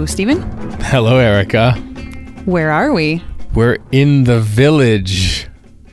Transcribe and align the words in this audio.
Hello, 0.00 0.06
Stephen. 0.06 0.40
Hello, 0.80 1.18
Erica. 1.18 1.72
Where 2.46 2.70
are 2.70 2.90
we? 2.90 3.22
We're 3.52 3.76
in 3.92 4.24
the 4.24 4.40
village, 4.40 5.46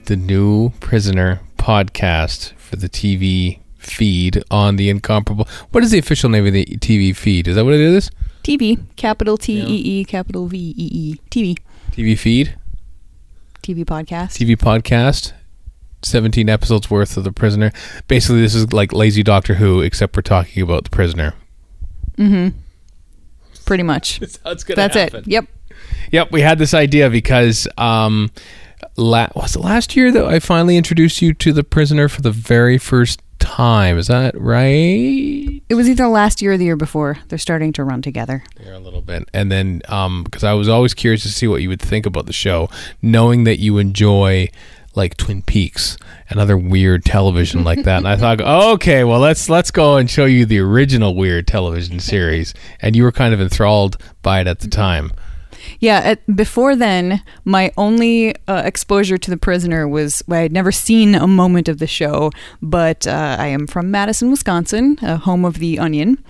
the 0.06 0.16
new 0.16 0.70
prisoner 0.80 1.42
podcast 1.58 2.54
for 2.54 2.78
the 2.78 2.88
TV 2.88 3.60
feed 3.78 4.46
on 4.50 4.78
the 4.78 4.90
incomparable. 4.90 5.46
What 5.72 5.84
is 5.84 5.92
the 5.92 6.00
official 6.00 6.30
name 6.30 6.48
of 6.48 6.54
the 6.54 6.64
TV 6.78 7.14
feed? 7.14 7.50
Is 7.50 7.58
that 7.58 7.66
what 7.66 7.74
it 7.74 7.82
is? 7.82 8.10
TV, 8.44 8.80
capital 8.96 9.36
T 9.36 9.60
E 9.60 10.00
E, 10.00 10.06
capital 10.06 10.48
V 10.48 10.58
E 10.58 10.90
E, 10.90 11.16
TV, 11.30 11.58
TV 11.92 12.18
feed, 12.18 12.56
TV 13.62 13.84
podcast. 13.84 14.38
TV 14.38 14.56
podcast. 14.56 15.34
17 16.04 16.48
episodes 16.48 16.90
worth 16.90 17.18
of 17.18 17.26
The 17.26 17.34
Prisoner. 17.34 17.74
Basically, 18.08 18.40
this 18.40 18.56
is 18.56 18.72
like 18.72 18.94
lazy 18.94 19.22
Doctor 19.22 19.56
Who, 19.56 19.82
except 19.82 20.16
we're 20.16 20.22
talking 20.22 20.64
about 20.64 20.86
The 20.86 20.92
Prisoner. 20.92 21.34
Mm-hmm. 22.18 22.58
Pretty 23.68 23.84
much. 23.84 24.20
That's 24.20 24.40
how 24.44 24.52
it's 24.52 24.64
gonna 24.64 24.88
That's 24.88 25.14
it. 25.14 25.28
Yep. 25.28 25.46
Yep, 26.12 26.32
we 26.32 26.42
had 26.42 26.58
this 26.58 26.74
idea 26.74 27.10
because 27.10 27.68
um, 27.78 28.32
la- 28.96 29.28
was 29.36 29.56
it 29.56 29.60
last 29.60 29.96
year 29.96 30.12
that 30.12 30.26
I 30.26 30.40
finally 30.40 30.78
introduced 30.78 31.22
you 31.22 31.34
to 31.36 31.54
the 31.54 31.64
prisoner 31.64 32.08
for 32.08 32.22
the 32.22 32.32
very 32.32 32.78
first 32.78 33.22
time? 33.40 33.98
Is 33.98 34.08
that 34.08 34.40
right? 34.40 35.62
It 35.70 35.76
was 35.76 35.90
either 35.90 36.08
last 36.08 36.42
year 36.42 36.54
or 36.54 36.58
the 36.58 36.66
year 36.66 36.76
before. 36.76 37.20
They're 37.28 37.38
starting 37.38 37.74
to 37.74 37.84
run 37.84 38.02
together. 38.02 38.44
There 38.56 38.74
a 38.74 38.80
little 38.80 39.02
bit, 39.02 39.30
and 39.34 39.52
then 39.52 39.80
because 40.24 40.44
I 40.44 40.54
was 40.54 40.70
always 40.70 40.94
curious 40.94 41.24
to 41.24 41.30
see 41.30 41.48
what 41.48 41.62
you 41.62 41.70
would 41.70 41.82
think 41.82 42.06
about 42.06 42.26
the 42.26 42.34
show, 42.34 42.70
knowing 43.02 43.44
that 43.44 43.60
you 43.60 43.78
enjoy 43.78 44.50
like 44.98 45.16
Twin 45.16 45.42
Peaks 45.42 45.98
and 46.30 46.40
other 46.40 46.58
weird 46.58 47.06
television 47.06 47.64
like 47.64 47.84
that, 47.84 48.00
and 48.00 48.08
I 48.08 48.18
thought, 48.18 48.42
okay, 48.74 49.04
well 49.04 49.20
let's 49.20 49.50
let's 49.50 49.72
go 49.72 49.96
and 49.96 50.10
show 50.10 50.26
you 50.26 50.46
the 50.46 50.60
original 50.60 51.16
weird 51.16 51.48
television 51.48 52.00
series, 52.00 52.54
and 52.82 52.96
you 52.96 53.04
were 53.04 53.14
kind 53.14 53.34
of 53.34 53.40
enthralled 53.40 53.96
by 54.22 54.42
it 54.42 54.48
at 54.48 54.60
the 54.60 54.68
time. 54.68 55.12
Yeah, 55.80 56.00
at, 56.00 56.36
before 56.36 56.76
then, 56.76 57.22
my 57.46 57.72
only 57.78 58.36
uh, 58.48 58.64
exposure 58.66 59.18
to 59.18 59.30
The 59.30 59.38
Prisoner 59.38 59.88
was 59.88 60.24
I 60.30 60.38
had 60.38 60.52
never 60.52 60.72
seen 60.72 61.16
a 61.16 61.28
moment 61.28 61.68
of 61.68 61.80
the 61.80 61.88
show, 61.88 62.32
but 62.62 63.08
uh, 63.08 63.38
I 63.40 63.48
am 63.48 63.68
from 63.68 63.92
Madison, 63.92 64.32
Wisconsin, 64.32 64.98
uh, 65.02 65.18
home 65.18 65.46
of 65.46 65.60
The 65.60 65.80
Onion, 65.80 66.24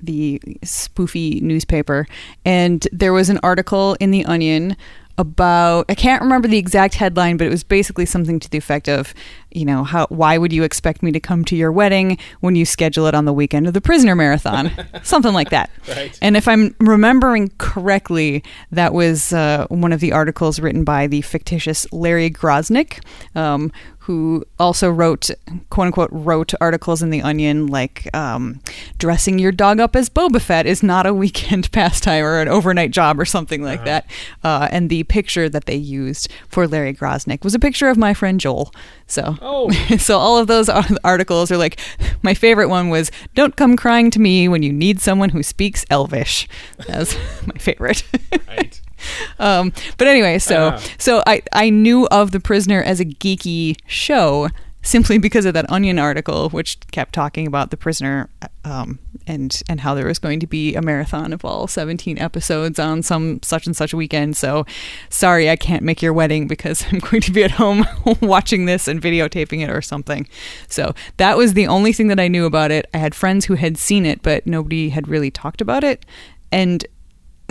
the 0.00 0.40
spoofy 0.62 1.40
newspaper. 1.42 2.06
And 2.44 2.86
there 2.92 3.12
was 3.12 3.30
an 3.30 3.40
article 3.42 3.96
in 4.00 4.10
The 4.10 4.24
Onion 4.24 4.76
about 5.18 5.86
I 5.88 5.94
can't 5.94 6.22
remember 6.22 6.48
the 6.48 6.58
exact 6.58 6.94
headline, 6.94 7.36
but 7.36 7.46
it 7.46 7.50
was 7.50 7.64
basically 7.64 8.06
something 8.06 8.40
to 8.40 8.50
the 8.50 8.58
effect 8.58 8.88
of, 8.88 9.14
you 9.50 9.64
know, 9.64 9.84
how 9.84 10.06
why 10.08 10.38
would 10.38 10.52
you 10.52 10.64
expect 10.64 11.02
me 11.02 11.12
to 11.12 11.20
come 11.20 11.44
to 11.46 11.56
your 11.56 11.70
wedding 11.70 12.18
when 12.40 12.56
you 12.56 12.64
schedule 12.64 13.06
it 13.06 13.14
on 13.14 13.24
the 13.24 13.32
weekend 13.32 13.66
of 13.66 13.74
the 13.74 13.80
prisoner 13.80 14.14
marathon? 14.14 14.70
something 15.02 15.32
like 15.32 15.50
that. 15.50 15.70
Right. 15.88 16.18
And 16.20 16.36
if 16.36 16.48
I'm 16.48 16.74
remembering 16.80 17.52
correctly, 17.58 18.42
that 18.72 18.92
was 18.92 19.32
uh, 19.32 19.66
one 19.68 19.92
of 19.92 20.00
the 20.00 20.12
articles 20.12 20.58
written 20.58 20.84
by 20.84 21.06
the 21.06 21.22
fictitious 21.22 21.86
Larry 21.92 22.30
Groznik, 22.30 23.04
um, 23.34 23.70
who 24.04 24.44
also 24.58 24.90
wrote, 24.90 25.30
quote 25.70 25.86
unquote, 25.86 26.10
wrote 26.12 26.52
articles 26.60 27.02
in 27.02 27.08
The 27.08 27.22
Onion 27.22 27.68
like 27.68 28.14
um, 28.14 28.60
dressing 28.98 29.38
your 29.38 29.50
dog 29.50 29.80
up 29.80 29.96
as 29.96 30.10
Boba 30.10 30.42
Fett 30.42 30.66
is 30.66 30.82
not 30.82 31.06
a 31.06 31.14
weekend 31.14 31.72
pastime 31.72 32.22
or 32.22 32.38
an 32.40 32.48
overnight 32.48 32.90
job 32.90 33.18
or 33.18 33.24
something 33.24 33.62
like 33.62 33.84
that. 33.86 34.06
Uh, 34.42 34.68
and 34.70 34.90
the 34.90 35.04
picture 35.04 35.48
that 35.48 35.64
they 35.64 35.74
used 35.76 36.30
for 36.48 36.66
Larry 36.68 36.92
Groznik 36.92 37.42
was 37.44 37.54
a 37.54 37.58
picture 37.58 37.88
of 37.88 37.96
my 37.96 38.12
friend 38.12 38.38
Joel. 38.38 38.74
So, 39.06 39.36
Oh. 39.40 39.70
so 39.98 40.18
all 40.18 40.36
of 40.36 40.48
those 40.48 40.68
articles 40.68 41.50
are 41.50 41.56
like, 41.56 41.80
my 42.22 42.34
favorite 42.34 42.68
one 42.68 42.90
was, 42.90 43.10
"Don't 43.34 43.56
come 43.56 43.74
crying 43.76 44.10
to 44.12 44.20
me 44.20 44.48
when 44.48 44.62
you 44.62 44.72
need 44.72 45.00
someone 45.00 45.30
who 45.30 45.42
speaks 45.42 45.84
Elvish." 45.88 46.46
That's 46.86 47.14
my 47.46 47.56
favorite. 47.58 48.02
Right. 48.48 48.80
um, 49.38 49.72
but 49.98 50.06
anyway, 50.08 50.38
so 50.38 50.72
Ah. 50.74 50.82
so 50.98 51.22
I 51.26 51.42
I 51.52 51.70
knew 51.70 52.06
of 52.08 52.30
the 52.30 52.40
Prisoner 52.40 52.82
as 52.82 53.00
a 53.00 53.04
geeky 53.04 53.76
show 53.86 54.48
simply 54.82 55.16
because 55.16 55.46
of 55.46 55.54
that 55.54 55.64
Onion 55.70 55.98
article, 55.98 56.50
which 56.50 56.78
kept 56.90 57.14
talking 57.14 57.46
about 57.46 57.70
the 57.70 57.76
Prisoner 57.76 58.28
um, 58.66 58.98
and 59.26 59.62
and 59.66 59.80
how 59.80 59.94
there 59.94 60.06
was 60.06 60.18
going 60.18 60.40
to 60.40 60.46
be 60.46 60.74
a 60.74 60.82
marathon 60.82 61.32
of 61.32 61.42
all 61.42 61.66
17 61.66 62.18
episodes 62.18 62.78
on 62.78 63.02
some 63.02 63.40
such 63.42 63.66
and 63.66 63.74
such 63.74 63.94
weekend. 63.94 64.36
So 64.36 64.66
sorry, 65.08 65.48
I 65.48 65.56
can't 65.56 65.82
make 65.82 66.02
your 66.02 66.12
wedding 66.12 66.46
because 66.46 66.84
I'm 66.92 66.98
going 66.98 67.22
to 67.22 67.32
be 67.32 67.42
at 67.42 67.52
home 67.52 67.86
watching 68.20 68.66
this 68.66 68.86
and 68.86 69.00
videotaping 69.00 69.62
it 69.62 69.70
or 69.70 69.80
something. 69.80 70.28
So 70.68 70.94
that 71.16 71.38
was 71.38 71.54
the 71.54 71.66
only 71.66 71.94
thing 71.94 72.08
that 72.08 72.20
I 72.20 72.28
knew 72.28 72.44
about 72.44 72.70
it. 72.70 72.86
I 72.92 72.98
had 72.98 73.14
friends 73.14 73.46
who 73.46 73.54
had 73.54 73.78
seen 73.78 74.04
it, 74.04 74.20
but 74.22 74.46
nobody 74.46 74.90
had 74.90 75.08
really 75.08 75.30
talked 75.30 75.62
about 75.62 75.82
it, 75.82 76.04
and 76.52 76.86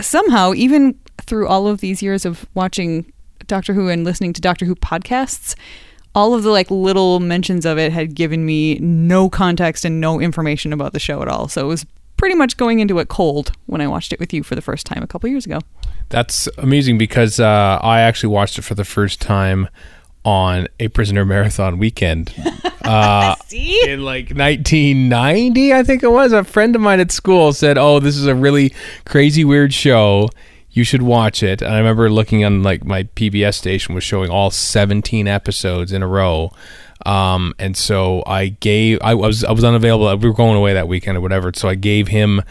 somehow, 0.00 0.54
even 0.54 0.98
through 1.22 1.48
all 1.48 1.66
of 1.66 1.80
these 1.80 2.02
years 2.02 2.24
of 2.24 2.46
watching 2.54 3.12
Doctor 3.46 3.74
Who 3.74 3.88
and 3.88 4.04
listening 4.04 4.32
to 4.34 4.40
Doctor 4.40 4.64
Who 4.64 4.74
podcasts, 4.74 5.54
all 6.14 6.34
of 6.34 6.42
the 6.42 6.50
like 6.50 6.70
little 6.70 7.20
mentions 7.20 7.66
of 7.66 7.78
it 7.78 7.92
had 7.92 8.14
given 8.14 8.46
me 8.46 8.76
no 8.76 9.28
context 9.28 9.84
and 9.84 10.00
no 10.00 10.20
information 10.20 10.72
about 10.72 10.92
the 10.92 11.00
show 11.00 11.22
at 11.22 11.28
all. 11.28 11.48
So 11.48 11.64
it 11.64 11.68
was 11.68 11.86
pretty 12.16 12.34
much 12.34 12.56
going 12.56 12.80
into 12.80 12.98
it 12.98 13.08
cold 13.08 13.52
when 13.66 13.80
I 13.80 13.88
watched 13.88 14.12
it 14.12 14.20
with 14.20 14.32
you 14.32 14.42
for 14.42 14.54
the 14.54 14.62
first 14.62 14.86
time 14.86 15.02
a 15.02 15.06
couple 15.06 15.28
years 15.28 15.46
ago. 15.46 15.58
That's 16.10 16.48
amazing 16.58 16.98
because 16.98 17.40
uh, 17.40 17.78
I 17.82 18.00
actually 18.00 18.28
watched 18.28 18.58
it 18.58 18.62
for 18.62 18.74
the 18.74 18.84
first 18.84 19.20
time 19.20 19.68
on 20.24 20.68
a 20.80 20.88
prisoner 20.88 21.24
marathon 21.24 21.78
weekend. 21.78 22.34
Uh, 22.84 23.34
in 23.50 24.02
like 24.02 24.28
1990, 24.28 25.72
I 25.72 25.82
think 25.84 26.02
it 26.02 26.10
was. 26.10 26.32
A 26.32 26.44
friend 26.44 26.76
of 26.76 26.82
mine 26.82 27.00
at 27.00 27.10
school 27.10 27.54
said, 27.54 27.78
"Oh, 27.78 27.98
this 27.98 28.14
is 28.14 28.26
a 28.26 28.34
really 28.34 28.74
crazy, 29.06 29.42
weird 29.42 29.72
show. 29.72 30.28
You 30.74 30.84
should 30.84 31.02
watch 31.02 31.42
it." 31.42 31.62
And 31.62 31.72
I 31.72 31.78
remember 31.78 32.10
looking 32.10 32.44
on 32.44 32.62
like 32.62 32.84
my 32.84 33.04
PBS 33.04 33.54
station 33.54 33.94
was 33.94 34.04
showing 34.04 34.30
all 34.30 34.50
17 34.50 35.26
episodes 35.26 35.92
in 35.92 36.02
a 36.02 36.06
row. 36.06 36.52
Um, 37.06 37.54
and 37.58 37.76
so 37.76 38.22
I 38.26 38.48
gave 38.48 38.98
I 39.02 39.14
was 39.14 39.44
I 39.44 39.52
was 39.52 39.64
unavailable. 39.64 40.14
We 40.18 40.28
were 40.28 40.34
going 40.34 40.56
away 40.56 40.74
that 40.74 40.88
weekend 40.88 41.16
or 41.16 41.20
whatever. 41.22 41.52
So 41.54 41.68
I 41.68 41.74
gave 41.74 42.08
him 42.08 42.42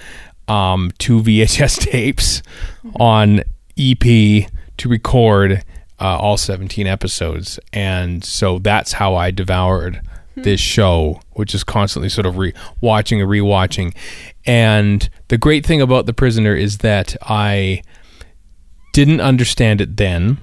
um, 0.47 0.91
two 0.97 1.21
VHS 1.23 1.79
tapes 1.79 2.41
on 2.99 3.43
EP 3.77 4.47
to 4.77 4.89
record 4.89 5.63
uh, 5.99 6.17
all 6.17 6.37
17 6.37 6.87
episodes. 6.87 7.59
And 7.71 8.23
so 8.23 8.59
that's 8.59 8.93
how 8.93 9.15
I 9.15 9.31
devoured 9.31 10.01
this 10.35 10.59
show, 10.59 11.21
which 11.33 11.53
is 11.53 11.63
constantly 11.63 12.09
sort 12.09 12.25
of 12.25 12.37
re- 12.37 12.53
watching 12.81 13.21
and 13.21 13.29
rewatching. 13.29 13.95
And 14.45 15.07
the 15.27 15.37
great 15.37 15.65
thing 15.65 15.81
about 15.81 16.05
The 16.07 16.13
Prisoner 16.13 16.55
is 16.55 16.79
that 16.79 17.15
I 17.21 17.83
didn't 18.93 19.19
understand 19.19 19.81
it 19.81 19.97
then. 19.97 20.37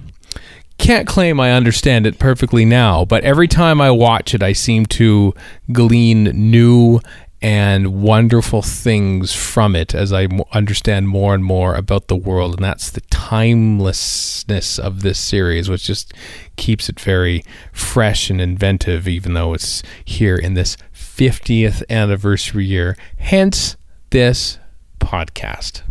Can't 0.77 1.07
claim 1.07 1.39
I 1.39 1.51
understand 1.51 2.05
it 2.07 2.19
perfectly 2.19 2.65
now, 2.65 3.05
but 3.05 3.23
every 3.23 3.47
time 3.47 3.81
I 3.81 3.91
watch 3.91 4.33
it, 4.33 4.43
I 4.43 4.53
seem 4.53 4.85
to 4.87 5.33
glean 5.71 6.23
new 6.23 7.01
and 7.41 8.01
wonderful 8.01 8.61
things 8.61 9.33
from 9.33 9.75
it 9.75 9.95
as 9.95 10.13
I 10.13 10.27
understand 10.51 11.07
more 11.07 11.33
and 11.33 11.43
more 11.43 11.75
about 11.75 12.07
the 12.07 12.15
world. 12.15 12.55
And 12.55 12.63
that's 12.63 12.91
the 12.91 13.01
timelessness 13.01 14.77
of 14.77 15.01
this 15.01 15.19
series, 15.19 15.69
which 15.69 15.83
just 15.83 16.13
keeps 16.55 16.87
it 16.87 16.99
very 16.99 17.43
fresh 17.71 18.29
and 18.29 18.39
inventive, 18.39 19.07
even 19.07 19.33
though 19.33 19.53
it's 19.53 19.81
here 20.05 20.35
in 20.35 20.53
this 20.53 20.77
50th 20.95 21.83
anniversary 21.89 22.65
year. 22.65 22.95
Hence, 23.17 23.75
this 24.11 24.59
podcast. 24.99 25.81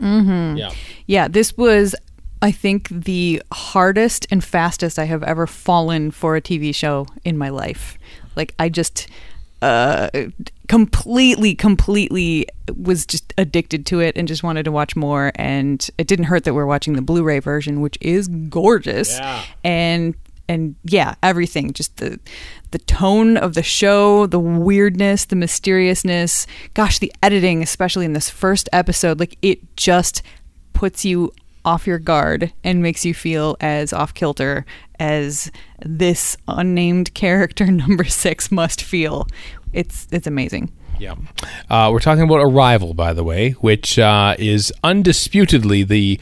Mm-hmm. 0.00 0.56
Yeah. 0.56 0.70
Yeah, 1.06 1.28
this 1.28 1.56
was, 1.56 1.94
I 2.42 2.50
think, 2.50 2.88
the 2.88 3.42
hardest 3.52 4.26
and 4.30 4.42
fastest 4.42 4.98
I 4.98 5.04
have 5.04 5.22
ever 5.22 5.46
fallen 5.46 6.10
for 6.10 6.36
a 6.36 6.40
TV 6.40 6.74
show 6.74 7.06
in 7.24 7.36
my 7.36 7.48
life. 7.48 7.98
Like, 8.36 8.54
I 8.58 8.68
just 8.68 9.08
uh, 9.62 10.08
completely, 10.68 11.54
completely 11.54 12.46
was 12.76 13.04
just 13.04 13.34
addicted 13.36 13.84
to 13.86 14.00
it 14.00 14.16
and 14.16 14.26
just 14.26 14.42
wanted 14.42 14.64
to 14.64 14.72
watch 14.72 14.96
more. 14.96 15.32
And 15.34 15.86
it 15.98 16.06
didn't 16.06 16.26
hurt 16.26 16.44
that 16.44 16.54
we're 16.54 16.66
watching 16.66 16.94
the 16.94 17.02
Blu 17.02 17.22
ray 17.22 17.40
version, 17.40 17.80
which 17.80 17.98
is 18.00 18.28
gorgeous. 18.28 19.18
Yeah. 19.18 19.44
And 19.64 20.14
and 20.50 20.74
yeah, 20.82 21.14
everything. 21.22 21.72
Just 21.72 21.98
the 21.98 22.18
the 22.72 22.80
tone 22.80 23.36
of 23.36 23.54
the 23.54 23.62
show, 23.62 24.26
the 24.26 24.40
weirdness, 24.40 25.24
the 25.24 25.36
mysteriousness. 25.36 26.46
Gosh, 26.74 26.98
the 26.98 27.12
editing, 27.22 27.62
especially 27.62 28.04
in 28.04 28.14
this 28.14 28.28
first 28.28 28.68
episode, 28.72 29.20
like 29.20 29.38
it 29.42 29.76
just 29.76 30.22
puts 30.72 31.04
you 31.04 31.32
off 31.64 31.86
your 31.86 31.98
guard 31.98 32.52
and 32.64 32.82
makes 32.82 33.04
you 33.04 33.14
feel 33.14 33.56
as 33.60 33.92
off 33.92 34.12
kilter 34.12 34.66
as 34.98 35.52
this 35.84 36.36
unnamed 36.48 37.14
character 37.14 37.66
number 37.70 38.04
six 38.04 38.50
must 38.50 38.82
feel. 38.82 39.28
It's 39.72 40.08
it's 40.10 40.26
amazing. 40.26 40.72
Yeah. 40.98 41.14
Uh, 41.70 41.90
we're 41.92 42.00
talking 42.00 42.24
about 42.24 42.40
Arrival, 42.40 42.92
by 42.92 43.14
the 43.14 43.24
way, 43.24 43.52
which 43.52 43.98
uh, 43.98 44.34
is 44.38 44.70
undisputedly 44.84 45.82
the 45.82 46.20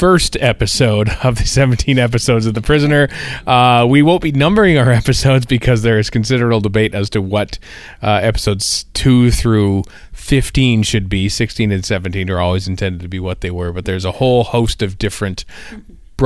first 0.00 0.34
episode 0.40 1.10
of 1.22 1.36
the 1.36 1.44
17 1.46 1.98
episodes 1.98 2.46
of 2.46 2.54
The 2.54 2.62
Prisoner. 2.62 3.10
Uh, 3.46 3.86
we 3.86 4.00
won't 4.00 4.22
be 4.22 4.32
numbering 4.32 4.78
our 4.78 4.90
episodes 5.02 5.44
because 5.44 5.82
there 5.82 5.98
is 5.98 6.08
considerable 6.08 6.62
debate 6.62 6.94
as 6.94 7.10
to 7.10 7.20
what 7.20 7.58
uh, 8.02 8.12
episodes 8.22 8.86
2 8.94 9.30
through 9.30 9.82
15 10.14 10.84
should 10.84 11.10
be. 11.10 11.28
16 11.28 11.70
and 11.70 11.84
17 11.84 12.30
are 12.30 12.40
always 12.40 12.66
intended 12.66 13.02
to 13.02 13.08
be 13.08 13.20
what 13.20 13.42
they 13.42 13.50
were, 13.50 13.74
but 13.74 13.84
there's 13.84 14.06
a 14.06 14.12
whole 14.12 14.44
host 14.44 14.80
of 14.80 14.96
different 14.96 15.44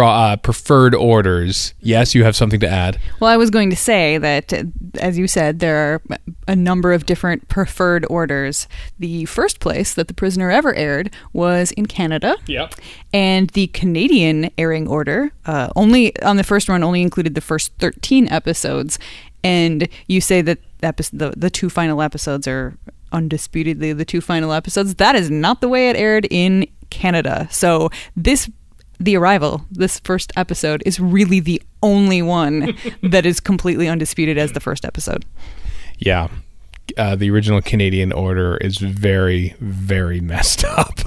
uh, 0.02 0.36
preferred 0.36 0.94
orders. 0.94 1.74
Yes, 1.80 2.14
you 2.14 2.24
have 2.24 2.34
something 2.36 2.60
to 2.60 2.68
add. 2.68 2.98
Well, 3.20 3.30
I 3.30 3.36
was 3.36 3.50
going 3.50 3.70
to 3.70 3.76
say 3.76 4.18
that, 4.18 4.52
uh, 4.52 4.64
as 4.98 5.18
you 5.18 5.26
said, 5.26 5.60
there 5.60 5.76
are 5.76 6.18
a 6.48 6.56
number 6.56 6.92
of 6.92 7.06
different 7.06 7.48
preferred 7.48 8.06
orders. 8.10 8.66
The 8.98 9.24
first 9.26 9.60
place 9.60 9.94
that 9.94 10.08
the 10.08 10.14
prisoner 10.14 10.50
ever 10.50 10.74
aired 10.74 11.10
was 11.32 11.70
in 11.72 11.86
Canada. 11.86 12.36
Yep. 12.46 12.74
And 13.12 13.50
the 13.50 13.68
Canadian 13.68 14.50
airing 14.58 14.88
order 14.88 15.32
uh, 15.46 15.68
only 15.76 16.20
on 16.22 16.36
the 16.36 16.44
first 16.44 16.68
run 16.68 16.82
only 16.82 17.02
included 17.02 17.34
the 17.34 17.40
first 17.40 17.72
13 17.78 18.28
episodes. 18.28 18.98
And 19.42 19.88
you 20.06 20.20
say 20.20 20.40
that 20.42 20.58
the, 20.80 21.34
the 21.36 21.50
two 21.50 21.70
final 21.70 22.00
episodes 22.00 22.48
are 22.48 22.76
undisputedly 23.12 23.92
the 23.92 24.04
two 24.04 24.20
final 24.20 24.52
episodes. 24.52 24.96
That 24.96 25.14
is 25.14 25.30
not 25.30 25.60
the 25.60 25.68
way 25.68 25.88
it 25.88 25.96
aired 25.96 26.26
in 26.30 26.66
Canada. 26.90 27.48
So 27.50 27.90
this 28.16 28.50
the 28.98 29.16
Arrival, 29.16 29.64
this 29.70 30.00
first 30.00 30.32
episode, 30.36 30.82
is 30.86 31.00
really 31.00 31.40
the 31.40 31.62
only 31.82 32.22
one 32.22 32.76
that 33.02 33.26
is 33.26 33.40
completely 33.40 33.88
undisputed 33.88 34.38
as 34.38 34.52
the 34.52 34.60
first 34.60 34.84
episode. 34.84 35.24
Yeah. 35.98 36.28
Uh, 36.98 37.16
the 37.16 37.30
original 37.30 37.62
Canadian 37.62 38.12
order 38.12 38.56
is 38.58 38.78
very, 38.78 39.54
very 39.60 40.20
messed 40.20 40.64
up. 40.64 40.98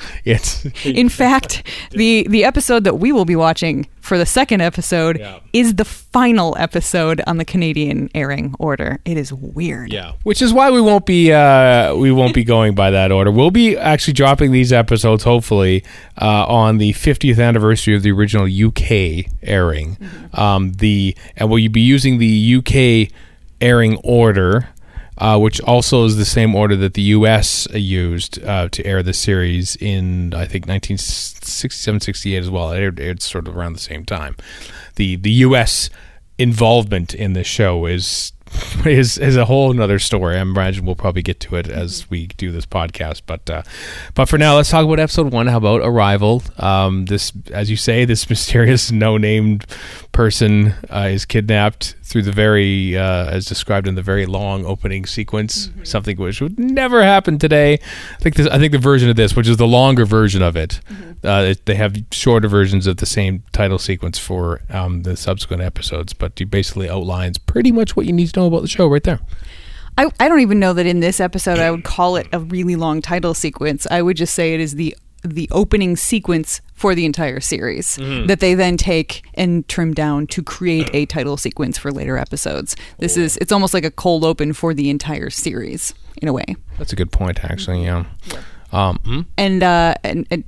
It's 0.24 0.66
in 0.84 1.08
fact 1.08 1.62
the 1.90 2.26
the 2.28 2.44
episode 2.44 2.84
that 2.84 2.94
we 2.94 3.12
will 3.12 3.24
be 3.24 3.36
watching 3.36 3.86
for 4.00 4.18
the 4.18 4.26
second 4.26 4.60
episode 4.60 5.18
yeah. 5.18 5.40
is 5.52 5.74
the 5.74 5.84
final 5.84 6.56
episode 6.58 7.20
on 7.26 7.38
the 7.38 7.44
Canadian 7.44 8.08
airing 8.14 8.54
order. 8.58 9.00
It 9.04 9.16
is 9.16 9.32
weird. 9.32 9.92
Yeah, 9.92 10.12
which 10.22 10.40
is 10.40 10.52
why 10.52 10.70
we 10.70 10.80
won't 10.80 11.06
be 11.06 11.32
uh, 11.32 11.94
we 11.94 12.12
won't 12.12 12.34
be 12.34 12.44
going 12.44 12.74
by 12.74 12.90
that 12.90 13.12
order. 13.12 13.30
We'll 13.30 13.50
be 13.50 13.76
actually 13.76 14.14
dropping 14.14 14.52
these 14.52 14.72
episodes 14.72 15.24
hopefully 15.24 15.84
uh, 16.20 16.46
on 16.46 16.78
the 16.78 16.92
50th 16.92 17.42
anniversary 17.42 17.94
of 17.94 18.02
the 18.02 18.12
original 18.12 18.46
UK 18.46 19.26
airing. 19.42 19.96
Mm-hmm. 19.96 20.40
Um, 20.40 20.72
the 20.72 21.16
and 21.36 21.50
will 21.50 21.58
you 21.58 21.70
be 21.70 21.82
using 21.82 22.18
the 22.18 22.56
UK 22.56 23.12
airing 23.60 23.96
order? 24.04 24.68
Uh, 25.18 25.38
which 25.38 25.60
also 25.62 26.04
is 26.04 26.16
the 26.16 26.24
same 26.24 26.54
order 26.54 26.76
that 26.76 26.94
the 26.94 27.02
U.S. 27.02 27.66
used 27.72 28.42
uh, 28.44 28.68
to 28.68 28.84
air 28.84 29.02
the 29.02 29.12
series 29.12 29.76
in, 29.76 30.34
I 30.34 30.46
think, 30.46 30.66
1967, 30.66 32.00
68 32.00 32.36
as 32.36 32.50
well. 32.50 32.72
It 32.72 32.80
aired, 32.80 33.00
aired, 33.00 33.22
sort 33.22 33.48
of 33.48 33.56
around 33.56 33.74
the 33.74 33.80
same 33.80 34.04
time. 34.04 34.36
The 34.96 35.16
the 35.16 35.30
U.S. 35.30 35.90
involvement 36.38 37.14
in 37.14 37.32
the 37.32 37.44
show 37.44 37.86
is 37.86 38.32
is 38.86 39.18
is 39.18 39.36
a 39.36 39.44
whole 39.44 39.70
another 39.70 39.98
story. 39.98 40.36
I 40.36 40.40
imagine 40.40 40.84
we'll 40.84 40.94
probably 40.94 41.22
get 41.22 41.40
to 41.40 41.56
it 41.56 41.68
as 41.68 42.08
we 42.10 42.26
do 42.26 42.50
this 42.52 42.66
podcast. 42.66 43.22
But 43.26 43.48
uh, 43.48 43.62
but 44.14 44.28
for 44.28 44.38
now, 44.38 44.56
let's 44.56 44.70
talk 44.70 44.84
about 44.84 44.98
episode 44.98 45.32
one. 45.32 45.46
How 45.46 45.58
about 45.58 45.82
Arrival? 45.82 46.42
Um, 46.58 47.06
this, 47.06 47.32
as 47.52 47.70
you 47.70 47.76
say, 47.76 48.04
this 48.04 48.28
mysterious 48.36 48.90
no 48.90 49.16
named 49.16 49.66
person 50.12 50.74
uh, 50.90 51.08
is 51.10 51.26
kidnapped 51.26 51.94
through 52.02 52.22
the 52.22 52.32
very, 52.32 52.96
uh, 52.96 53.26
as 53.26 53.44
described 53.44 53.88
in 53.88 53.96
the 53.96 54.02
very 54.02 54.26
long 54.26 54.64
opening 54.64 55.04
sequence. 55.04 55.68
Mm-hmm. 55.68 55.84
Something 55.84 56.16
which 56.16 56.40
would 56.40 56.58
never 56.58 57.02
happen 57.02 57.38
today. 57.38 57.74
I 57.74 58.18
think 58.20 58.36
this. 58.36 58.46
I 58.46 58.58
think 58.58 58.72
the 58.72 58.78
version 58.78 59.10
of 59.10 59.16
this, 59.16 59.34
which 59.34 59.48
is 59.48 59.56
the 59.56 59.66
longer 59.66 60.04
version 60.04 60.42
of 60.42 60.56
it, 60.56 60.80
mm-hmm. 60.88 61.26
uh, 61.26 61.42
it 61.42 61.66
they 61.66 61.74
have 61.74 61.96
shorter 62.12 62.48
versions 62.48 62.86
of 62.86 62.98
the 62.98 63.06
same 63.06 63.42
title 63.52 63.78
sequence 63.78 64.18
for 64.18 64.62
um, 64.70 65.02
the 65.02 65.16
subsequent 65.16 65.62
episodes. 65.62 66.12
But 66.12 66.40
it 66.40 66.50
basically 66.50 66.88
outlines 66.88 67.38
pretty 67.38 67.72
much 67.72 67.96
what 67.96 68.06
you 68.06 68.12
need 68.12 68.28
to 68.32 68.40
know 68.40 68.45
about 68.46 68.62
the 68.62 68.68
show 68.68 68.86
right 68.86 69.02
there. 69.02 69.20
I, 69.98 70.10
I 70.20 70.28
don't 70.28 70.40
even 70.40 70.60
know 70.60 70.72
that 70.74 70.86
in 70.86 71.00
this 71.00 71.20
episode 71.20 71.58
I 71.58 71.70
would 71.70 71.84
call 71.84 72.16
it 72.16 72.28
a 72.32 72.40
really 72.40 72.76
long 72.76 73.00
title 73.00 73.34
sequence. 73.34 73.86
I 73.90 74.02
would 74.02 74.16
just 74.16 74.34
say 74.34 74.54
it 74.54 74.60
is 74.60 74.74
the 74.74 74.96
the 75.22 75.48
opening 75.50 75.96
sequence 75.96 76.60
for 76.74 76.94
the 76.94 77.04
entire 77.04 77.40
series 77.40 77.96
mm-hmm. 77.96 78.26
that 78.26 78.40
they 78.40 78.54
then 78.54 78.76
take 78.76 79.26
and 79.34 79.66
trim 79.66 79.92
down 79.92 80.26
to 80.28 80.42
create 80.42 80.88
a 80.92 81.06
title 81.06 81.36
sequence 81.36 81.78
for 81.78 81.90
later 81.90 82.16
episodes. 82.16 82.76
This 82.98 83.16
is 83.16 83.36
it's 83.38 83.50
almost 83.50 83.74
like 83.74 83.84
a 83.84 83.90
cold 83.90 84.24
open 84.24 84.52
for 84.52 84.74
the 84.74 84.90
entire 84.90 85.30
series 85.30 85.94
in 86.22 86.28
a 86.28 86.32
way. 86.32 86.56
That's 86.78 86.92
a 86.92 86.96
good 86.96 87.10
point, 87.10 87.44
actually. 87.44 87.84
Yeah, 87.84 88.04
um, 88.72 88.98
hmm? 89.04 89.20
and, 89.36 89.62
uh, 89.62 89.94
and 90.04 90.26
and 90.30 90.44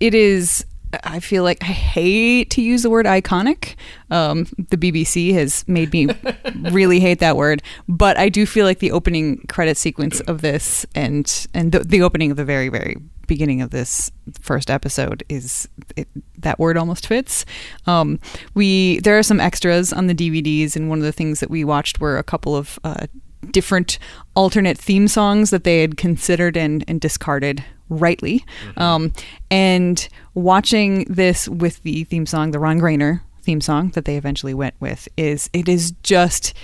it 0.00 0.14
is 0.14 0.66
I 1.04 1.20
feel 1.20 1.44
like 1.44 1.62
I 1.62 1.66
hate 1.66 2.50
to 2.50 2.62
use 2.62 2.82
the 2.82 2.90
word 2.90 3.06
iconic. 3.06 3.76
Um, 4.10 4.46
the 4.56 4.76
BBC 4.76 5.32
has 5.34 5.66
made 5.68 5.92
me 5.92 6.08
really 6.70 7.00
hate 7.00 7.20
that 7.20 7.36
word, 7.36 7.62
but 7.88 8.18
I 8.18 8.28
do 8.28 8.46
feel 8.46 8.66
like 8.66 8.80
the 8.80 8.90
opening 8.92 9.44
credit 9.48 9.76
sequence 9.76 10.20
of 10.20 10.40
this 10.40 10.86
and 10.94 11.46
and 11.54 11.72
the, 11.72 11.80
the 11.80 12.02
opening 12.02 12.30
of 12.30 12.36
the 12.36 12.44
very 12.44 12.68
very 12.68 12.96
beginning 13.26 13.62
of 13.62 13.70
this 13.70 14.10
first 14.40 14.72
episode 14.72 15.22
is 15.28 15.68
it, 15.96 16.08
that 16.36 16.58
word 16.58 16.76
almost 16.76 17.06
fits. 17.06 17.44
Um, 17.86 18.18
we 18.54 18.98
there 19.00 19.16
are 19.16 19.22
some 19.22 19.38
extras 19.38 19.92
on 19.92 20.08
the 20.08 20.14
DVDs, 20.14 20.74
and 20.74 20.88
one 20.88 20.98
of 20.98 21.04
the 21.04 21.12
things 21.12 21.38
that 21.38 21.50
we 21.50 21.62
watched 21.62 22.00
were 22.00 22.18
a 22.18 22.24
couple 22.24 22.56
of 22.56 22.80
uh, 22.82 23.06
different 23.52 23.98
alternate 24.34 24.76
theme 24.76 25.06
songs 25.06 25.50
that 25.50 25.64
they 25.64 25.80
had 25.80 25.96
considered 25.96 26.56
and, 26.56 26.84
and 26.88 27.00
discarded 27.00 27.64
rightly. 27.90 28.44
Mm-hmm. 28.64 28.82
Um, 28.82 29.12
and 29.50 30.08
watching 30.34 31.04
this 31.04 31.48
with 31.48 31.82
the 31.82 32.04
theme 32.04 32.24
song, 32.24 32.52
the 32.52 32.58
Ron 32.58 32.80
Grainer 32.80 33.20
theme 33.42 33.60
song 33.60 33.90
that 33.90 34.06
they 34.06 34.16
eventually 34.16 34.54
went 34.54 34.74
with, 34.80 35.08
is 35.16 35.50
it 35.52 35.68
is 35.68 35.92
just 36.02 36.54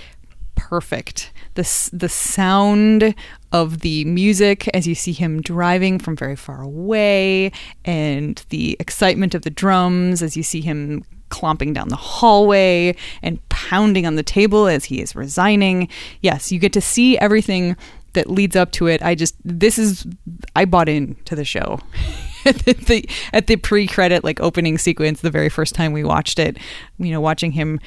perfect. 0.55 1.31
The, 1.53 1.89
the 1.93 2.09
sound 2.09 3.15
of 3.51 3.79
the 3.79 4.05
music 4.05 4.67
as 4.69 4.87
you 4.87 4.95
see 4.95 5.11
him 5.11 5.41
driving 5.41 5.99
from 5.99 6.15
very 6.15 6.35
far 6.35 6.61
away, 6.61 7.51
and 7.85 8.43
the 8.49 8.77
excitement 8.79 9.35
of 9.35 9.43
the 9.43 9.49
drums 9.49 10.21
as 10.21 10.37
you 10.37 10.43
see 10.43 10.61
him 10.61 11.03
clomping 11.29 11.73
down 11.73 11.89
the 11.89 11.95
hallway 11.95 12.95
and 13.21 13.45
pounding 13.49 14.05
on 14.05 14.15
the 14.15 14.23
table 14.23 14.67
as 14.67 14.85
he 14.85 15.01
is 15.01 15.15
resigning. 15.15 15.89
Yes, 16.21 16.51
you 16.51 16.59
get 16.59 16.73
to 16.73 16.81
see 16.81 17.17
everything 17.17 17.75
that 18.17 18.31
leads 18.31 18.55
up 18.55 18.71
to 18.71 18.87
it. 18.87 19.03
I 19.03 19.13
just 19.13 19.35
this 19.45 19.77
is 19.77 20.07
I 20.55 20.65
bought 20.65 20.89
into 20.89 21.35
the 21.35 21.45
show. 21.45 21.79
at 22.45 22.55
the, 22.63 23.09
at 23.33 23.47
the 23.47 23.57
pre-credit 23.57 24.23
like 24.23 24.39
opening 24.39 24.77
sequence 24.77 25.19
the 25.19 25.29
very 25.29 25.49
first 25.49 25.75
time 25.75 25.91
we 25.91 26.01
watched 26.01 26.39
it 26.39 26.57
you 26.97 27.11
know 27.11 27.19
watching 27.19 27.51
him 27.51 27.77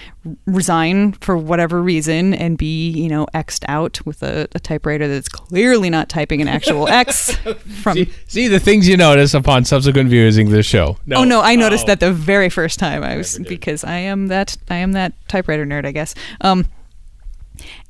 resign 0.44 1.12
for 1.12 1.34
whatever 1.34 1.80
reason 1.80 2.34
and 2.34 2.58
be 2.58 2.90
you 2.90 3.08
know 3.08 3.26
xed 3.32 3.64
out 3.68 4.04
with 4.04 4.22
a, 4.22 4.46
a 4.54 4.60
typewriter 4.60 5.08
that's 5.08 5.30
clearly 5.30 5.88
not 5.88 6.10
typing 6.10 6.42
an 6.42 6.48
actual 6.48 6.86
x 6.88 7.34
from 7.82 7.94
see, 7.94 8.12
see, 8.26 8.49
the 8.49 8.60
things 8.60 8.87
you 8.87 8.99
notice 8.99 9.32
upon 9.32 9.64
subsequent 9.64 10.10
viewing 10.10 10.50
the 10.50 10.62
show 10.62 10.99
no. 11.06 11.18
oh 11.20 11.25
no 11.25 11.40
i 11.40 11.54
noticed 11.54 11.84
oh. 11.84 11.87
that 11.87 12.00
the 12.00 12.12
very 12.12 12.50
first 12.50 12.78
time 12.78 13.02
i 13.02 13.16
was 13.16 13.38
because 13.49 13.82
i 13.82 13.96
am 13.96 14.26
that 14.26 14.58
i 14.68 14.76
am 14.76 14.92
that 14.92 15.14
typewriter 15.26 15.64
nerd 15.64 15.87
i 15.87 15.92
guess 15.92 16.14
um 16.42 16.66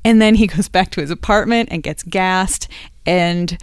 and 0.03 0.21
then 0.21 0.35
he 0.35 0.47
goes 0.55 0.67
back 0.67 0.91
to 0.91 1.01
his 1.01 1.11
apartment 1.11 1.69
and 1.71 1.83
gets 1.83 2.03
gassed 2.03 2.67
and 3.05 3.57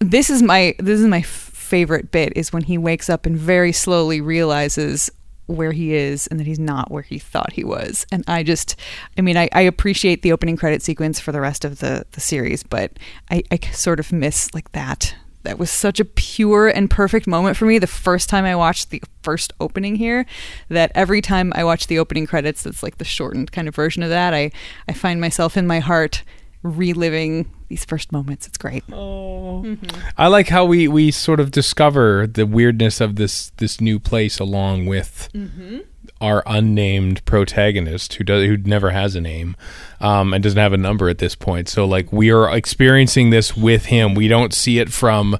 this 0.00 0.30
is 0.30 0.42
my 0.42 0.74
this 0.78 1.00
is 1.00 1.06
my 1.06 1.22
favorite 1.22 2.10
bit 2.10 2.32
is 2.34 2.52
when 2.52 2.62
he 2.62 2.78
wakes 2.78 3.10
up 3.10 3.26
and 3.26 3.36
very 3.36 3.72
slowly 3.72 4.20
realizes 4.20 5.10
where 5.48 5.72
he 5.72 5.94
is 5.94 6.26
and 6.26 6.38
that 6.38 6.46
he's 6.46 6.58
not 6.58 6.90
where 6.90 7.02
he 7.02 7.18
thought 7.18 7.52
he 7.54 7.64
was. 7.64 8.06
And 8.12 8.22
I 8.28 8.42
just, 8.42 8.76
I 9.16 9.22
mean, 9.22 9.36
I, 9.36 9.48
I 9.52 9.62
appreciate 9.62 10.22
the 10.22 10.32
opening 10.32 10.56
credit 10.56 10.82
sequence 10.82 11.18
for 11.18 11.32
the 11.32 11.40
rest 11.40 11.64
of 11.64 11.78
the, 11.78 12.04
the 12.12 12.20
series, 12.20 12.62
but 12.62 12.92
I, 13.30 13.42
I 13.50 13.58
sort 13.72 13.98
of 13.98 14.12
miss 14.12 14.52
like 14.54 14.70
that. 14.72 15.14
That 15.48 15.58
was 15.58 15.70
such 15.70 15.98
a 15.98 16.04
pure 16.04 16.68
and 16.68 16.90
perfect 16.90 17.26
moment 17.26 17.56
for 17.56 17.64
me 17.64 17.78
the 17.78 17.86
first 17.86 18.28
time 18.28 18.44
I 18.44 18.54
watched 18.54 18.90
the 18.90 19.02
first 19.22 19.54
opening 19.60 19.96
here. 19.96 20.26
That 20.68 20.92
every 20.94 21.22
time 21.22 21.54
I 21.56 21.64
watch 21.64 21.86
the 21.86 21.98
opening 21.98 22.26
credits, 22.26 22.64
that's 22.64 22.82
like 22.82 22.98
the 22.98 23.06
shortened 23.06 23.50
kind 23.50 23.66
of 23.66 23.74
version 23.74 24.02
of 24.02 24.10
that, 24.10 24.34
I, 24.34 24.50
I 24.88 24.92
find 24.92 25.22
myself 25.22 25.56
in 25.56 25.66
my 25.66 25.78
heart 25.78 26.22
reliving 26.62 27.50
these 27.68 27.84
first 27.84 28.12
moments. 28.12 28.46
It's 28.46 28.58
great. 28.58 28.84
Oh, 28.92 29.62
mm-hmm. 29.64 30.00
I 30.16 30.28
like 30.28 30.48
how 30.48 30.64
we 30.64 30.88
we 30.88 31.10
sort 31.10 31.40
of 31.40 31.50
discover 31.50 32.26
the 32.26 32.46
weirdness 32.46 33.00
of 33.00 33.16
this 33.16 33.50
this 33.58 33.80
new 33.80 33.98
place 33.98 34.38
along 34.38 34.86
with 34.86 35.28
mm-hmm. 35.34 35.78
our 36.20 36.42
unnamed 36.46 37.24
protagonist 37.24 38.14
who 38.14 38.24
does 38.24 38.46
who 38.46 38.56
never 38.56 38.90
has 38.90 39.14
a 39.14 39.20
name 39.20 39.56
um, 40.00 40.32
and 40.34 40.42
doesn't 40.42 40.58
have 40.58 40.72
a 40.72 40.78
number 40.78 41.08
at 41.08 41.18
this 41.18 41.34
point. 41.34 41.68
So 41.68 41.84
like 41.84 42.12
we 42.12 42.30
are 42.30 42.54
experiencing 42.54 43.30
this 43.30 43.56
with 43.56 43.86
him. 43.86 44.14
We 44.14 44.28
don't 44.28 44.54
see 44.54 44.78
it 44.78 44.92
from 44.92 45.38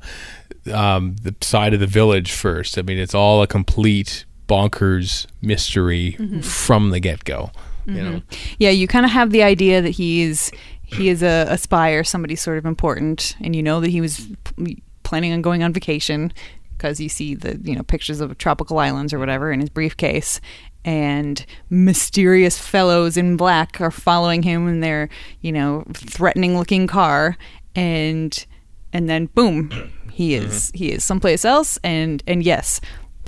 um, 0.73 1.16
the 1.23 1.35
side 1.40 1.75
of 1.75 1.80
the 1.80 1.87
village 1.87 2.32
first. 2.32 2.78
I 2.78 2.82
mean, 2.82 2.99
it's 2.99 3.14
all 3.14 3.42
a 3.42 3.47
complete 3.47 4.25
bonkers 4.49 5.26
mystery 5.42 6.16
mm-hmm. 6.18 6.40
from 6.40 6.90
the 6.90 7.00
get 7.00 7.25
go. 7.25 7.50
You 7.87 8.02
know? 8.02 8.11
Mm-hmm. 8.11 8.54
Yeah, 8.58 8.70
you 8.70 8.87
kind 8.87 9.06
of 9.06 9.12
have 9.12 9.30
the 9.30 9.42
idea 9.42 9.80
that 9.80 9.90
he's 9.90 10.52
he 10.88 11.09
is 11.09 11.23
a, 11.23 11.47
a 11.49 11.59
spy 11.59 11.90
or 11.90 12.02
somebody 12.02 12.35
sort 12.35 12.59
of 12.59 12.66
important, 12.66 13.37
and 13.40 13.54
you 13.54 13.62
know 13.62 13.80
that 13.80 13.90
he 13.90 14.00
was 14.00 14.26
p- 14.45 14.83
planning 15.02 15.33
on 15.33 15.42
going 15.42 15.62
on 15.62 15.73
vacation. 15.73 16.33
because 16.76 17.00
you 17.00 17.09
see 17.09 17.35
the 17.35 17.59
you 17.62 17.75
know 17.75 17.83
pictures 17.83 18.21
of 18.21 18.37
tropical 18.38 18.78
islands 18.78 19.12
or 19.12 19.18
whatever 19.18 19.52
in 19.52 19.61
his 19.61 19.68
briefcase 19.68 20.40
and 20.85 21.45
mysterious 21.71 22.59
fellows 22.59 23.16
in 23.16 23.37
black 23.37 23.80
are 23.80 23.90
following 23.90 24.42
him 24.42 24.68
in 24.68 24.80
their 24.80 25.09
you 25.40 25.52
know 25.52 25.85
threatening 25.92 26.57
looking 26.57 26.87
car 26.87 27.37
and 27.75 28.47
and 28.92 29.09
then 29.09 29.26
boom 29.26 29.71
he 30.12 30.35
is 30.35 30.68
mm-hmm. 30.68 30.78
he 30.78 30.92
is 30.92 31.04
someplace 31.04 31.45
else 31.45 31.78
and 31.83 32.23
and 32.26 32.42
yes 32.42 32.80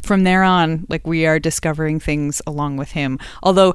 from 0.02 0.24
there 0.24 0.42
on 0.42 0.86
like 0.88 1.06
we 1.06 1.26
are 1.26 1.38
discovering 1.38 2.00
things 2.00 2.40
along 2.46 2.76
with 2.76 2.92
him 2.92 3.18
although 3.42 3.74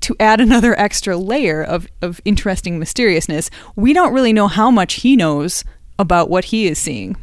to 0.00 0.16
add 0.18 0.40
another 0.40 0.78
extra 0.78 1.16
layer 1.16 1.62
of, 1.62 1.86
of 2.00 2.20
interesting 2.24 2.78
mysteriousness, 2.78 3.50
we 3.76 3.92
don't 3.92 4.12
really 4.12 4.32
know 4.32 4.48
how 4.48 4.70
much 4.70 4.94
he 4.94 5.16
knows 5.16 5.64
about 5.98 6.30
what 6.30 6.46
he 6.46 6.66
is 6.66 6.78
seeing. 6.78 7.16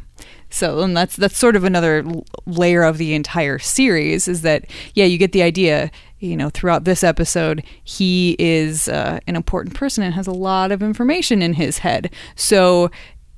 So, 0.50 0.80
and 0.80 0.96
that's 0.96 1.16
that's 1.16 1.36
sort 1.36 1.56
of 1.56 1.64
another 1.64 2.04
layer 2.46 2.82
of 2.82 2.96
the 2.96 3.14
entire 3.14 3.58
series 3.58 4.28
is 4.28 4.42
that 4.42 4.64
yeah, 4.94 5.04
you 5.04 5.18
get 5.18 5.32
the 5.32 5.42
idea. 5.42 5.90
You 6.20 6.36
know, 6.36 6.50
throughout 6.50 6.82
this 6.82 7.04
episode, 7.04 7.62
he 7.84 8.34
is 8.40 8.88
uh, 8.88 9.20
an 9.28 9.36
important 9.36 9.76
person 9.76 10.02
and 10.02 10.14
has 10.14 10.26
a 10.26 10.32
lot 10.32 10.72
of 10.72 10.82
information 10.82 11.42
in 11.42 11.52
his 11.52 11.78
head. 11.78 12.12
So, 12.34 12.90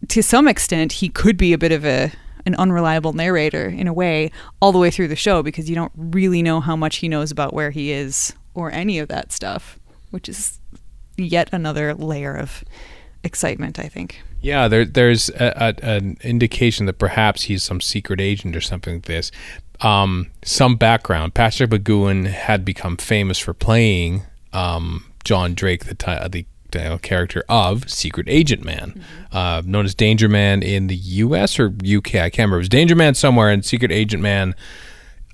to 0.09 0.23
some 0.23 0.49
extent, 0.49 0.93
he 0.93 1.11
could 1.11 1.37
be 1.37 1.53
a 1.53 1.59
bit 1.59 1.73
of 1.73 1.85
a 1.85 2.11
an 2.47 2.55
unreliable 2.55 3.13
narrator 3.13 3.69
in 3.69 3.87
a 3.87 3.93
way 3.93 4.31
all 4.63 4.73
the 4.73 4.79
way 4.79 4.91
through 4.91 5.09
the 5.09 5.17
show 5.17 5.43
because 5.43 5.69
you 5.69 5.77
don't 5.77 5.93
really 5.95 6.43
know 6.43 6.61
how 6.61 6.75
much 6.75 6.97
he 6.97 7.09
knows 7.09 7.31
about 7.31 7.53
where 7.53 7.71
he 7.71 7.93
is 7.93 8.33
or 8.55 8.71
any 8.73 8.99
of 8.99 9.09
that 9.09 9.33
stuff, 9.33 9.79
which 10.11 10.29
is 10.29 10.59
yet 11.17 11.49
another 11.53 11.95
layer 11.95 12.35
of 12.35 12.65
excitement, 13.23 13.79
I 13.79 13.89
think. 13.89 14.23
Yeah, 14.41 14.69
there, 14.69 14.85
there's 14.85 15.29
a, 15.31 15.75
a, 15.83 15.85
an 15.85 16.17
indication 16.23 16.87
that 16.87 16.99
perhaps 16.99 17.43
he's 17.43 17.63
some 17.63 17.81
secret 17.81 18.21
agent 18.21 18.57
or 18.57 18.61
something 18.61 18.95
like 18.95 19.05
this. 19.05 19.31
Um, 19.81 20.31
some 20.43 20.77
background: 20.77 21.35
Patrick 21.35 21.71
McGoohan 21.71 22.27
had 22.27 22.65
become 22.65 22.97
famous 22.97 23.39
for 23.39 23.55
playing 23.55 24.23
um, 24.53 25.05
John 25.25 25.55
Drake, 25.55 25.85
the 25.85 26.45
the 26.73 26.99
character 27.03 27.43
of 27.49 27.91
Secret 27.91 28.29
Agent 28.29 28.65
Man, 28.65 28.93
mm-hmm. 28.93 29.37
uh, 29.37 29.63
known 29.65 29.85
as 29.85 29.95
Danger 29.95 30.29
Man 30.29 30.63
in 30.63 30.87
the 30.87 30.95
U.S. 30.97 31.59
or 31.59 31.75
U.K. 31.83 32.21
I 32.21 32.31
can't 32.31 32.39
remember. 32.39 32.57
It 32.57 32.61
was 32.61 32.69
Danger 32.69 32.95
Man 32.97 33.15
somewhere, 33.15 33.51
and 33.51 33.65
Secret 33.65 33.91
Agent 33.91 34.23
Man 34.23 34.55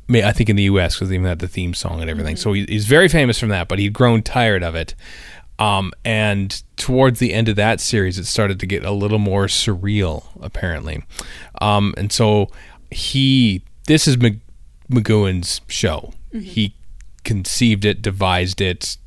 I 0.08 0.32
think 0.32 0.48
in 0.48 0.56
the 0.56 0.64
U.S. 0.64 0.94
because 0.94 1.08
they 1.08 1.16
even 1.16 1.26
had 1.26 1.40
the 1.40 1.48
theme 1.48 1.74
song 1.74 2.00
and 2.00 2.08
everything. 2.08 2.36
Mm-hmm. 2.36 2.42
So 2.42 2.52
he, 2.52 2.64
he's 2.68 2.86
very 2.86 3.08
famous 3.08 3.38
from 3.38 3.48
that, 3.48 3.68
but 3.68 3.78
he'd 3.78 3.92
grown 3.92 4.22
tired 4.22 4.62
of 4.62 4.74
it. 4.74 4.94
Um, 5.58 5.92
and 6.04 6.62
towards 6.76 7.18
the 7.18 7.32
end 7.32 7.48
of 7.48 7.56
that 7.56 7.80
series, 7.80 8.18
it 8.18 8.26
started 8.26 8.60
to 8.60 8.66
get 8.66 8.84
a 8.84 8.90
little 8.90 9.18
more 9.18 9.46
surreal, 9.46 10.24
apparently. 10.40 11.02
Um, 11.60 11.94
and 11.96 12.12
so 12.12 12.50
he, 12.90 13.62
this 13.86 14.06
is 14.06 14.16
McGoohan's 14.90 15.60
show. 15.68 16.12
Mm-hmm. 16.32 16.40
He 16.40 16.74
conceived 17.24 17.84
it, 17.84 18.02
devised 18.02 18.60
it, 18.60 18.98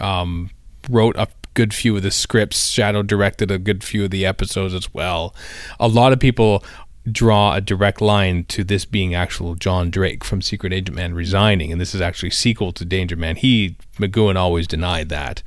um, 0.00 0.50
wrote 0.88 1.16
a 1.16 1.28
good 1.54 1.74
few 1.74 1.96
of 1.96 2.02
the 2.02 2.10
scripts, 2.10 2.68
shadow 2.68 3.02
directed 3.02 3.50
a 3.50 3.58
good 3.58 3.82
few 3.82 4.04
of 4.04 4.10
the 4.10 4.24
episodes 4.24 4.74
as 4.74 4.92
well. 4.94 5.34
A 5.80 5.88
lot 5.88 6.12
of 6.12 6.20
people 6.20 6.62
draw 7.10 7.54
a 7.54 7.60
direct 7.60 8.00
line 8.00 8.44
to 8.44 8.64
this 8.64 8.84
being 8.84 9.14
actual 9.14 9.54
John 9.54 9.90
Drake 9.90 10.24
from 10.24 10.42
Secret 10.42 10.72
Agent 10.72 10.96
Man 10.96 11.14
resigning, 11.14 11.70
and 11.70 11.80
this 11.80 11.94
is 11.94 12.00
actually 12.00 12.30
sequel 12.30 12.72
to 12.72 12.84
Danger 12.84 13.16
Man. 13.16 13.36
He 13.36 13.76
McGoohan 13.98 14.36
always 14.36 14.66
denied 14.66 15.08
that, 15.10 15.42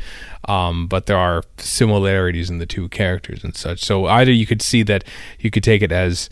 um, 0.48 0.88
but 0.88 1.06
there 1.06 1.18
are 1.18 1.44
similarities 1.58 2.50
in 2.50 2.60
the 2.60 2.66
two 2.66 2.88
characters 2.89 3.44
and 3.44 3.56
such. 3.56 3.82
So 3.82 4.06
either 4.06 4.32
you 4.32 4.46
could 4.46 4.62
see 4.62 4.84
that 4.84 5.04
you 5.39 5.51
could 5.51 5.63
take 5.63 5.82
it 5.82 5.92
as 5.92 6.30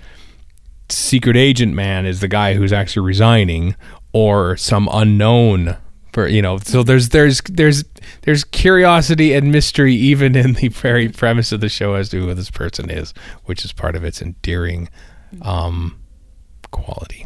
Secret 0.90 1.36
Agent 1.36 1.74
Man 1.74 2.06
is 2.06 2.22
the 2.22 2.28
guy 2.28 2.54
who's 2.54 2.74
actually 2.74 3.06
resigning, 3.06 3.76
or 4.14 4.56
some 4.56 4.88
unknown 4.92 5.78
for 6.14 6.28
you 6.28 6.42
know 6.42 6.58
so 6.58 6.82
there's 6.82 7.10
there's 7.10 7.42
there's 7.42 7.84
there's 8.22 8.44
curiosity 8.46 9.34
and 9.34 9.52
mystery 9.52 9.94
even 9.94 10.36
in 10.36 10.54
the 10.54 10.70
very 10.70 11.10
premise 11.10 11.52
of 11.52 11.60
the 11.60 11.70
show 11.70 11.94
as 11.96 12.10
to 12.10 12.22
who 12.22 12.34
this 12.34 12.50
person 12.50 12.90
is 12.90 13.14
which 13.46 13.64
is 13.64 13.74
part 13.74 13.96
of 13.96 14.04
its 14.04 14.20
endearing 14.22 14.90
um, 15.42 16.00
quality. 16.72 17.26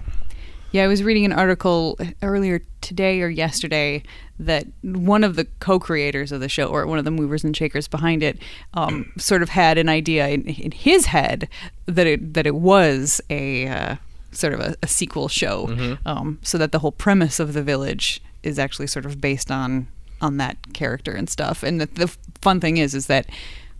Yeah, 0.72 0.86
I 0.86 0.88
was 0.88 1.03
reading 1.03 1.25
an 1.25 1.34
article 1.34 2.00
earlier 2.22 2.62
today 2.79 3.22
or 3.22 3.27
yesterday 3.27 4.03
that 4.39 4.65
one 4.81 5.24
of 5.24 5.36
the 5.36 5.46
co-creators 5.60 6.31
of 6.31 6.39
the 6.39 6.48
show, 6.48 6.67
or 6.67 6.88
one 6.88 6.98
of 6.98 7.03
the 7.03 7.12
movers 7.12 7.43
and 7.43 7.55
shakers 7.55 7.88
behind 7.89 8.24
it, 8.24 8.39
um, 8.74 9.12
sort 9.17 9.41
of 9.41 9.50
had 9.50 9.77
an 9.77 9.89
idea 9.89 10.29
in, 10.29 10.46
in, 10.46 10.72
his 10.72 11.08
head 11.08 11.50
that 11.88 12.08
it 12.08 12.34
that 12.34 12.48
it 12.48 12.55
was 12.55 13.20
a 13.29 13.67
uh, 13.67 13.96
sort 14.31 14.53
of 14.53 14.62
a, 14.62 14.75
a 14.81 14.88
sequel 14.88 15.27
show, 15.27 15.67
mm-hmm. 15.67 16.08
um, 16.08 16.39
so 16.41 16.58
that 16.58 16.72
the 16.72 16.79
whole 16.79 16.93
premise 16.93 17.39
of 17.39 17.53
the 17.53 17.62
village 17.62 18.22
is 18.41 18.58
actually 18.58 18.88
sort 18.88 19.05
of 19.05 19.20
based 19.20 19.51
on 19.51 19.88
on 20.22 20.38
that 20.38 20.74
character 20.74 21.12
and 21.12 21.29
stuff. 21.29 21.63
And 21.63 21.81
the, 21.81 21.88
the 21.88 22.08
fun 22.41 22.62
thing 22.62 22.77
is, 22.77 22.96
is 22.96 23.08
that 23.08 23.27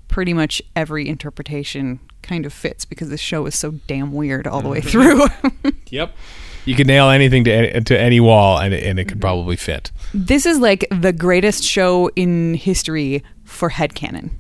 pretty 0.08 0.34
much 0.34 0.62
every 0.76 1.08
interpretation 1.08 2.00
kind 2.22 2.46
of 2.46 2.54
fits 2.54 2.86
because 2.86 3.10
the 3.10 3.18
show 3.18 3.46
is 3.46 3.58
so 3.58 3.72
damn 3.88 4.12
weird 4.12 4.48
all 4.48 4.62
the 4.62 4.70
way 4.70 4.82
mm-hmm. 4.82 5.50
through. 5.60 5.72
yep. 5.90 6.16
You 6.66 6.76
could 6.76 6.88
nail 6.88 7.10
anything 7.10 7.44
to 7.46 7.82
to 7.82 8.00
any 8.00 8.20
wall 8.20 8.60
and 8.60 8.74
it, 8.74 8.84
and 8.84 9.00
it 9.00 9.06
could 9.06 9.14
mm-hmm. 9.14 9.22
probably 9.22 9.56
fit. 9.56 9.92
This 10.14 10.46
is 10.46 10.60
like 10.60 10.86
the 10.92 11.12
greatest 11.12 11.64
show 11.64 12.10
in 12.16 12.54
history 12.54 13.24
for 13.44 13.70
headcanon 13.70 14.32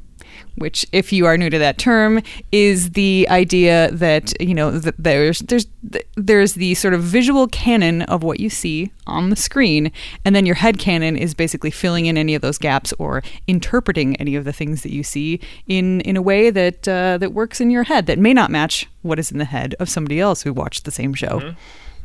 which 0.55 0.85
if 0.91 1.11
you 1.11 1.25
are 1.25 1.37
new 1.37 1.49
to 1.49 1.57
that 1.57 1.77
term 1.77 2.21
is 2.51 2.91
the 2.91 3.27
idea 3.29 3.89
that 3.91 4.39
you 4.41 4.53
know 4.53 4.71
that 4.71 4.95
there's 4.97 5.39
there's 5.39 5.67
there's 6.15 6.53
the 6.53 6.73
sort 6.75 6.93
of 6.93 7.01
visual 7.01 7.47
canon 7.47 8.01
of 8.03 8.23
what 8.23 8.39
you 8.39 8.49
see 8.49 8.91
on 9.07 9.29
the 9.29 9.35
screen 9.35 9.91
and 10.25 10.35
then 10.35 10.45
your 10.45 10.55
head 10.55 10.77
canon 10.77 11.15
is 11.15 11.33
basically 11.33 11.71
filling 11.71 12.05
in 12.05 12.17
any 12.17 12.35
of 12.35 12.41
those 12.41 12.57
gaps 12.57 12.93
or 12.99 13.23
interpreting 13.47 14.15
any 14.17 14.35
of 14.35 14.45
the 14.45 14.53
things 14.53 14.83
that 14.83 14.91
you 14.91 15.03
see 15.03 15.39
in 15.67 16.01
in 16.01 16.15
a 16.17 16.21
way 16.21 16.49
that 16.49 16.87
uh, 16.87 17.17
that 17.17 17.33
works 17.33 17.59
in 17.61 17.69
your 17.69 17.83
head 17.83 18.05
that 18.05 18.19
may 18.19 18.33
not 18.33 18.51
match 18.51 18.87
what 19.01 19.19
is 19.19 19.31
in 19.31 19.37
the 19.37 19.45
head 19.45 19.75
of 19.79 19.89
somebody 19.89 20.19
else 20.19 20.43
who 20.43 20.53
watched 20.53 20.85
the 20.85 20.91
same 20.91 21.13
show 21.13 21.39
mm-hmm. 21.39 21.57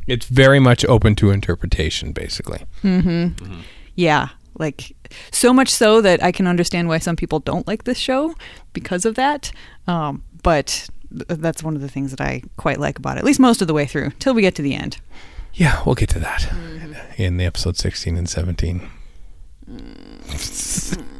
it's 0.07 0.25
very 0.25 0.59
much 0.59 0.85
open 0.85 1.15
to 1.15 1.31
interpretation 1.31 2.11
basically 2.11 2.65
mm-hmm. 2.81 3.09
Mm-hmm. 3.09 3.61
yeah 3.95 4.29
like 4.57 4.95
so 5.31 5.53
much 5.53 5.69
so 5.69 6.01
that 6.01 6.23
I 6.23 6.31
can 6.31 6.47
understand 6.47 6.87
why 6.87 6.97
some 6.99 7.15
people 7.15 7.39
don't 7.39 7.67
like 7.67 7.83
this 7.83 7.97
show 7.97 8.35
because 8.73 9.05
of 9.05 9.15
that. 9.15 9.51
Um, 9.87 10.23
but 10.43 10.89
th- 11.11 11.39
that's 11.39 11.63
one 11.63 11.75
of 11.75 11.81
the 11.81 11.89
things 11.89 12.11
that 12.11 12.21
I 12.21 12.43
quite 12.57 12.79
like 12.79 12.99
about 12.99 13.17
it, 13.17 13.19
at 13.19 13.25
least 13.25 13.39
most 13.39 13.61
of 13.61 13.67
the 13.67 13.73
way 13.73 13.85
through, 13.85 14.11
till 14.19 14.33
we 14.33 14.41
get 14.41 14.55
to 14.55 14.61
the 14.61 14.75
end. 14.75 14.97
Yeah, 15.53 15.81
we'll 15.85 15.95
get 15.95 16.09
to 16.09 16.19
that 16.19 16.41
mm-hmm. 16.41 17.21
in 17.21 17.37
the 17.37 17.45
episode 17.45 17.77
16 17.77 18.15
and 18.15 18.29
17. 18.29 18.89
Mm-hmm. 19.69 21.13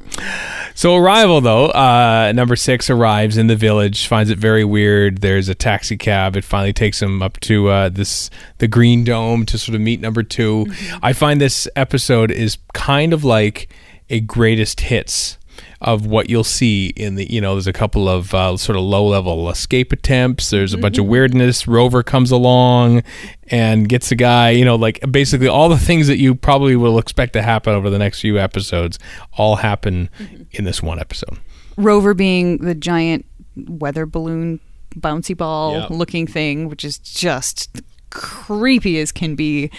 So 0.76 0.96
arrival 0.96 1.42
though, 1.42 1.68
uh, 1.68 2.32
number 2.36 2.56
six 2.56 2.90
arrives 2.90 3.38
in 3.38 3.48
the 3.48 3.56
village, 3.56 4.08
finds 4.08 4.30
it 4.30 4.38
very 4.38 4.64
weird. 4.64 5.22
There's 5.22 5.50
a 5.50 5.56
taxi 5.56 5.98
cab. 5.98 6.36
It 6.36 6.44
finally 6.44 6.74
takes 6.74 7.02
him 7.02 7.22
up 7.22 7.40
to 7.42 7.70
uh, 7.70 7.90
this 7.90 8.30
the 8.60 8.68
Green 8.68 9.04
Dome 9.04 9.46
to 9.48 9.58
sort 9.58 9.76
of 9.76 9.82
meet 9.82 10.02
number 10.02 10.22
2 10.22 10.66
mm-hmm. 10.66 10.98
I 11.02 11.14
find 11.14 11.42
this 11.42 11.68
episode 11.76 12.30
is 12.30 12.58
kind 12.74 13.12
of 13.12 13.24
like 13.24 13.70
a 14.10 14.20
greatest 14.20 14.82
hits 14.82 15.38
of 15.82 16.06
what 16.06 16.30
you'll 16.30 16.44
see 16.44 16.88
in 16.96 17.16
the 17.16 17.32
you 17.32 17.40
know 17.40 17.54
there's 17.54 17.68
a 17.68 17.74
couple 17.74 18.10
of 18.10 18.34
uh, 18.34 18.58
sort 18.58 18.76
of 18.76 18.84
low 18.84 19.06
level 19.06 19.50
escape 19.50 19.92
attempts 19.92 20.50
there's 20.50 20.74
a 20.74 20.76
mm-hmm. 20.76 20.82
bunch 20.84 20.98
of 20.98 21.04
mm-hmm. 21.04 21.12
weirdness 21.12 21.68
rover 21.68 22.02
comes 22.02 22.32
along 22.32 23.04
and 23.50 23.88
gets 23.88 24.12
a 24.12 24.16
guy 24.16 24.50
you 24.50 24.66
know 24.66 24.76
like 24.76 25.00
basically 25.12 25.48
all 25.48 25.70
the 25.70 25.78
things 25.78 26.08
that 26.08 26.18
you 26.18 26.34
probably 26.34 26.76
will 26.76 26.98
expect 26.98 27.34
to 27.34 27.42
happen 27.42 27.74
over 27.74 27.90
the 27.90 28.00
next 28.00 28.22
few 28.22 28.40
episodes 28.40 28.98
all 29.34 29.58
happen 29.58 30.10
mm-hmm. 30.20 30.44
in 30.52 30.64
this 30.64 30.82
one 30.82 31.00
episode 31.00 31.38
rover 31.78 32.14
being 32.14 32.58
the 32.58 32.76
giant 32.76 33.26
weather 33.68 34.06
balloon 34.06 34.60
bouncy 34.96 35.38
ball 35.38 35.86
looking 35.90 36.26
thing 36.26 36.68
which 36.68 36.84
is 36.84 36.98
just 36.98 37.82
creepy 38.10 39.00
as 39.00 39.12
can 39.12 39.36
be 39.36 39.70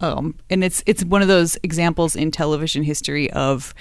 um, 0.00 0.34
and 0.50 0.62
it's 0.62 0.82
it's 0.84 1.02
one 1.04 1.22
of 1.22 1.28
those 1.28 1.56
examples 1.62 2.14
in 2.14 2.30
television 2.30 2.82
history 2.82 3.30
of 3.32 3.72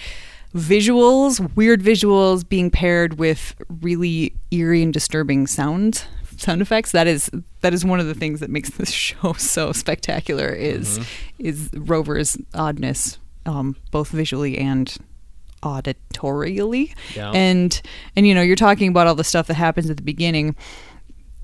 visuals, 0.55 1.53
weird 1.55 1.81
visuals 1.81 2.47
being 2.47 2.71
paired 2.71 3.19
with 3.19 3.55
really 3.81 4.33
eerie 4.51 4.81
and 4.81 4.93
disturbing 4.93 5.47
sound 5.47 6.05
sound 6.37 6.61
effects. 6.61 6.91
That 6.91 7.07
is 7.07 7.29
that 7.61 7.73
is 7.73 7.85
one 7.85 7.99
of 7.99 8.07
the 8.07 8.13
things 8.13 8.39
that 8.39 8.49
makes 8.49 8.69
this 8.71 8.91
show 8.91 9.33
so 9.33 9.71
spectacular. 9.71 10.49
Is 10.49 10.99
mm-hmm. 10.99 11.45
is 11.45 11.69
Rover's 11.73 12.37
oddness, 12.53 13.19
um, 13.45 13.75
both 13.91 14.09
visually 14.09 14.57
and 14.57 14.95
auditorially. 15.61 16.93
Yeah. 17.15 17.31
And 17.31 17.81
and 18.15 18.25
you 18.25 18.33
know 18.33 18.41
you're 18.41 18.55
talking 18.55 18.87
about 18.87 19.07
all 19.07 19.15
the 19.15 19.23
stuff 19.23 19.47
that 19.47 19.55
happens 19.55 19.89
at 19.89 19.97
the 19.97 20.03
beginning. 20.03 20.55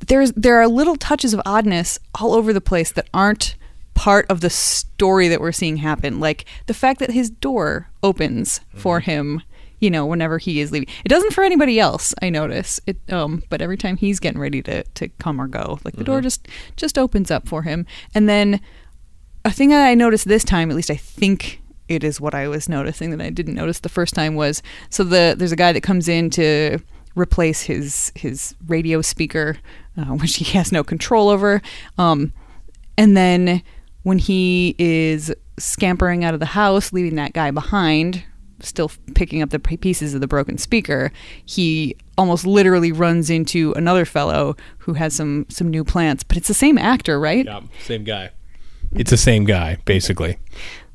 There's 0.07 0.31
there 0.31 0.59
are 0.61 0.67
little 0.67 0.95
touches 0.95 1.33
of 1.33 1.41
oddness 1.45 1.99
all 2.19 2.33
over 2.33 2.53
the 2.53 2.61
place 2.61 2.91
that 2.93 3.07
aren't 3.13 3.55
part 3.93 4.25
of 4.29 4.41
the 4.41 4.49
story 4.49 5.27
that 5.27 5.41
we're 5.41 5.51
seeing 5.51 5.77
happen. 5.77 6.19
Like 6.19 6.45
the 6.67 6.73
fact 6.73 6.99
that 6.99 7.11
his 7.11 7.29
door 7.29 7.89
opens 8.03 8.59
mm-hmm. 8.59 8.77
for 8.79 8.99
him 8.99 9.41
you 9.81 9.89
know, 9.89 10.05
whenever 10.05 10.37
he 10.37 10.61
is 10.61 10.71
leaving. 10.71 10.87
It 11.03 11.09
doesn't 11.09 11.33
for 11.33 11.43
anybody 11.43 11.79
else, 11.79 12.13
I 12.21 12.29
notice. 12.29 12.79
It 12.85 12.97
um 13.11 13.43
but 13.49 13.61
every 13.61 13.77
time 13.77 13.97
he's 13.97 14.19
getting 14.19 14.39
ready 14.39 14.61
to 14.61 14.83
to 14.83 15.09
come 15.09 15.41
or 15.41 15.47
go, 15.47 15.79
like 15.83 15.95
the 15.95 16.03
door 16.03 16.21
just 16.21 16.47
just 16.77 16.97
opens 16.97 17.31
up 17.31 17.47
for 17.47 17.63
him. 17.63 17.85
And 18.13 18.29
then 18.29 18.61
a 19.43 19.51
thing 19.51 19.69
that 19.69 19.85
I 19.85 19.95
noticed 19.95 20.27
this 20.27 20.43
time, 20.43 20.69
at 20.69 20.77
least 20.77 20.91
I 20.91 20.95
think 20.95 21.61
it 21.89 22.03
is 22.03 22.21
what 22.21 22.35
I 22.35 22.47
was 22.47 22.69
noticing 22.69 23.09
that 23.09 23.21
I 23.21 23.31
didn't 23.31 23.55
notice 23.55 23.79
the 23.79 23.89
first 23.89 24.13
time 24.13 24.35
was 24.35 24.61
so 24.89 25.03
the 25.03 25.33
there's 25.35 25.51
a 25.51 25.57
guy 25.57 25.73
that 25.73 25.81
comes 25.81 26.07
in 26.07 26.29
to 26.31 26.77
replace 27.15 27.63
his 27.63 28.11
his 28.15 28.55
radio 28.67 29.01
speaker, 29.01 29.57
uh, 29.97 30.05
which 30.21 30.35
he 30.35 30.45
has 30.57 30.71
no 30.71 30.83
control 30.83 31.27
over. 31.27 31.59
Um, 31.97 32.33
and 32.97 33.17
then 33.17 33.63
when 34.03 34.17
he 34.17 34.75
is 34.77 35.33
scampering 35.59 36.23
out 36.23 36.33
of 36.33 36.39
the 36.39 36.45
house, 36.47 36.91
leaving 36.93 37.15
that 37.15 37.33
guy 37.33 37.51
behind, 37.51 38.23
still 38.59 38.91
picking 39.15 39.41
up 39.41 39.49
the 39.49 39.59
pieces 39.59 40.13
of 40.13 40.21
the 40.21 40.27
broken 40.27 40.57
speaker, 40.57 41.11
he 41.45 41.95
almost 42.17 42.45
literally 42.45 42.91
runs 42.91 43.29
into 43.29 43.73
another 43.73 44.05
fellow 44.05 44.55
who 44.79 44.93
has 44.93 45.13
some 45.15 45.45
some 45.49 45.67
new 45.69 45.83
plants. 45.83 46.23
But 46.23 46.37
it's 46.37 46.47
the 46.47 46.53
same 46.53 46.77
actor, 46.77 47.19
right? 47.19 47.45
Yeah, 47.45 47.61
same 47.83 48.03
guy. 48.03 48.31
It's 48.93 49.09
the 49.11 49.17
same 49.17 49.45
guy, 49.45 49.77
basically. 49.85 50.37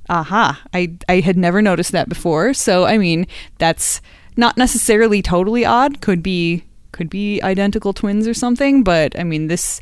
aha 0.09 0.63
i 0.73 0.97
i 1.09 1.19
had 1.19 1.37
never 1.37 1.61
noticed 1.61 1.91
that 1.91 2.09
before 2.09 2.55
so 2.55 2.85
i 2.85 2.97
mean 2.97 3.27
that's 3.59 4.01
not 4.37 4.57
necessarily 4.57 5.21
totally 5.21 5.65
odd 5.65 6.01
could 6.01 6.23
be 6.23 6.63
could 6.93 7.11
be 7.11 7.43
identical 7.43 7.93
twins 7.93 8.29
or 8.29 8.35
something 8.35 8.85
but 8.85 9.19
i 9.19 9.25
mean 9.25 9.49
this 9.49 9.81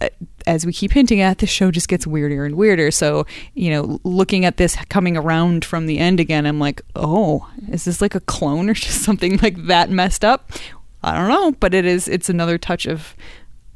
Uh, 0.00 0.08
as 0.46 0.64
we 0.66 0.72
keep 0.72 0.92
hinting 0.92 1.20
at 1.20 1.38
the 1.38 1.46
show 1.46 1.70
just 1.70 1.88
gets 1.88 2.06
weirder 2.06 2.44
and 2.44 2.54
weirder 2.54 2.90
so 2.90 3.26
you 3.54 3.70
know 3.70 3.98
looking 4.04 4.44
at 4.44 4.58
this 4.58 4.76
coming 4.88 5.16
around 5.16 5.64
from 5.64 5.86
the 5.86 5.98
end 5.98 6.20
again 6.20 6.46
i'm 6.46 6.58
like 6.60 6.82
oh 6.94 7.48
is 7.70 7.84
this 7.84 8.00
like 8.00 8.14
a 8.14 8.20
clone 8.20 8.68
or 8.68 8.74
just 8.86 9.02
something 9.02 9.38
like 9.38 9.56
that 9.66 9.90
messed 9.90 10.24
up 10.24 10.50
i 11.02 11.14
don't 11.16 11.28
know 11.28 11.52
but 11.58 11.74
it 11.74 11.84
is 11.84 12.08
it's 12.08 12.28
another 12.28 12.58
touch 12.58 12.86
of 12.86 13.14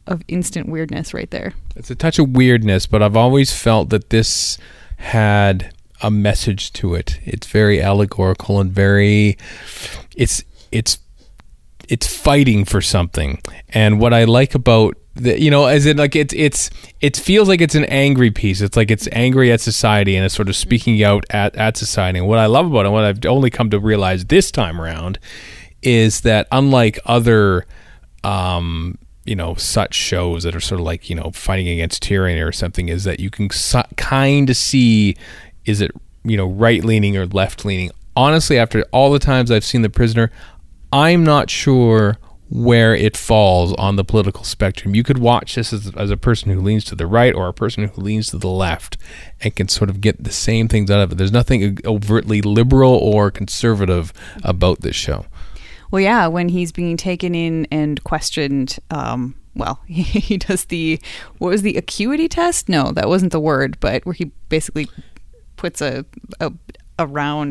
of 0.07 0.23
instant 0.29 0.69
weirdness 0.69 1.15
right 1.15 1.31
there 1.31 1.55
It's 1.77 1.91
a 1.91 1.95
touch 1.95 2.19
of 2.19 2.31
weirdness, 2.31 2.87
but 2.87 3.01
I've 3.03 3.17
always 3.17 3.53
felt 3.53 3.91
that 3.91 4.11
this 4.11 4.59
had 4.97 5.73
a 6.03 6.11
message 6.11 6.73
to 6.75 6.95
it. 6.95 7.21
It's 7.25 7.47
very 7.47 7.81
allegorical 7.81 8.59
and 8.61 8.73
very 8.73 9.39
it's 10.17 10.43
it's 10.73 10.99
it's 11.89 12.07
fighting 12.07 12.65
for 12.65 12.81
something. 12.81 13.41
And 13.69 14.01
what 14.01 14.13
I 14.13 14.25
like 14.25 14.55
about 14.55 14.97
the, 15.15 15.41
you 15.41 15.51
know, 15.51 15.67
as 15.67 15.87
in 15.87 15.97
like 15.97 16.15
it's 16.15 16.33
it's 16.35 16.71
it 17.01 17.17
feels 17.17 17.49
like 17.49 17.61
it's 17.61 17.75
an 17.75 17.85
angry 17.87 18.31
piece. 18.31 18.61
It's 18.61 18.77
like 18.77 18.91
it's 18.91 19.09
angry 19.13 19.51
at 19.53 19.61
society 19.61 20.17
and 20.17 20.25
it's 20.25 20.35
sort 20.35 20.49
of 20.49 20.57
speaking 20.57 21.03
out 21.03 21.25
at 21.31 21.55
at 21.57 21.77
society. 21.77 22.19
And 22.19 22.29
what 22.29 22.39
I 22.39 22.47
love 22.47 22.67
about 22.67 22.87
it, 22.87 22.91
what 22.91 23.05
I've 23.05 23.25
only 23.27 23.51
come 23.51 23.71
to 23.71 23.79
realize 23.79 24.27
this 24.27 24.51
time 24.51 24.81
around, 24.81 25.19
is 25.83 26.21
that 26.23 26.47
unlike 26.53 26.99
other 27.07 27.67
um 28.23 28.99
you 29.25 29.35
know 29.35 29.55
such 29.55 29.95
shows 29.95 30.43
that 30.43 30.55
are 30.55 30.61
sort 30.61 30.81
of 30.81 30.87
like 30.87 31.09
you 31.11 31.17
know 31.17 31.31
fighting 31.33 31.69
against 31.69 32.03
tyranny 32.03 32.41
or 32.41 32.53
something 32.53 32.89
is 32.89 33.05
that 33.05 33.21
you 33.21 33.31
can 33.31 33.51
so- 33.51 33.85
kind 33.97 34.51
of 34.51 34.57
see 34.57 35.17
is 35.65 35.81
it 35.81 35.91
you 36.25 36.37
know 36.37 36.47
right 36.47 36.85
leaning 36.85 37.17
or 37.17 37.27
left 37.27 37.65
leaning 37.65 37.91
honestly 38.17 38.59
after 38.59 38.83
all 38.93 39.11
the 39.13 39.19
times 39.19 39.51
i've 39.51 39.65
seen 39.65 39.83
the 39.83 39.91
prisoner 39.91 40.31
i'm 40.93 41.23
not 41.25 41.49
sure 41.49 42.19
where 42.51 42.97
it 42.97 43.17
falls 43.17 43.73
on 43.75 43.95
the 43.95 44.05
political 44.05 44.43
spectrum. 44.43 44.95
You 44.95 45.05
could 45.05 45.19
watch 45.19 45.55
this 45.55 45.73
as, 45.73 45.93
as 45.97 46.11
a 46.11 46.17
person 46.17 46.51
who 46.51 46.61
leans 46.61 46.85
to 46.87 46.97
the 46.97 47.07
right 47.07 47.33
or 47.33 47.47
a 47.47 47.55
person 47.55 47.87
who 47.87 48.03
leans 48.03 48.31
to 48.31 48.39
the 48.39 48.49
left 48.49 48.99
and 49.41 49.55
can 49.55 49.69
sort 49.69 49.89
of 49.89 50.01
get 50.01 50.25
the 50.25 50.33
same 50.33 50.67
things 50.67 50.91
out 50.91 51.01
of 51.01 51.13
it. 51.13 51.19
There's 51.19 51.31
nothing 51.31 51.79
overtly 51.85 52.43
liberal 52.43 52.93
or 52.95 53.31
conservative 53.31 54.13
about 54.43 54.81
this 54.81 54.97
show. 54.97 55.27
Well, 55.93 56.03
yeah, 56.03 56.27
when 56.27 56.49
he's 56.49 56.73
being 56.73 56.97
taken 56.97 57.37
in 57.37 57.67
and 57.71 58.03
questioned, 58.03 58.79
um, 58.91 59.37
well, 59.55 59.81
he, 59.87 60.03
he 60.03 60.37
does 60.37 60.65
the 60.67 61.01
what 61.39 61.51
was 61.51 61.63
the 61.63 61.77
acuity 61.77 62.29
test? 62.29 62.69
No, 62.69 62.91
that 62.93 63.09
wasn't 63.09 63.33
the 63.33 63.41
word, 63.41 63.79
but 63.79 64.05
where 64.05 64.13
he 64.13 64.33
basically 64.49 64.89
puts 65.57 65.81
a 65.81 66.05
a, 66.41 66.53
a 66.99 67.07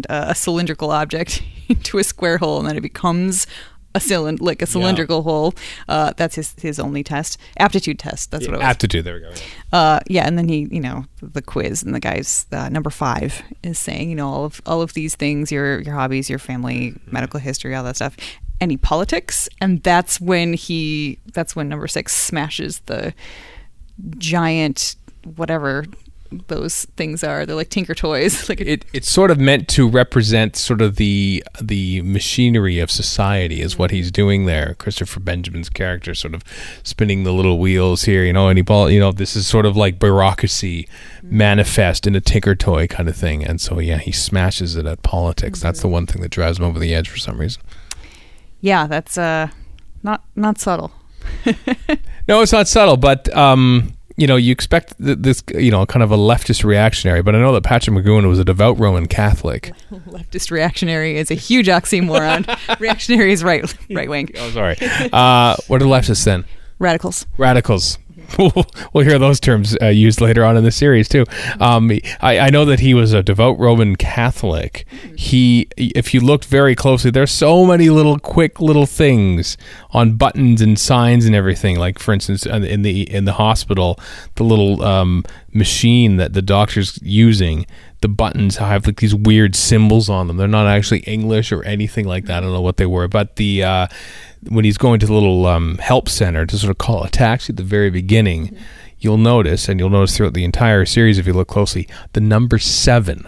a 0.10 0.36
cylindrical 0.36 0.92
object 0.92 1.42
into 1.70 1.98
a 1.98 2.04
square 2.04 2.38
hole, 2.38 2.60
and 2.60 2.68
then 2.68 2.78
it 2.78 2.82
becomes 2.82 3.48
a 3.96 4.00
cylind 4.00 4.42
like 4.42 4.62
a 4.62 4.66
cylindrical 4.66 5.24
hole. 5.24 5.54
Uh, 5.88 6.14
that's 6.16 6.36
his 6.36 6.54
his 6.62 6.80
only 6.80 7.04
test, 7.04 7.38
aptitude 7.58 8.00
test. 8.00 8.32
That's 8.32 8.48
what 8.48 8.56
it 8.56 8.58
was. 8.58 8.66
aptitude 8.66 9.06
there 9.06 9.16
we 9.16 9.22
go 9.22 9.34
Uh, 9.72 10.00
yeah, 10.08 10.28
and 10.28 10.38
then 10.38 10.48
he, 10.48 10.68
you 10.72 10.82
know, 10.82 11.06
the 11.22 11.42
quiz, 11.42 11.84
and 11.84 11.94
the 11.94 12.00
guy's 12.00 12.46
uh, 12.52 12.70
number 12.70 12.90
five 12.90 13.42
is 13.64 13.80
saying, 13.80 14.10
you 14.10 14.16
know, 14.16 14.28
all 14.28 14.46
of 14.46 14.62
all 14.66 14.82
of 14.82 14.94
these 14.94 15.16
things, 15.16 15.52
your 15.52 15.82
your 15.82 15.96
hobbies, 15.96 16.30
your 16.30 16.40
family, 16.40 16.96
medical 17.08 17.40
history, 17.40 17.74
all 17.76 17.84
that 17.84 17.96
stuff, 17.96 18.16
any 18.62 18.78
politics, 18.78 19.50
and 19.62 19.82
that's 19.84 20.20
when 20.22 20.54
he, 20.54 21.20
that's 21.34 21.56
when 21.56 21.70
number 21.70 21.88
six 21.88 22.16
smashes 22.16 22.80
the 22.86 23.14
giant 24.18 24.96
whatever 25.36 25.86
those 26.48 26.86
things 26.96 27.24
are. 27.24 27.46
They're 27.46 27.56
like 27.56 27.70
Tinker 27.70 27.96
Toys, 27.96 28.50
like 28.50 28.62
it, 28.62 28.86
it's 28.94 29.10
sort 29.10 29.32
of 29.32 29.40
meant 29.40 29.68
to 29.70 29.88
represent 29.88 30.56
sort 30.56 30.82
of 30.82 30.96
the 30.98 31.44
the 31.62 32.02
machinery 32.04 32.80
of 32.80 32.92
society 32.92 33.62
is 33.62 33.78
what 33.78 33.92
he's 33.92 34.12
doing 34.12 34.46
there. 34.46 34.76
Christopher 34.76 35.20
Benjamin's 35.20 35.70
character 35.70 36.14
sort 36.14 36.34
of 36.34 36.44
spinning 36.84 37.24
the 37.24 37.34
little 37.34 37.60
wheels 37.60 38.04
here, 38.04 38.24
you 38.24 38.34
know, 38.34 38.48
and 38.48 38.58
he 38.58 38.62
ball, 38.62 38.90
you 38.90 39.00
know, 39.00 39.12
this 39.12 39.36
is 39.36 39.48
sort 39.48 39.66
of 39.66 39.76
like 39.76 40.00
bureaucracy 40.00 40.88
manifest 41.24 42.06
in 42.08 42.16
a 42.16 42.22
tinker 42.22 42.56
toy 42.56 42.88
kind 42.88 43.10
of 43.10 43.16
thing. 43.16 43.44
And 43.44 43.60
so 43.60 43.80
yeah, 43.80 43.98
he 43.98 44.12
smashes 44.12 44.76
it 44.76 44.86
at 44.86 45.04
politics. 45.04 45.60
That's 45.60 45.82
the 45.82 45.88
one 45.88 46.06
thing 46.06 46.22
that 46.22 46.30
drives 46.30 46.60
him 46.60 46.66
over 46.66 46.80
the 46.80 46.94
edge 46.94 47.10
for 47.10 47.18
some 47.18 47.38
reason. 47.40 47.62
yeah, 48.62 48.88
that's 48.88 49.18
uh, 49.18 49.50
not 50.04 50.24
not 50.36 50.60
subtle. 50.60 50.92
No, 52.30 52.44
it's 52.44 52.52
not 52.52 52.68
subtle, 52.68 52.96
but 52.96 53.36
um, 53.36 53.94
you 54.20 54.28
know, 54.28 54.36
you 54.36 54.52
expect 54.52 54.98
th- 55.04 55.18
this, 55.20 55.42
you 55.56 55.72
know, 55.72 55.86
kind 55.86 56.04
of 56.04 56.12
a 56.12 56.18
leftist 56.18 56.64
reactionary. 56.64 57.22
But 57.22 57.36
I 57.36 57.40
know 57.40 57.54
that 57.54 57.64
Patrick 57.64 57.96
McGoohan 57.96 58.28
was 58.28 58.38
a 58.38 58.44
devout 58.44 58.78
Roman 58.78 59.08
Catholic. 59.08 59.72
Leftist 59.92 60.52
reactionary 60.52 61.18
is 61.18 61.32
a 61.32 61.36
huge 61.36 61.68
oxymoron. 61.68 62.46
reactionary 62.80 63.32
is 63.32 63.44
right 63.44 63.74
right 63.90 64.10
wing. 64.14 64.30
Oh, 64.38 64.50
sorry. 64.52 64.76
Uh, 65.14 65.56
what 65.68 65.82
are 65.82 65.86
leftists 65.86 66.26
then? 66.26 66.44
Radicals. 66.80 67.26
radicals. 67.38 67.98
We'll 68.38 69.06
hear 69.06 69.20
those 69.20 69.40
terms 69.40 69.76
uh, 69.82 69.88
used 69.88 70.22
later 70.22 70.44
on 70.44 70.58
in 70.58 70.64
the 70.64 70.72
series 70.72 71.10
too. 71.10 71.26
Um, 71.60 71.92
I, 72.22 72.40
I 72.40 72.50
know 72.50 72.66
that 72.66 72.80
he 72.80 72.94
was 72.94 73.14
a 73.14 73.24
devout 73.24 73.58
Roman 73.60 73.96
Catholic. 73.96 74.86
He, 75.16 75.68
if 75.78 76.14
you 76.14 76.20
looked 76.20 76.46
very 76.46 76.76
closely, 76.76 77.12
there's 77.12 77.32
so 77.32 77.66
many 77.66 77.90
little 77.90 78.20
quick 78.20 78.60
little 78.60 78.86
things 78.86 79.58
on 79.92 80.16
buttons 80.16 80.62
and 80.62 80.78
signs 80.78 81.26
and 81.26 81.36
everything. 81.36 81.78
Like 81.78 82.00
for 82.00 82.14
instance, 82.14 82.46
uh, 82.46 82.56
in 82.56 82.82
the 82.82 83.10
in 83.10 83.26
the 83.26 83.34
hospital, 83.34 84.00
the 84.36 84.44
little 84.44 84.84
um, 84.84 85.24
machine 85.54 86.18
that 86.18 86.34
the 86.34 86.42
doctor's 86.42 87.00
using. 87.02 87.66
The 88.02 88.08
buttons 88.08 88.58
have 88.58 88.86
like 88.86 89.02
these 89.02 89.14
weird 89.14 89.58
symbols 89.58 90.10
on 90.10 90.28
them. 90.28 90.38
They're 90.38 90.48
not 90.48 90.68
actually 90.68 91.00
English 91.00 91.52
or 91.52 91.64
anything 91.64 92.06
like 92.06 92.26
that. 92.26 92.38
I 92.38 92.40
don't 92.40 92.54
know 92.54 92.62
what 92.62 92.78
they 92.78 92.86
were, 92.86 93.10
but 93.10 93.36
the 93.36 93.64
uh, 93.64 93.88
when 94.48 94.66
he's 94.66 94.78
going 94.78 95.00
to 95.00 95.06
the 95.06 95.14
little 95.14 95.46
um, 95.46 95.78
help 95.80 96.08
center 96.10 96.46
to 96.46 96.58
sort 96.58 96.72
of 96.72 96.78
call 96.78 97.04
a 97.04 97.10
taxi 97.10 97.52
at 97.54 97.58
the 97.58 97.64
very 97.64 97.90
beginning, 97.90 98.56
you'll 99.00 99.18
notice, 99.18 99.68
and 99.68 99.80
you'll 99.80 99.90
notice 99.90 100.16
throughout 100.16 100.34
the 100.34 100.44
entire 100.44 100.86
series 100.86 101.18
if 101.18 101.28
you 101.28 101.34
look 101.34 101.48
closely, 101.48 101.88
the 102.14 102.22
number 102.22 102.58
seven 102.60 103.28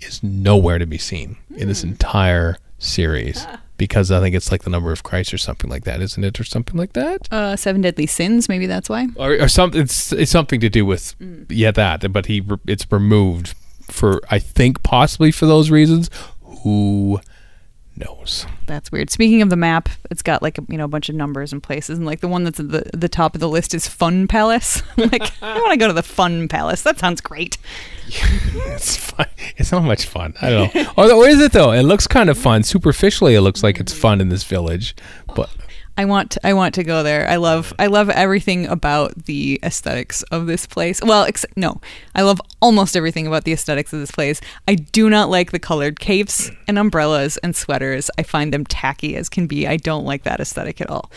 is 0.00 0.22
nowhere 0.22 0.78
to 0.78 0.86
be 0.86 0.98
seen 0.98 1.36
in 1.56 1.68
this 1.68 1.84
entire 1.84 2.56
series 2.78 3.46
because 3.76 4.10
I 4.10 4.20
think 4.20 4.34
it's 4.34 4.50
like 4.50 4.62
the 4.62 4.70
number 4.70 4.92
of 4.92 5.02
Christ 5.02 5.32
or 5.34 5.38
something 5.38 5.68
like 5.70 5.84
that, 5.84 6.00
isn't 6.00 6.22
it, 6.24 6.38
or 6.40 6.44
something 6.44 6.76
like 6.76 6.92
that, 6.94 7.28
Uh, 7.30 7.56
seven 7.56 7.80
deadly 7.82 8.06
sins. 8.06 8.48
Maybe 8.48 8.66
that's 8.66 8.88
why. 8.88 9.08
or, 9.16 9.32
or 9.42 9.48
something. 9.48 9.80
It's, 9.80 10.12
it's 10.12 10.30
something 10.30 10.60
to 10.60 10.68
do 10.68 10.84
with 10.86 11.14
yeah 11.48 11.70
that, 11.72 12.12
but 12.12 12.26
he 12.26 12.42
it's 12.66 12.86
removed 12.90 13.54
for 13.90 14.20
I 14.30 14.38
think 14.38 14.82
possibly 14.82 15.30
for 15.32 15.46
those 15.46 15.70
reasons. 15.70 16.08
Who 16.62 17.20
knows? 18.00 18.46
That's 18.66 18.90
weird. 18.90 19.10
Speaking 19.10 19.42
of 19.42 19.50
the 19.50 19.56
map, 19.56 19.88
it's 20.10 20.22
got 20.22 20.42
like 20.42 20.58
you 20.68 20.76
know 20.76 20.84
a 20.84 20.88
bunch 20.88 21.08
of 21.08 21.14
numbers 21.14 21.52
and 21.52 21.62
places, 21.62 21.98
and 21.98 22.06
like 22.06 22.20
the 22.20 22.28
one 22.28 22.44
that's 22.44 22.58
at 22.58 22.70
the 22.70 22.90
the 22.92 23.08
top 23.08 23.34
of 23.34 23.40
the 23.40 23.48
list 23.48 23.74
is 23.74 23.86
Fun 23.86 24.26
Palace. 24.26 24.82
like 24.96 25.30
I 25.42 25.60
want 25.60 25.72
to 25.72 25.78
go 25.78 25.86
to 25.86 25.92
the 25.92 26.02
Fun 26.02 26.48
Palace. 26.48 26.82
That 26.82 26.98
sounds 26.98 27.20
great. 27.20 27.58
It's 28.52 28.96
fun. 28.96 29.26
It's 29.56 29.70
not 29.70 29.84
much 29.84 30.04
fun. 30.06 30.34
I 30.42 30.50
don't 30.50 30.74
know. 30.74 30.92
Although, 30.96 31.22
is 31.24 31.40
it 31.40 31.52
though? 31.52 31.70
It 31.70 31.82
looks 31.82 32.08
kind 32.08 32.28
of 32.28 32.36
fun. 32.36 32.64
Superficially, 32.64 33.36
it 33.36 33.40
looks 33.42 33.62
like 33.62 33.78
it's 33.78 33.92
fun 33.92 34.20
in 34.20 34.30
this 34.30 34.42
village, 34.42 34.96
but 35.36 35.48
I 36.00 36.06
want 36.06 36.30
to, 36.30 36.46
I 36.46 36.54
want 36.54 36.74
to 36.76 36.82
go 36.82 37.02
there. 37.02 37.28
I 37.28 37.36
love 37.36 37.74
I 37.78 37.86
love 37.86 38.08
everything 38.08 38.64
about 38.66 39.26
the 39.26 39.60
aesthetics 39.62 40.22
of 40.30 40.46
this 40.46 40.64
place. 40.64 40.98
Well, 41.02 41.24
ex- 41.24 41.44
no, 41.56 41.78
I 42.14 42.22
love 42.22 42.40
almost 42.62 42.96
everything 42.96 43.26
about 43.26 43.44
the 43.44 43.52
aesthetics 43.52 43.92
of 43.92 44.00
this 44.00 44.10
place. 44.10 44.40
I 44.66 44.76
do 44.76 45.10
not 45.10 45.28
like 45.28 45.52
the 45.52 45.58
colored 45.58 46.00
capes 46.00 46.50
and 46.66 46.78
umbrellas 46.78 47.36
and 47.42 47.54
sweaters. 47.54 48.10
I 48.16 48.22
find 48.22 48.50
them 48.50 48.64
tacky 48.64 49.14
as 49.14 49.28
can 49.28 49.46
be. 49.46 49.66
I 49.66 49.76
don't 49.76 50.06
like 50.06 50.22
that 50.22 50.40
aesthetic 50.40 50.80
at 50.80 50.88
all. 50.88 51.10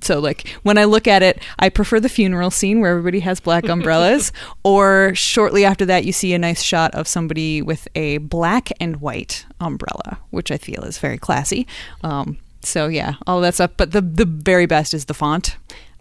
so 0.00 0.20
like 0.20 0.46
when 0.62 0.78
I 0.78 0.84
look 0.84 1.08
at 1.08 1.24
it, 1.24 1.42
I 1.58 1.68
prefer 1.68 1.98
the 1.98 2.08
funeral 2.08 2.52
scene 2.52 2.80
where 2.80 2.92
everybody 2.92 3.18
has 3.20 3.40
black 3.40 3.68
umbrellas, 3.68 4.30
or 4.62 5.12
shortly 5.16 5.64
after 5.64 5.84
that, 5.86 6.04
you 6.04 6.12
see 6.12 6.34
a 6.34 6.38
nice 6.38 6.62
shot 6.62 6.94
of 6.94 7.08
somebody 7.08 7.62
with 7.62 7.88
a 7.96 8.18
black 8.18 8.70
and 8.78 9.00
white 9.00 9.44
umbrella, 9.60 10.20
which 10.30 10.52
I 10.52 10.56
feel 10.56 10.84
is 10.84 10.98
very 10.98 11.18
classy. 11.18 11.66
Um, 12.04 12.38
so 12.62 12.88
yeah, 12.88 13.14
all 13.26 13.40
that 13.40 13.54
stuff. 13.54 13.72
But 13.76 13.92
the 13.92 14.00
the 14.00 14.24
very 14.24 14.66
best 14.66 14.94
is 14.94 15.06
the 15.06 15.14
font. 15.14 15.56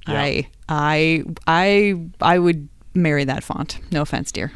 Yeah. 0.07 0.21
I 0.21 0.47
I 0.67 1.23
I 1.47 1.95
I 2.21 2.39
would 2.39 2.67
marry 2.93 3.23
that 3.25 3.43
font. 3.43 3.79
No 3.91 4.01
offense, 4.01 4.31
dear. 4.31 4.51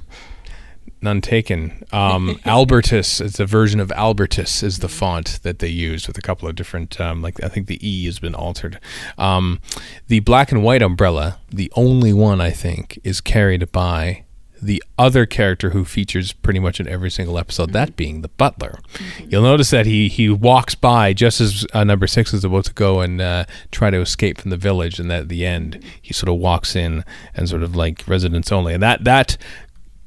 None 1.01 1.19
taken. 1.19 1.83
Um, 1.91 2.39
Albertus, 2.45 3.19
it's 3.19 3.37
a 3.37 3.45
version 3.45 3.81
of 3.81 3.91
Albertus, 3.91 4.63
is 4.63 4.79
the 4.79 4.87
font 4.87 5.41
that 5.43 5.59
they 5.59 5.67
use 5.67 6.07
with 6.07 6.17
a 6.17 6.21
couple 6.21 6.47
of 6.47 6.55
different, 6.55 6.99
um, 7.01 7.21
like 7.21 7.43
I 7.43 7.49
think 7.49 7.67
the 7.67 7.77
E 7.85 8.05
has 8.05 8.19
been 8.19 8.33
altered. 8.33 8.79
Um, 9.17 9.59
the 10.07 10.21
black 10.21 10.53
and 10.53 10.63
white 10.63 10.81
umbrella, 10.81 11.39
the 11.49 11.69
only 11.75 12.13
one 12.13 12.39
I 12.39 12.51
think, 12.51 12.99
is 13.03 13.19
carried 13.19 13.69
by 13.73 14.23
the 14.63 14.83
other 14.97 15.25
character 15.25 15.71
who 15.71 15.85
features 15.85 16.33
pretty 16.33 16.59
much 16.59 16.79
in 16.79 16.87
every 16.87 17.11
single 17.11 17.37
episode, 17.37 17.71
that 17.73 17.95
being 17.95 18.21
the 18.21 18.29
butler. 18.29 18.79
You'll 19.27 19.43
notice 19.43 19.69
that 19.71 19.85
he 19.85 20.07
he 20.07 20.29
walks 20.29 20.75
by 20.75 21.13
just 21.13 21.41
as 21.41 21.65
uh, 21.73 21.83
number 21.83 22.07
six 22.07 22.33
is 22.33 22.43
about 22.43 22.65
to 22.65 22.73
go 22.73 23.01
and 23.01 23.21
uh, 23.21 23.45
try 23.71 23.89
to 23.89 23.97
escape 23.97 24.39
from 24.39 24.51
the 24.51 24.57
village, 24.57 24.99
and 24.99 25.11
at 25.11 25.29
the 25.29 25.45
end 25.45 25.83
he 26.01 26.13
sort 26.13 26.29
of 26.29 26.35
walks 26.35 26.75
in 26.75 27.03
and 27.35 27.49
sort 27.49 27.63
of 27.63 27.75
like 27.75 28.03
residents 28.07 28.51
only, 28.51 28.73
and 28.73 28.81
that 28.83 29.03
that 29.03 29.37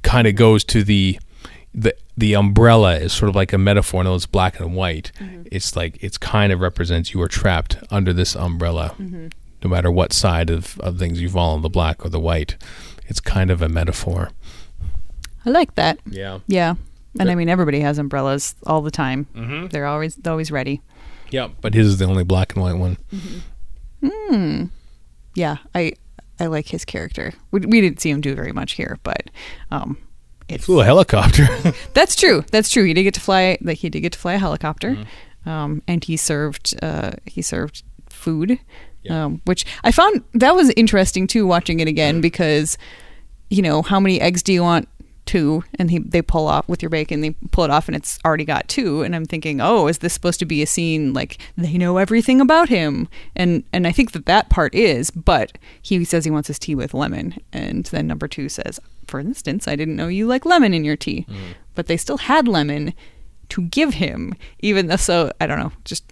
kind 0.02 0.26
of 0.26 0.34
goes 0.36 0.64
to 0.64 0.82
the 0.82 1.18
the 1.74 1.94
the 2.16 2.34
umbrella 2.34 2.96
is 2.96 3.12
sort 3.12 3.28
of 3.28 3.36
like 3.36 3.52
a 3.52 3.58
metaphor. 3.58 4.02
No, 4.02 4.14
it's 4.14 4.24
black 4.26 4.58
and 4.58 4.74
white. 4.74 5.12
It's 5.52 5.76
like 5.76 5.98
it's 6.02 6.16
kind 6.16 6.52
of 6.52 6.60
represents 6.60 7.12
you 7.12 7.20
are 7.20 7.28
trapped 7.28 7.76
under 7.90 8.12
this 8.14 8.34
umbrella, 8.34 8.94
no 9.62 9.70
matter 9.70 9.90
what 9.90 10.12
side 10.12 10.48
of, 10.48 10.78
of 10.80 10.98
things 10.98 11.20
you 11.20 11.28
fall 11.28 11.54
on, 11.54 11.62
the 11.62 11.68
black 11.68 12.04
or 12.04 12.08
the 12.08 12.20
white. 12.20 12.56
It's 13.08 13.20
kind 13.20 13.50
of 13.50 13.60
a 13.62 13.68
metaphor. 13.68 14.30
I 15.46 15.50
like 15.50 15.74
that. 15.76 15.98
Yeah. 16.10 16.40
Yeah, 16.48 16.74
and 17.18 17.30
I 17.30 17.34
mean 17.36 17.48
everybody 17.48 17.80
has 17.80 17.98
umbrellas 17.98 18.54
all 18.66 18.82
the 18.82 18.90
time. 18.90 19.26
Mm-hmm. 19.34 19.68
They're 19.68 19.86
always 19.86 20.16
they're 20.16 20.32
always 20.32 20.50
ready. 20.50 20.82
Yeah, 21.30 21.48
but 21.60 21.72
his 21.74 21.86
is 21.86 21.98
the 21.98 22.04
only 22.04 22.24
black 22.24 22.54
and 22.54 22.62
white 22.62 22.76
one. 22.76 22.98
Hmm. 24.04 24.64
Yeah, 25.34 25.56
I 25.74 25.92
I 26.38 26.46
like 26.46 26.68
his 26.68 26.84
character. 26.84 27.32
We, 27.50 27.60
we 27.60 27.80
didn't 27.80 28.00
see 28.00 28.10
him 28.10 28.20
do 28.20 28.34
very 28.34 28.52
much 28.52 28.72
here, 28.72 28.98
but 29.02 29.30
um, 29.70 29.96
it's 30.48 30.64
Flew 30.66 30.80
a 30.80 30.84
helicopter. 30.84 31.46
that's 31.94 32.14
true. 32.16 32.44
That's 32.50 32.70
true. 32.70 32.84
He 32.84 32.94
did 32.94 33.04
get 33.04 33.14
to 33.14 33.20
fly. 33.20 33.58
Like 33.60 33.78
he 33.78 33.88
did 33.88 34.00
get 34.00 34.12
to 34.12 34.18
fly 34.18 34.34
a 34.34 34.38
helicopter, 34.38 34.96
um, 35.46 35.82
and 35.88 36.02
he 36.04 36.16
served 36.16 36.74
uh, 36.82 37.12
he 37.24 37.42
served 37.42 37.82
food, 38.10 38.58
Yeah. 39.02 39.24
um, 39.26 39.42
which 39.44 39.64
I 39.84 39.92
found 39.92 40.22
that 40.34 40.54
was 40.54 40.70
interesting 40.76 41.26
too. 41.26 41.46
Watching 41.46 41.80
it 41.80 41.88
again 41.88 42.20
because 42.20 42.76
you 43.50 43.62
know 43.62 43.82
how 43.82 43.98
many 44.00 44.20
eggs 44.20 44.42
do 44.42 44.52
you 44.52 44.62
want? 44.62 44.88
Two, 45.26 45.64
and 45.74 45.90
he, 45.90 45.98
they 45.98 46.22
pull 46.22 46.46
off 46.46 46.68
with 46.68 46.82
your 46.82 46.88
bacon. 46.88 47.20
They 47.20 47.30
pull 47.50 47.64
it 47.64 47.70
off, 47.70 47.88
and 47.88 47.96
it's 47.96 48.18
already 48.24 48.44
got 48.44 48.68
two. 48.68 49.02
And 49.02 49.14
I'm 49.14 49.26
thinking, 49.26 49.60
oh, 49.60 49.88
is 49.88 49.98
this 49.98 50.14
supposed 50.14 50.38
to 50.38 50.46
be 50.46 50.62
a 50.62 50.66
scene 50.66 51.12
like 51.12 51.38
they 51.56 51.76
know 51.76 51.98
everything 51.98 52.40
about 52.40 52.68
him? 52.68 53.08
And 53.34 53.64
and 53.72 53.86
I 53.86 53.92
think 53.92 54.12
that 54.12 54.26
that 54.26 54.50
part 54.50 54.74
is. 54.74 55.10
But 55.10 55.58
he 55.82 56.04
says 56.04 56.24
he 56.24 56.30
wants 56.30 56.46
his 56.46 56.60
tea 56.60 56.76
with 56.76 56.94
lemon, 56.94 57.40
and 57.52 57.84
then 57.86 58.06
number 58.06 58.28
two 58.28 58.48
says, 58.48 58.78
for 59.06 59.20
instance, 59.20 59.66
I 59.66 59.76
didn't 59.76 59.96
know 59.96 60.08
you 60.08 60.26
like 60.26 60.46
lemon 60.46 60.72
in 60.72 60.84
your 60.84 60.96
tea, 60.96 61.26
mm. 61.28 61.54
but 61.74 61.86
they 61.86 61.96
still 61.96 62.18
had 62.18 62.46
lemon 62.48 62.94
to 63.48 63.62
give 63.62 63.94
him, 63.94 64.32
even 64.60 64.86
though. 64.86 64.96
So 64.96 65.32
I 65.40 65.46
don't 65.46 65.58
know, 65.58 65.72
just 65.84 66.04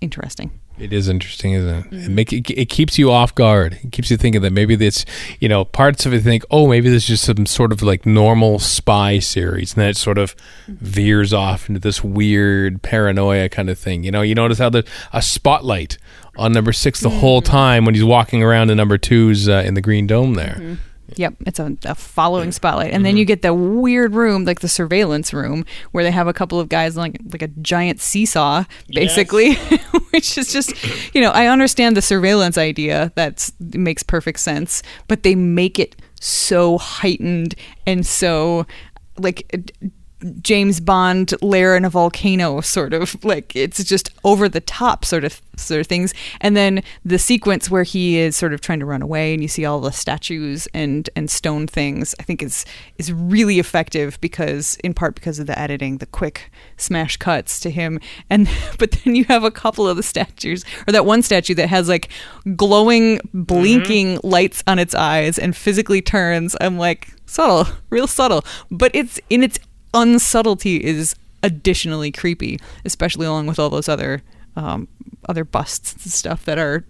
interesting. 0.00 0.50
It 0.82 0.92
is 0.92 1.08
interesting, 1.08 1.52
isn't 1.52 1.68
it? 1.68 1.78
It, 1.78 1.90
mm-hmm. 1.90 2.14
make, 2.14 2.32
it? 2.32 2.50
It 2.50 2.68
keeps 2.68 2.98
you 2.98 3.12
off 3.12 3.34
guard. 3.34 3.78
It 3.84 3.92
keeps 3.92 4.10
you 4.10 4.16
thinking 4.16 4.42
that 4.42 4.52
maybe 4.52 4.74
this, 4.74 5.04
you 5.38 5.48
know, 5.48 5.64
parts 5.64 6.06
of 6.06 6.12
it 6.12 6.22
think, 6.22 6.44
oh, 6.50 6.66
maybe 6.66 6.90
this 6.90 7.04
is 7.04 7.08
just 7.08 7.24
some 7.24 7.46
sort 7.46 7.70
of 7.70 7.82
like 7.82 8.04
normal 8.04 8.58
spy 8.58 9.20
series, 9.20 9.74
and 9.74 9.82
then 9.82 9.90
it 9.90 9.96
sort 9.96 10.18
of 10.18 10.34
mm-hmm. 10.66 10.84
veers 10.84 11.32
off 11.32 11.68
into 11.68 11.80
this 11.80 12.02
weird 12.02 12.82
paranoia 12.82 13.48
kind 13.48 13.70
of 13.70 13.78
thing. 13.78 14.02
You 14.02 14.10
know, 14.10 14.22
you 14.22 14.34
notice 14.34 14.58
how 14.58 14.70
the 14.70 14.84
a 15.12 15.22
spotlight 15.22 15.98
on 16.36 16.52
number 16.52 16.72
six 16.72 17.00
the 17.00 17.10
whole 17.10 17.40
mm-hmm. 17.40 17.52
time 17.52 17.84
when 17.84 17.94
he's 17.94 18.04
walking 18.04 18.42
around 18.42 18.70
in 18.70 18.76
number 18.76 18.98
two's 18.98 19.48
uh, 19.48 19.62
in 19.64 19.74
the 19.74 19.82
green 19.82 20.06
dome 20.08 20.34
there. 20.34 20.78
Yep, 21.18 21.34
it's 21.46 21.58
a, 21.58 21.76
a 21.84 21.94
following 21.94 22.52
spotlight, 22.52 22.92
and 22.92 23.04
then 23.04 23.12
mm-hmm. 23.12 23.18
you 23.18 23.24
get 23.24 23.42
the 23.42 23.54
weird 23.54 24.14
room, 24.14 24.44
like 24.44 24.60
the 24.60 24.68
surveillance 24.68 25.32
room, 25.32 25.64
where 25.92 26.04
they 26.04 26.10
have 26.10 26.28
a 26.28 26.32
couple 26.32 26.60
of 26.60 26.68
guys 26.68 26.96
like 26.96 27.18
like 27.32 27.42
a 27.42 27.48
giant 27.48 28.00
seesaw, 28.00 28.64
basically, 28.88 29.54
which 30.10 30.36
is 30.38 30.52
just, 30.52 30.74
you 31.14 31.20
know, 31.20 31.30
I 31.30 31.46
understand 31.46 31.96
the 31.96 32.02
surveillance 32.02 32.58
idea. 32.58 33.12
that 33.16 33.50
makes 33.60 34.02
perfect 34.02 34.40
sense, 34.40 34.82
but 35.08 35.22
they 35.22 35.34
make 35.34 35.78
it 35.78 35.96
so 36.20 36.78
heightened 36.78 37.54
and 37.86 38.06
so 38.06 38.66
like 39.18 39.72
James 40.40 40.80
Bond 40.80 41.34
lair 41.42 41.76
in 41.76 41.84
a 41.84 41.90
volcano 41.90 42.60
sort 42.60 42.92
of 42.92 43.22
like 43.24 43.54
it's 43.56 43.82
just 43.84 44.10
over 44.24 44.48
the 44.48 44.60
top 44.60 45.04
sort 45.04 45.24
of 45.24 45.40
sort 45.56 45.80
of 45.80 45.86
things. 45.86 46.14
And 46.40 46.56
then 46.56 46.82
the 47.04 47.18
sequence 47.18 47.70
where 47.70 47.82
he 47.82 48.18
is 48.18 48.36
sort 48.36 48.52
of 48.52 48.60
trying 48.60 48.80
to 48.80 48.86
run 48.86 49.02
away 49.02 49.34
and 49.34 49.42
you 49.42 49.48
see 49.48 49.64
all 49.64 49.80
the 49.80 49.92
statues 49.92 50.66
and 50.74 51.08
and 51.16 51.30
stone 51.30 51.66
things 51.66 52.14
I 52.20 52.22
think 52.22 52.42
is 52.42 52.64
is 52.98 53.12
really 53.12 53.58
effective 53.58 54.20
because 54.20 54.76
in 54.84 54.94
part 54.94 55.14
because 55.14 55.38
of 55.38 55.46
the 55.46 55.58
editing 55.58 55.98
the 55.98 56.06
quick 56.06 56.50
smash 56.76 57.16
cuts 57.16 57.60
to 57.60 57.70
him. 57.70 58.00
And 58.30 58.48
but 58.78 58.92
then 58.92 59.14
you 59.14 59.24
have 59.24 59.44
a 59.44 59.50
couple 59.50 59.88
of 59.88 59.96
the 59.96 60.02
statues 60.02 60.64
or 60.86 60.92
that 60.92 61.06
one 61.06 61.22
statue 61.22 61.54
that 61.54 61.68
has 61.68 61.88
like 61.88 62.08
glowing 62.56 63.18
mm-hmm. 63.18 63.42
blinking 63.42 64.20
lights 64.22 64.62
on 64.66 64.78
its 64.78 64.94
eyes 64.94 65.38
and 65.38 65.56
physically 65.56 66.02
turns. 66.02 66.56
I'm 66.60 66.78
like 66.78 67.08
subtle 67.26 67.66
real 67.90 68.06
subtle. 68.06 68.44
But 68.70 68.90
it's 68.94 69.20
in 69.30 69.42
its 69.42 69.58
unsubtlety 69.92 70.80
is 70.80 71.14
additionally 71.42 72.10
creepy, 72.12 72.58
especially 72.84 73.26
along 73.26 73.46
with 73.46 73.58
all 73.58 73.70
those 73.70 73.88
other 73.88 74.22
um, 74.56 74.86
other 75.28 75.44
busts 75.44 75.92
and 75.92 76.12
stuff 76.12 76.44
that 76.44 76.58
are 76.58 76.84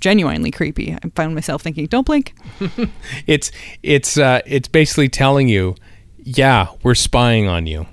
genuinely 0.00 0.50
creepy. 0.50 0.94
I 0.94 1.08
found 1.14 1.34
myself 1.34 1.62
thinking, 1.62 1.86
"Don't 1.86 2.06
blink." 2.06 2.34
It's 3.26 3.50
it's 3.82 4.16
uh, 4.18 4.40
it's 4.46 4.68
basically 4.68 5.08
telling 5.08 5.48
you, 5.48 5.74
yeah, 6.18 6.68
we're 6.82 6.94
spying 6.94 7.46
on 7.48 7.66
you. 7.66 7.86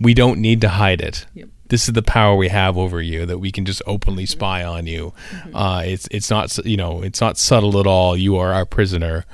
We 0.00 0.14
don't 0.14 0.38
need 0.40 0.60
to 0.62 0.68
hide 0.68 1.00
it. 1.00 1.26
This 1.70 1.88
is 1.88 1.94
the 1.94 2.02
power 2.02 2.36
we 2.36 2.48
have 2.48 2.76
over 2.76 3.00
you 3.00 3.24
that 3.26 3.38
we 3.38 3.50
can 3.50 3.64
just 3.64 3.80
openly 3.86 4.26
spy 4.26 4.62
on 4.62 4.86
you. 4.86 5.12
Uh, 5.54 5.82
it's 5.84 6.06
it's 6.10 6.30
not 6.30 6.56
you 6.66 6.76
know 6.76 7.02
it's 7.02 7.20
not 7.20 7.38
subtle 7.38 7.80
at 7.80 7.86
all. 7.86 8.16
You 8.16 8.36
are 8.36 8.52
our 8.52 8.66
prisoner. 8.66 9.24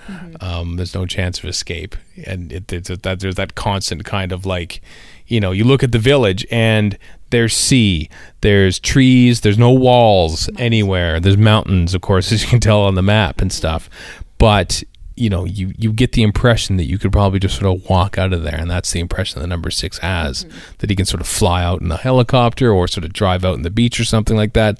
Um, 0.40 0.76
there's 0.76 0.94
no 0.94 1.06
chance 1.06 1.38
of 1.40 1.46
escape, 1.46 1.96
and 2.24 2.52
it, 2.52 2.72
it's 2.72 2.90
a, 2.90 2.96
that 2.98 3.20
there's 3.20 3.34
that 3.34 3.54
constant 3.54 4.04
kind 4.04 4.32
of 4.32 4.46
like, 4.46 4.80
you 5.26 5.40
know, 5.40 5.50
you 5.50 5.64
look 5.64 5.82
at 5.82 5.92
the 5.92 5.98
village 5.98 6.46
and 6.50 6.96
there's 7.30 7.54
sea, 7.54 8.08
there's 8.40 8.78
trees, 8.78 9.40
there's 9.40 9.58
no 9.58 9.72
walls 9.72 10.48
anywhere. 10.58 11.18
There's 11.18 11.36
mountains, 11.36 11.94
of 11.94 12.00
course, 12.00 12.32
as 12.32 12.42
you 12.42 12.48
can 12.48 12.60
tell 12.60 12.82
on 12.82 12.94
the 12.94 13.02
map 13.02 13.40
and 13.40 13.52
stuff. 13.52 13.90
But 14.38 14.84
you 15.16 15.30
know, 15.30 15.44
you 15.44 15.72
you 15.78 15.92
get 15.92 16.12
the 16.12 16.22
impression 16.22 16.76
that 16.76 16.84
you 16.84 16.98
could 16.98 17.10
probably 17.10 17.38
just 17.38 17.58
sort 17.58 17.74
of 17.74 17.88
walk 17.88 18.18
out 18.18 18.32
of 18.32 18.42
there, 18.42 18.56
and 18.56 18.70
that's 18.70 18.92
the 18.92 19.00
impression 19.00 19.40
that 19.40 19.48
number 19.48 19.70
six 19.70 19.98
has 19.98 20.46
that 20.78 20.90
he 20.90 20.96
can 20.96 21.06
sort 21.06 21.20
of 21.20 21.26
fly 21.26 21.64
out 21.64 21.80
in 21.80 21.90
a 21.90 21.96
helicopter 21.96 22.70
or 22.70 22.86
sort 22.86 23.04
of 23.04 23.12
drive 23.12 23.44
out 23.44 23.54
in 23.54 23.62
the 23.62 23.70
beach 23.70 23.98
or 23.98 24.04
something 24.04 24.36
like 24.36 24.52
that. 24.52 24.78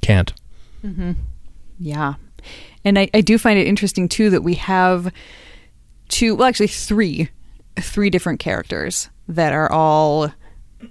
Can't. 0.00 0.32
Yeah. 1.78 2.14
And 2.84 2.98
I, 2.98 3.08
I 3.14 3.20
do 3.20 3.38
find 3.38 3.58
it 3.58 3.66
interesting 3.66 4.08
too 4.08 4.30
that 4.30 4.42
we 4.42 4.54
have 4.54 5.12
two, 6.08 6.34
well, 6.34 6.48
actually 6.48 6.68
three, 6.68 7.30
three 7.80 8.10
different 8.10 8.40
characters 8.40 9.08
that 9.28 9.52
are 9.52 9.70
all 9.72 10.30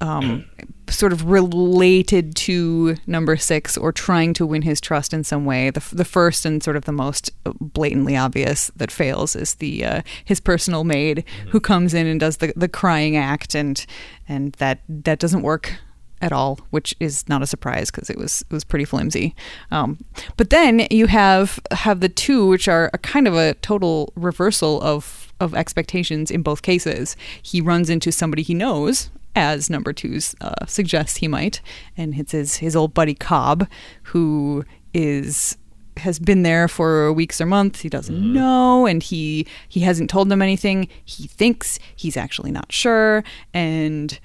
um, 0.02 0.46
sort 0.94 1.14
of 1.14 1.30
related 1.30 2.36
to 2.36 2.96
number 3.08 3.38
six 3.38 3.78
or 3.78 3.92
trying 3.92 4.34
to 4.36 4.46
win 4.46 4.62
his 4.62 4.80
trust 4.80 5.14
in 5.14 5.24
some 5.24 5.46
way. 5.46 5.70
The, 5.70 5.84
the 5.92 6.06
first 6.06 6.46
and 6.46 6.64
sort 6.64 6.76
of 6.76 6.86
the 6.86 6.92
most 6.92 7.32
blatantly 7.60 8.16
obvious 8.16 8.72
that 8.76 8.92
fails 8.92 9.36
is 9.36 9.56
the 9.56 9.86
uh, 9.86 10.02
his 10.24 10.40
personal 10.40 10.84
maid 10.84 11.24
who 11.50 11.60
comes 11.60 11.94
in 11.94 12.08
and 12.08 12.20
does 12.20 12.38
the, 12.38 12.54
the 12.56 12.70
crying 12.70 13.18
act, 13.18 13.56
and 13.56 13.86
and 14.28 14.54
that 14.54 14.82
that 14.88 15.20
doesn't 15.20 15.42
work 15.42 15.76
at 16.22 16.32
all, 16.32 16.58
which 16.70 16.96
is 17.02 17.28
not 17.28 17.42
a 17.42 17.48
surprise 17.48 17.92
because 17.92 18.10
it 18.10 18.18
was 18.18 18.42
it 18.44 18.54
was 18.54 18.64
pretty 18.64 18.86
flimsy. 18.86 19.36
Um, 19.72 20.04
but 20.38 20.50
then 20.50 20.88
you 20.90 21.08
have 21.08 21.60
have 21.72 22.00
the 22.00 22.10
two, 22.10 22.48
which 22.48 22.68
are 22.68 22.90
a 22.94 22.98
kind 22.98 23.28
of 23.28 23.36
a 23.36 23.56
total 23.56 24.14
reversal 24.16 24.82
of 24.82 25.34
of 25.40 25.54
expectations 25.54 26.32
in 26.32 26.42
both 26.42 26.62
cases. 26.62 27.18
He 27.42 27.60
runs 27.60 27.90
into 27.90 28.12
somebody 28.12 28.42
he 28.42 28.54
knows, 28.54 29.10
as 29.36 29.70
number 29.70 29.94
two's 29.94 30.36
uh, 30.42 30.66
suggests 30.68 31.18
he 31.18 31.28
might, 31.28 31.62
and 31.98 32.14
it's 32.16 32.32
his 32.32 32.58
his 32.58 32.76
old 32.76 32.94
buddy 32.94 33.16
Cobb, 33.16 33.68
who 34.04 34.64
is 34.94 35.58
has 35.98 36.20
been 36.20 36.44
there 36.44 36.68
for 36.68 37.12
weeks 37.14 37.40
or 37.40 37.46
months. 37.46 37.82
He 37.82 37.90
doesn't 37.90 38.34
know 38.34 38.86
and 38.86 39.02
he 39.02 39.48
he 39.70 39.82
hasn't 39.82 40.10
told 40.10 40.30
them 40.30 40.42
anything. 40.42 40.88
He 41.06 41.28
thinks 41.28 41.80
he's 41.96 42.18
actually 42.18 42.52
not 42.52 42.72
sure. 42.72 43.24
And 43.54 44.20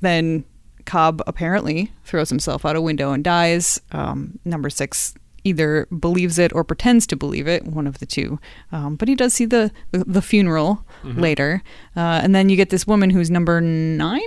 then 0.00 0.44
Cobb 0.84 1.22
apparently 1.26 1.92
throws 2.04 2.28
himself 2.28 2.64
out 2.64 2.76
a 2.76 2.80
window 2.80 3.12
and 3.12 3.22
dies. 3.22 3.80
Um, 3.92 4.38
number 4.44 4.68
six 4.70 5.14
either 5.44 5.86
believes 5.86 6.38
it 6.38 6.52
or 6.52 6.64
pretends 6.64 7.06
to 7.08 7.16
believe 7.16 7.48
it, 7.48 7.64
one 7.64 7.86
of 7.86 7.98
the 7.98 8.06
two. 8.06 8.38
Um, 8.70 8.96
but 8.96 9.08
he 9.08 9.14
does 9.14 9.34
see 9.34 9.44
the 9.46 9.70
the, 9.90 10.04
the 10.04 10.22
funeral 10.22 10.84
later, 11.04 11.62
uh, 11.96 12.20
and 12.22 12.34
then 12.34 12.48
you 12.48 12.56
get 12.56 12.70
this 12.70 12.86
woman 12.86 13.10
who's 13.10 13.30
number 13.30 13.60
nine, 13.60 14.20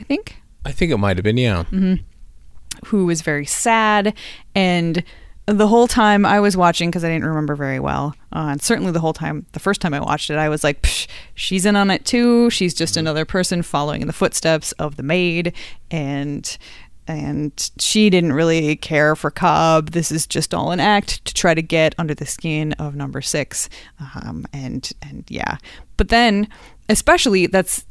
I 0.00 0.04
think, 0.04 0.36
I 0.64 0.72
think 0.72 0.92
it 0.92 0.98
might 0.98 1.16
have 1.16 1.24
been, 1.24 1.36
yeah. 1.36 1.64
who 2.86 3.10
is 3.10 3.22
very 3.22 3.46
sad 3.46 4.14
and. 4.54 5.02
The 5.48 5.68
whole 5.68 5.86
time 5.86 6.26
I 6.26 6.40
was 6.40 6.56
watching, 6.56 6.90
because 6.90 7.04
I 7.04 7.08
didn't 7.08 7.26
remember 7.26 7.54
very 7.54 7.78
well, 7.78 8.16
uh, 8.32 8.48
and 8.50 8.60
certainly 8.60 8.90
the 8.90 8.98
whole 8.98 9.12
time, 9.12 9.46
the 9.52 9.60
first 9.60 9.80
time 9.80 9.94
I 9.94 10.00
watched 10.00 10.28
it, 10.28 10.38
I 10.38 10.48
was 10.48 10.64
like, 10.64 10.82
Psh, 10.82 11.06
she's 11.36 11.64
in 11.64 11.76
on 11.76 11.88
it 11.88 12.04
too. 12.04 12.50
She's 12.50 12.74
just 12.74 12.96
another 12.96 13.24
person 13.24 13.62
following 13.62 14.00
in 14.00 14.08
the 14.08 14.12
footsteps 14.12 14.72
of 14.72 14.96
the 14.96 15.04
maid, 15.04 15.52
and 15.88 16.58
and 17.08 17.70
she 17.78 18.10
didn't 18.10 18.32
really 18.32 18.76
care 18.76 19.14
for 19.16 19.30
Cobb. 19.30 19.90
This 19.90 20.10
is 20.10 20.26
just 20.26 20.52
all 20.52 20.72
an 20.72 20.80
act 20.80 21.24
to 21.24 21.34
try 21.34 21.54
to 21.54 21.62
get 21.62 21.94
under 21.98 22.14
the 22.14 22.26
skin 22.26 22.72
of 22.74 22.94
Number 22.94 23.20
Six, 23.20 23.68
um, 24.14 24.46
and 24.52 24.90
and 25.02 25.24
yeah. 25.28 25.58
But 25.96 26.08
then, 26.08 26.48
especially 26.88 27.46
that's 27.46 27.84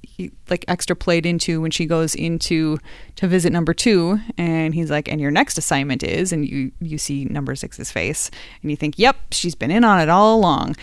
like 0.49 0.63
extra 0.67 0.95
played 0.95 1.25
into 1.25 1.61
when 1.61 1.71
she 1.71 1.85
goes 1.85 2.15
into 2.15 2.77
to 3.15 3.27
visit 3.27 3.51
Number 3.51 3.73
Two, 3.73 4.19
and 4.37 4.73
he's 4.73 4.91
like, 4.91 5.07
"And 5.07 5.21
your 5.21 5.31
next 5.31 5.57
assignment 5.57 6.03
is," 6.03 6.31
and 6.31 6.47
you 6.47 6.71
you 6.79 6.97
see 6.97 7.25
Number 7.25 7.55
Six's 7.55 7.91
face, 7.91 8.29
and 8.61 8.71
you 8.71 8.77
think, 8.77 8.99
"Yep, 8.99 9.17
she's 9.31 9.55
been 9.55 9.71
in 9.71 9.83
on 9.83 9.99
it 9.99 10.09
all 10.09 10.37
along." 10.37 10.75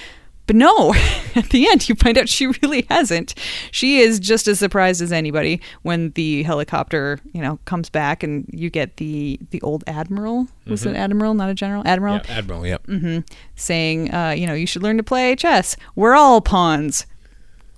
But 0.52 0.58
no, 0.58 0.92
at 1.34 1.48
the 1.48 1.66
end, 1.66 1.88
you 1.88 1.94
find 1.94 2.18
out 2.18 2.28
she 2.28 2.46
really 2.46 2.84
hasn't. 2.90 3.34
She 3.70 4.00
is 4.00 4.20
just 4.20 4.46
as 4.46 4.58
surprised 4.58 5.00
as 5.00 5.10
anybody 5.10 5.62
when 5.80 6.10
the 6.10 6.42
helicopter, 6.42 7.20
you 7.32 7.40
know, 7.40 7.58
comes 7.64 7.88
back 7.88 8.22
and 8.22 8.46
you 8.52 8.68
get 8.68 8.98
the 8.98 9.40
the 9.48 9.62
old 9.62 9.82
admiral. 9.86 10.48
Was 10.66 10.84
it 10.84 10.94
admiral, 10.94 11.32
not 11.32 11.48
a 11.48 11.54
general? 11.54 11.82
Admiral 11.86 12.16
Yeah, 12.16 12.22
Admiral, 12.36 12.66
yep. 12.66 12.86
Mm-hmm. 12.86 13.20
saying, 13.56 14.12
uh, 14.12 14.34
you 14.36 14.46
know, 14.46 14.52
you 14.52 14.66
should 14.66 14.82
learn 14.82 14.98
to 14.98 15.02
play 15.02 15.34
chess. 15.36 15.74
We're 15.96 16.14
all 16.14 16.42
pawns. 16.42 17.06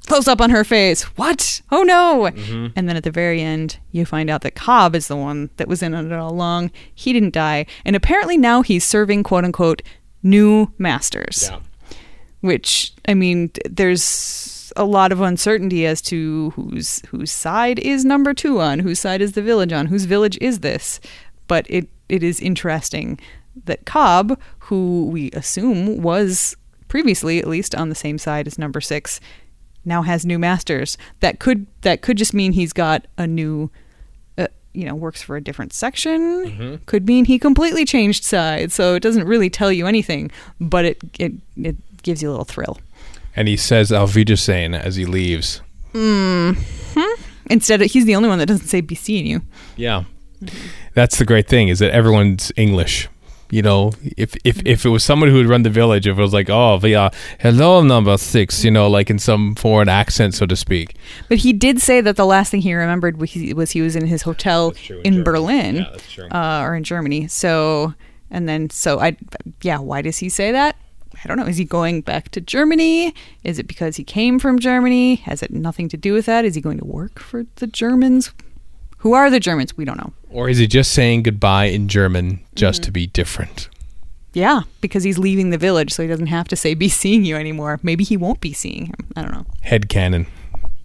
Close 0.08 0.26
up 0.26 0.40
on 0.40 0.50
her 0.50 0.64
face. 0.64 1.02
What? 1.16 1.62
Oh 1.70 1.84
no! 1.84 2.26
And 2.26 2.88
then 2.88 2.96
at 2.96 3.04
the 3.04 3.12
very 3.12 3.40
end, 3.40 3.78
you 3.92 4.04
find 4.04 4.28
out 4.28 4.40
that 4.40 4.56
Cobb 4.56 4.96
is 4.96 5.06
the 5.06 5.16
one 5.16 5.48
that 5.58 5.68
was 5.68 5.80
in 5.80 5.94
on 5.94 6.10
it 6.10 6.12
all 6.12 6.32
along. 6.32 6.72
He 6.92 7.12
didn't 7.12 7.34
die, 7.34 7.66
and 7.84 7.94
apparently 7.94 8.36
now 8.36 8.62
he's 8.62 8.82
serving 8.84 9.22
quote 9.22 9.44
unquote 9.44 9.80
new 10.24 10.72
masters 10.76 11.50
Yeah. 11.52 11.60
Which 12.44 12.92
I 13.08 13.14
mean, 13.14 13.50
there's 13.64 14.70
a 14.76 14.84
lot 14.84 15.12
of 15.12 15.22
uncertainty 15.22 15.86
as 15.86 16.02
to 16.02 16.50
whose 16.50 17.00
whose 17.08 17.30
side 17.30 17.78
is 17.78 18.04
number 18.04 18.34
two 18.34 18.60
on, 18.60 18.80
whose 18.80 19.00
side 19.00 19.22
is 19.22 19.32
the 19.32 19.40
village 19.40 19.72
on, 19.72 19.86
whose 19.86 20.04
village 20.04 20.36
is 20.42 20.60
this. 20.60 21.00
But 21.48 21.64
it 21.70 21.88
it 22.10 22.22
is 22.22 22.40
interesting 22.40 23.18
that 23.64 23.86
Cobb, 23.86 24.38
who 24.58 25.06
we 25.06 25.30
assume 25.30 26.02
was 26.02 26.54
previously 26.88 27.38
at 27.38 27.48
least 27.48 27.74
on 27.74 27.88
the 27.88 27.94
same 27.94 28.18
side 28.18 28.46
as 28.46 28.58
number 28.58 28.82
six, 28.82 29.20
now 29.86 30.02
has 30.02 30.26
new 30.26 30.38
masters. 30.38 30.98
That 31.20 31.38
could 31.38 31.66
that 31.80 32.02
could 32.02 32.18
just 32.18 32.34
mean 32.34 32.52
he's 32.52 32.74
got 32.74 33.06
a 33.16 33.26
new. 33.26 33.70
Uh, 34.36 34.48
you 34.74 34.84
know, 34.84 34.94
works 34.94 35.22
for 35.22 35.36
a 35.36 35.40
different 35.40 35.72
section. 35.72 36.44
Could 36.84 37.06
mean 37.06 37.24
he 37.24 37.38
completely 37.38 37.86
changed 37.86 38.22
sides, 38.22 38.74
so 38.74 38.96
it 38.96 39.02
doesn't 39.02 39.26
really 39.26 39.48
tell 39.48 39.72
you 39.72 39.86
anything, 39.86 40.30
but 40.60 40.84
it 40.84 40.98
it 41.18 41.32
it 41.56 41.76
gives 42.04 42.22
you 42.22 42.28
a 42.28 42.32
little 42.32 42.44
thrill. 42.44 42.78
And 43.34 43.48
he 43.48 43.56
says 43.56 43.90
Auf 43.90 44.14
Wiedersehen 44.14 44.74
as 44.74 44.94
he 44.94 45.04
leaves. 45.04 45.60
Instead, 47.50 47.82
of, 47.82 47.90
he's 47.90 48.04
the 48.04 48.14
only 48.14 48.28
one 48.28 48.38
that 48.38 48.46
doesn't 48.46 48.68
say 48.68 48.80
"be 48.80 48.94
seeing 48.94 49.26
you." 49.26 49.42
Yeah. 49.76 50.04
That's 50.94 51.18
the 51.18 51.24
great 51.24 51.48
thing 51.48 51.68
is 51.68 51.78
that 51.80 51.90
everyone's 51.90 52.52
English. 52.56 53.08
You 53.50 53.62
know, 53.62 53.92
if 54.16 54.34
if 54.44 54.60
if 54.64 54.84
it 54.84 54.88
was 54.88 55.04
someone 55.04 55.28
who 55.28 55.36
would 55.36 55.46
run 55.46 55.62
the 55.62 55.70
village, 55.70 56.06
if 56.06 56.18
it 56.18 56.20
was 56.20 56.32
like, 56.32 56.50
oh, 56.50 56.80
yeah, 56.82 57.10
hello, 57.38 57.82
number 57.82 58.16
six, 58.16 58.64
you 58.64 58.70
know, 58.70 58.88
like 58.88 59.10
in 59.10 59.18
some 59.18 59.54
foreign 59.54 59.88
accent, 59.88 60.34
so 60.34 60.46
to 60.46 60.56
speak. 60.56 60.96
But 61.28 61.38
he 61.38 61.52
did 61.52 61.80
say 61.80 62.00
that 62.00 62.16
the 62.16 62.26
last 62.26 62.50
thing 62.50 62.62
he 62.62 62.74
remembered 62.74 63.20
was 63.20 63.30
he 63.30 63.54
was, 63.54 63.70
he 63.70 63.80
was 63.80 63.94
in 63.94 64.06
his 64.06 64.22
hotel 64.22 64.74
in 64.88 65.14
in, 65.14 65.22
Berlin, 65.24 65.86
Yeah. 66.16 66.24
Uh, 66.30 66.64
or 66.64 66.74
in 66.74 66.82
Germany. 66.82 67.28
So, 67.28 67.94
and 68.30 68.48
then 68.48 68.70
so 68.70 68.98
I, 68.98 69.16
yeah, 69.62 69.78
why 69.78 70.02
does 70.02 70.18
he 70.18 70.28
say 70.28 70.50
that? 70.52 70.76
I 71.24 71.28
don't 71.28 71.36
know. 71.38 71.46
Is 71.46 71.56
he 71.56 71.64
going 71.64 72.02
back 72.02 72.28
to 72.30 72.40
Germany? 72.40 73.14
Is 73.44 73.58
it 73.58 73.66
because 73.66 73.96
he 73.96 74.04
came 74.04 74.38
from 74.38 74.58
Germany? 74.58 75.16
Has 75.16 75.42
it 75.42 75.50
nothing 75.50 75.88
to 75.88 75.96
do 75.96 76.12
with 76.12 76.26
that? 76.26 76.44
Is 76.44 76.54
he 76.54 76.60
going 76.60 76.78
to 76.78 76.84
work 76.84 77.18
for 77.18 77.46
the 77.56 77.66
Germans? 77.66 78.32
Who 78.98 79.12
are 79.14 79.30
the 79.30 79.40
Germans? 79.40 79.76
We 79.76 79.84
don't 79.84 79.96
know. 79.98 80.12
Or 80.30 80.48
is 80.48 80.58
he 80.58 80.66
just 80.66 80.92
saying 80.92 81.22
goodbye 81.22 81.66
in 81.66 81.88
German 81.88 82.40
just 82.54 82.82
to 82.84 82.90
be 82.90 83.06
different? 83.06 83.68
Yeah, 84.34 84.62
because 84.80 85.04
he's 85.04 85.16
leaving 85.18 85.50
the 85.50 85.58
village, 85.58 85.92
so 85.92 86.02
he 86.02 86.08
doesn't 86.08 86.26
have 86.26 86.48
to 86.48 86.56
say 86.56 86.74
"be 86.74 86.88
seeing 86.88 87.24
you" 87.24 87.36
anymore. 87.36 87.78
Maybe 87.82 88.02
he 88.02 88.16
won't 88.16 88.40
be 88.40 88.52
seeing 88.52 88.86
him. 88.86 88.94
I 89.14 89.22
don't 89.22 89.30
know. 89.32 89.46
Head 89.62 89.88
canon. 89.88 90.26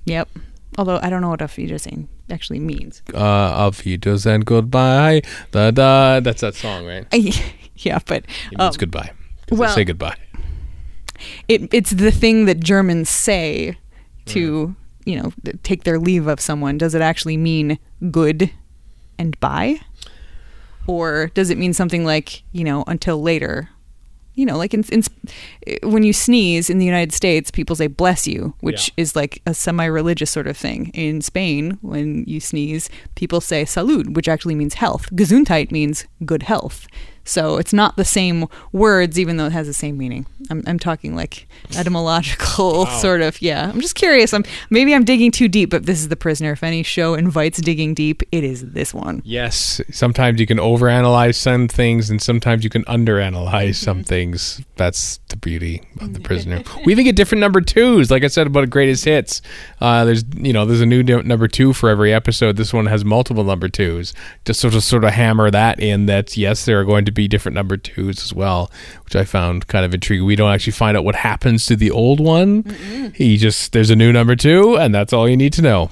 Yep. 0.06 0.30
Although 0.78 1.00
I 1.02 1.10
don't 1.10 1.22
know 1.22 1.30
what 1.30 1.42
"auf 1.42 1.58
Wiedersehen" 1.58 2.08
actually 2.30 2.60
means. 2.60 3.02
Uh, 3.12 3.18
Auf 3.18 3.84
Wiedersehen, 3.86 4.42
goodbye. 4.42 5.24
Da 5.52 5.72
da. 5.72 6.20
That's 6.20 6.42
that 6.42 6.54
song, 6.54 6.86
right? 6.86 7.08
yeah, 7.78 7.98
but 8.06 8.24
It 8.52 8.60
um, 8.60 8.66
means 8.66 8.78
goodbye. 8.78 9.12
well- 9.50 9.74
say 9.74 9.84
goodbye. 9.84 10.16
It, 11.48 11.74
it's 11.74 11.92
the 11.92 12.12
thing 12.12 12.46
that 12.46 12.60
Germans 12.60 13.10
say 13.10 13.78
to 14.26 14.76
you 15.06 15.16
know 15.22 15.32
take 15.64 15.84
their 15.84 16.00
leave 16.00 16.28
of 16.28 16.40
someone. 16.40 16.78
Does 16.78 16.94
it 16.96 17.02
actually 17.02 17.38
mean 17.38 17.80
good 18.12 18.52
and 19.18 19.40
bye, 19.40 19.80
or 20.88 21.28
does 21.34 21.50
it 21.50 21.58
mean 21.58 21.74
something 21.74 22.06
like 22.06 22.44
you 22.52 22.64
know 22.64 22.84
until 22.88 23.22
later? 23.22 23.70
You 24.36 24.46
know, 24.46 24.58
like 24.58 24.74
in, 24.74 24.84
in 24.90 25.04
eh, 25.68 25.80
when 25.84 26.04
you 26.04 26.14
sneeze 26.14 26.70
in 26.70 26.78
the 26.80 26.86
United 26.86 27.12
States, 27.12 27.52
people 27.52 27.76
say 27.76 27.88
"bless 27.88 28.26
you," 28.26 28.54
which 28.62 28.88
Yeah. 28.96 29.02
is 29.04 29.16
like 29.16 29.42
a 29.46 29.54
semi-religious 29.54 30.32
sort 30.32 30.48
of 30.48 30.56
thing. 30.56 30.92
In 30.94 31.20
Spain, 31.22 31.78
when 31.82 32.24
you 32.26 32.40
sneeze, 32.40 32.90
people 33.16 33.42
say 33.42 33.66
"salud," 33.66 34.14
which 34.14 34.30
actually 34.30 34.56
means 34.56 34.76
health. 34.76 35.10
Gesundheit 35.14 35.72
means 35.72 36.06
good 36.26 36.44
health. 36.44 36.88
So 37.30 37.58
it's 37.58 37.74
not 37.74 37.96
the 37.96 38.06
same 38.06 38.48
words, 38.72 39.20
even 39.20 39.38
though 39.38 39.46
it 39.46 39.52
has 39.52 39.68
the 39.68 39.74
same 39.74 39.98
meaning. 39.98 40.26
I'm, 40.50 40.64
I'm 40.66 40.80
talking 40.80 41.16
like 41.16 41.48
etymological 41.78 42.86
sort 43.02 43.22
of. 43.22 43.42
Yeah, 43.42 43.70
I'm 43.70 43.82
just 43.82 43.96
curious. 43.96 44.34
I'm 44.34 44.44
maybe 44.70 44.96
I'm 44.96 45.06
digging 45.06 45.32
too 45.32 45.48
deep, 45.48 45.70
but 45.70 45.86
this 45.86 46.00
is 46.00 46.10
the 46.10 46.16
prisoner. 46.16 46.54
If 46.54 46.64
any 46.64 46.82
show 46.82 47.14
invites 47.14 47.62
digging 47.62 47.94
deep, 47.94 48.24
it 48.32 48.44
is 48.44 48.72
this 48.72 48.94
one. 48.94 49.22
Yes, 49.24 49.80
sometimes 49.92 50.40
you 50.40 50.48
can 50.48 50.58
overanalyze 50.58 51.36
some 51.36 51.68
things, 51.68 52.10
and 52.10 52.22
sometimes 52.22 52.64
you 52.64 52.70
can 52.70 52.84
underanalyze 52.86 53.76
some 53.76 54.04
things. 54.04 54.62
That's 54.76 55.20
the 55.30 55.38
beauty 55.38 55.84
of 56.02 56.14
the 56.14 56.20
prisoner. 56.20 56.64
we 56.86 56.94
even 56.94 57.06
get 57.06 57.16
different 57.16 57.42
number 57.42 57.62
twos. 57.62 58.10
Like 58.10 58.24
I 58.24 58.28
said 58.28 58.48
about 58.48 58.70
greatest 58.70 59.06
hits, 59.06 59.42
uh, 59.82 60.04
there's 60.06 60.24
you 60.36 60.54
know 60.54 60.66
there's 60.66 60.82
a 60.82 60.86
new 60.86 61.04
number 61.04 61.48
two 61.48 61.74
for 61.74 61.90
every 61.90 62.12
episode. 62.12 62.56
This 62.58 62.74
one 62.74 62.88
has 62.88 63.06
multiple 63.06 63.44
number 63.44 63.70
twos. 63.70 64.14
Just 64.46 64.60
sort 64.62 64.74
of 64.74 64.84
sort 64.84 65.04
of 65.04 65.12
hammer 65.12 65.52
that 65.52 65.80
in. 65.80 66.08
That 66.08 66.36
yes, 66.36 66.66
there 66.66 66.80
are 66.80 66.86
going 66.86 67.06
to 67.06 67.12
be 67.12 67.19
different 67.28 67.56
number 67.56 67.78
twos 67.78 68.24
as 68.24 68.34
well, 68.34 68.72
which 69.04 69.16
I 69.16 69.24
found 69.26 69.68
kind 69.68 69.86
of 69.86 69.94
intriguing. 69.94 70.26
We 70.26 70.36
don't 70.36 70.52
actually 70.52 70.74
find 70.74 70.96
out 70.96 71.04
what 71.04 71.16
happens 71.16 71.66
to 71.68 71.76
the 71.76 71.92
old 71.92 72.20
one. 72.20 72.64
He 73.16 73.38
just 73.38 73.72
there's 73.74 73.90
a 73.90 73.96
new 73.96 74.12
number 74.12 74.36
two, 74.36 74.76
and 74.78 74.94
that's 74.94 75.14
all 75.14 75.28
you 75.28 75.38
need 75.38 75.54
to 75.54 75.62
know. 75.62 75.90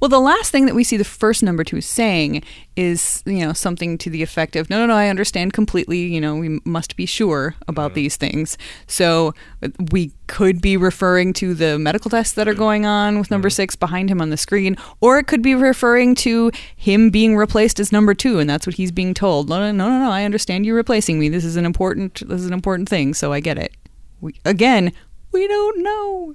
Well, 0.00 0.08
the 0.08 0.20
last 0.20 0.50
thing 0.50 0.66
that 0.66 0.74
we 0.74 0.84
see 0.84 0.96
the 0.96 1.04
first 1.04 1.42
number 1.42 1.64
two 1.64 1.80
saying 1.80 2.42
is, 2.76 3.22
you 3.26 3.40
know, 3.40 3.52
something 3.52 3.98
to 3.98 4.10
the 4.10 4.22
effect 4.22 4.56
of, 4.56 4.70
no, 4.70 4.78
no, 4.78 4.86
no, 4.86 4.94
I 4.94 5.08
understand 5.08 5.52
completely. 5.52 5.98
You 5.98 6.20
know, 6.20 6.36
we 6.36 6.60
must 6.64 6.96
be 6.96 7.06
sure 7.06 7.54
about 7.68 7.94
these 7.94 8.16
things. 8.16 8.58
So 8.86 9.34
uh, 9.62 9.68
we 9.90 10.12
could 10.26 10.60
be 10.60 10.76
referring 10.76 11.32
to 11.34 11.54
the 11.54 11.78
medical 11.78 12.10
tests 12.10 12.34
that 12.34 12.48
are 12.48 12.54
going 12.54 12.86
on 12.86 13.18
with 13.18 13.30
number 13.30 13.50
six 13.50 13.76
behind 13.76 14.10
him 14.10 14.20
on 14.20 14.30
the 14.30 14.36
screen, 14.36 14.76
or 15.00 15.18
it 15.18 15.26
could 15.26 15.42
be 15.42 15.54
referring 15.54 16.14
to 16.16 16.50
him 16.74 17.10
being 17.10 17.36
replaced 17.36 17.78
as 17.78 17.92
number 17.92 18.14
two, 18.14 18.38
and 18.38 18.48
that's 18.48 18.66
what 18.66 18.76
he's 18.76 18.92
being 18.92 19.14
told. 19.14 19.48
No, 19.48 19.58
no, 19.58 19.70
no, 19.72 19.88
no, 19.88 19.98
no 20.06 20.10
I 20.10 20.24
understand 20.24 20.66
you 20.66 20.74
replacing 20.74 21.18
me. 21.18 21.28
This 21.28 21.44
is 21.44 21.56
an 21.56 21.66
important, 21.66 22.26
this 22.28 22.40
is 22.40 22.46
an 22.46 22.54
important 22.54 22.88
thing, 22.88 23.14
so 23.14 23.32
I 23.32 23.40
get 23.40 23.58
it. 23.58 23.72
We, 24.20 24.34
again, 24.44 24.92
we 25.32 25.46
don't 25.46 25.82
know. 25.82 26.34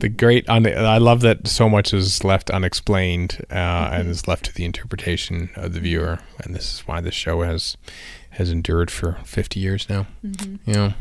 The 0.00 0.08
great 0.08 0.48
un- 0.48 0.66
i 0.66 0.98
love 0.98 1.20
that 1.20 1.46
so 1.46 1.68
much 1.68 1.92
is 1.94 2.24
left 2.24 2.50
unexplained 2.50 3.38
uh, 3.50 3.90
and 3.92 4.08
is 4.08 4.26
left 4.26 4.44
to 4.46 4.54
the 4.54 4.64
interpretation 4.64 5.50
of 5.56 5.72
the 5.74 5.80
viewer 5.80 6.18
and 6.42 6.54
this 6.54 6.74
is 6.74 6.80
why 6.80 7.00
the 7.00 7.10
show 7.10 7.42
has 7.42 7.76
has 8.30 8.50
endured 8.50 8.90
for 8.90 9.18
50 9.24 9.60
years 9.60 9.88
now 9.88 10.06
you 10.66 10.72
know 10.74 10.92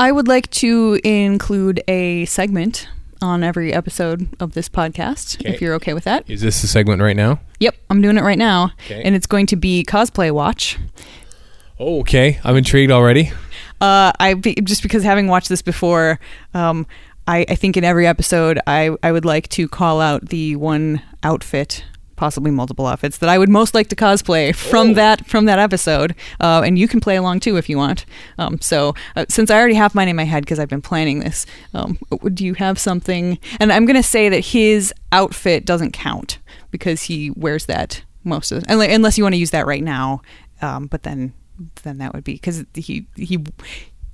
I 0.00 0.12
would 0.12 0.28
like 0.28 0.48
to 0.62 1.00
include 1.02 1.82
a 1.88 2.24
segment 2.26 2.88
on 3.20 3.42
every 3.42 3.72
episode 3.74 4.28
of 4.38 4.52
this 4.54 4.68
podcast, 4.68 5.40
Okay. 5.40 5.52
if 5.52 5.60
you're 5.60 5.74
okay 5.74 5.92
with 5.92 6.04
that. 6.04 6.22
is 6.30 6.40
this 6.40 6.62
the 6.62 6.68
segment 6.68 7.02
right 7.02 7.16
now 7.16 7.40
Yep, 7.58 7.74
I'm 7.90 8.00
doing 8.00 8.16
it 8.16 8.22
right 8.22 8.38
now. 8.38 8.70
Okay. 8.86 9.02
And 9.02 9.16
it's 9.16 9.26
going 9.26 9.46
to 9.46 9.56
be 9.56 9.82
Cosplay 9.82 10.30
Watch. 10.30 10.78
oh 11.80 12.00
okay 12.00 12.38
i'm 12.44 12.56
intrigued 12.56 12.92
already 12.92 13.32
Uh, 13.80 14.10
I 14.18 14.34
be- 14.34 14.56
just 14.56 14.82
because 14.82 15.04
having 15.04 15.28
watched 15.28 15.48
this 15.48 15.62
before, 15.62 16.18
um, 16.52 16.84
I, 17.28 17.44
I 17.48 17.54
think 17.54 17.76
in 17.76 17.84
every 17.84 18.06
episode 18.06 18.58
I, 18.66 18.96
I 19.02 19.12
would 19.12 19.24
like 19.24 19.48
to 19.50 19.68
call 19.68 20.00
out 20.00 20.30
the 20.30 20.56
one 20.56 21.02
outfit 21.22 21.84
possibly 22.16 22.50
multiple 22.50 22.86
outfits 22.86 23.18
that 23.18 23.28
I 23.28 23.38
would 23.38 23.48
most 23.48 23.74
like 23.74 23.88
to 23.90 23.96
cosplay 23.96 24.52
from 24.52 24.94
that 24.94 25.24
from 25.26 25.44
that 25.44 25.60
episode. 25.60 26.16
Uh, 26.40 26.62
and 26.64 26.76
you 26.76 26.88
can 26.88 27.00
play 27.00 27.14
along 27.14 27.40
too 27.40 27.56
if 27.56 27.68
you 27.68 27.76
want. 27.76 28.04
Um, 28.38 28.60
so 28.60 28.94
uh, 29.14 29.24
since 29.28 29.50
I 29.50 29.58
already 29.58 29.74
have 29.74 29.94
mine 29.94 30.08
in 30.08 30.16
my 30.16 30.24
head 30.24 30.42
because 30.42 30.58
I've 30.58 30.68
been 30.68 30.82
planning 30.82 31.20
this, 31.20 31.46
um, 31.74 31.96
do 32.34 32.44
you 32.44 32.54
have 32.54 32.78
something? 32.78 33.38
And 33.60 33.72
I'm 33.72 33.86
gonna 33.86 34.02
say 34.02 34.28
that 34.30 34.46
his 34.46 34.92
outfit 35.12 35.64
doesn't 35.64 35.92
count 35.92 36.38
because 36.72 37.04
he 37.04 37.30
wears 37.30 37.66
that 37.66 38.02
most 38.24 38.50
of, 38.50 38.64
unle- 38.64 38.92
unless 38.92 39.16
you 39.16 39.24
want 39.24 39.34
to 39.34 39.38
use 39.38 39.52
that 39.52 39.66
right 39.66 39.84
now. 39.84 40.20
Um, 40.60 40.86
but 40.86 41.04
then 41.04 41.34
then 41.82 41.98
that 41.98 42.14
would 42.14 42.24
be 42.24 42.34
because 42.34 42.64
he 42.74 43.06
he 43.16 43.38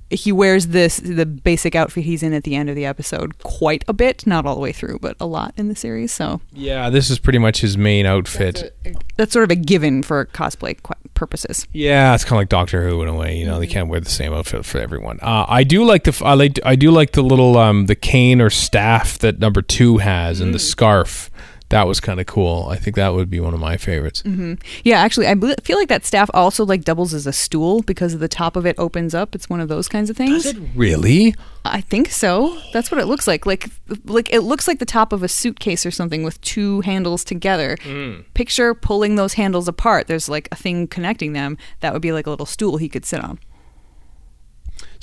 he 0.09 0.31
wears 0.31 0.67
this 0.67 0.97
the 0.97 1.25
basic 1.25 1.75
outfit 1.75 2.03
he's 2.03 2.21
in 2.21 2.31
at 2.33 2.43
the 2.43 2.55
end 2.55 2.69
of 2.69 2.75
the 2.75 2.85
episode 2.85 3.41
quite 3.43 3.83
a 3.87 3.93
bit, 3.93 4.25
not 4.27 4.45
all 4.45 4.53
the 4.55 4.61
way 4.61 4.71
through, 4.71 4.99
but 4.99 5.15
a 5.19 5.25
lot 5.25 5.53
in 5.57 5.67
the 5.67 5.75
series. 5.75 6.13
So 6.13 6.41
Yeah, 6.53 6.89
this 6.89 7.09
is 7.09 7.17
pretty 7.19 7.39
much 7.39 7.61
his 7.61 7.77
main 7.77 8.05
outfit. 8.05 8.75
that's 9.17 9.33
sort 9.33 9.43
of 9.43 9.51
a 9.51 9.55
given 9.55 10.03
for 10.03 10.25
cosplay 10.27 10.81
qu- 10.83 10.93
purposes. 11.15 11.65
Yeah, 11.73 12.13
it's 12.13 12.23
kind 12.23 12.33
of 12.33 12.41
like 12.41 12.49
Doctor 12.49 12.87
Who 12.87 13.01
in 13.01 13.07
a 13.07 13.13
way. 13.15 13.35
You 13.37 13.45
know, 13.45 13.59
they 13.59 13.67
can't 13.67 13.89
wear 13.89 13.99
the 13.99 14.09
same 14.09 14.33
outfit 14.33 14.65
for 14.65 14.77
everyone. 14.79 15.19
Uh, 15.21 15.45
I 15.47 15.63
do 15.63 15.83
like 15.83 16.03
the 16.03 16.09
f- 16.11 16.21
I 16.21 16.33
like 16.33 16.59
I 16.63 16.75
do 16.75 16.91
like 16.91 17.13
the 17.13 17.23
little 17.23 17.57
um 17.57 17.87
the 17.87 17.95
cane 17.95 18.41
or 18.41 18.49
staff 18.49 19.17
that 19.19 19.39
number 19.39 19.61
two 19.61 19.97
has 19.97 20.39
and 20.39 20.53
the 20.53 20.59
scarf. 20.59 21.29
That 21.69 21.87
was 21.87 21.99
kind 21.99 22.19
of 22.19 22.27
cool. 22.27 22.67
I 22.69 22.77
think 22.77 22.95
that 22.95 23.13
would 23.13 23.29
be 23.29 23.39
one 23.39 23.53
of 23.53 23.59
my 23.59 23.77
favorites. 23.77 24.21
Mm-hmm. 24.21 24.53
Yeah, 24.83 24.99
actually, 24.99 25.27
I 25.27 25.35
feel 25.63 25.77
like 25.77 25.89
that 25.89 26.05
staff 26.05 26.29
also 26.33 26.63
like 26.63 26.83
doubles 26.83 27.13
as 27.13 27.25
a 27.25 27.33
stool 27.33 27.81
because 27.81 28.17
the 28.17 28.27
top 28.27 28.55
of 28.55 28.65
it 28.65 28.75
opens 28.77 29.15
up. 29.15 29.33
It's 29.33 29.49
one 29.49 29.59
of 29.59 29.67
those 29.67 29.87
kinds 29.87 30.09
of 30.09 30.17
things. 30.17 30.53
Really? 30.75 31.33
I 31.63 31.81
think 31.81 32.11
so. 32.11 32.59
That's 32.71 32.91
what 32.91 33.01
it 33.01 33.07
looks 33.07 33.25
like. 33.25 33.47
Like 33.47 33.69
like 34.05 34.31
it 34.31 34.41
looks 34.41 34.67
like 34.67 34.77
the 34.77 34.85
top 34.85 35.11
of 35.11 35.23
a 35.23 35.27
suitcase 35.27 35.85
or 35.85 35.91
something 35.91 36.23
with 36.23 36.39
two 36.41 36.81
handles 36.81 37.23
together. 37.23 37.77
Mm. 37.77 38.25
Picture 38.35 38.75
pulling 38.75 39.15
those 39.15 39.33
handles 39.33 39.67
apart. 39.67 40.05
There's 40.05 40.29
like 40.29 40.47
a 40.51 40.55
thing 40.55 40.87
connecting 40.87 41.33
them. 41.33 41.57
That 41.79 41.93
would 41.93 42.01
be 42.03 42.11
like 42.11 42.27
a 42.27 42.29
little 42.29 42.45
stool 42.45 42.77
he 42.77 42.89
could 42.89 43.05
sit 43.05 43.23
on. 43.23 43.39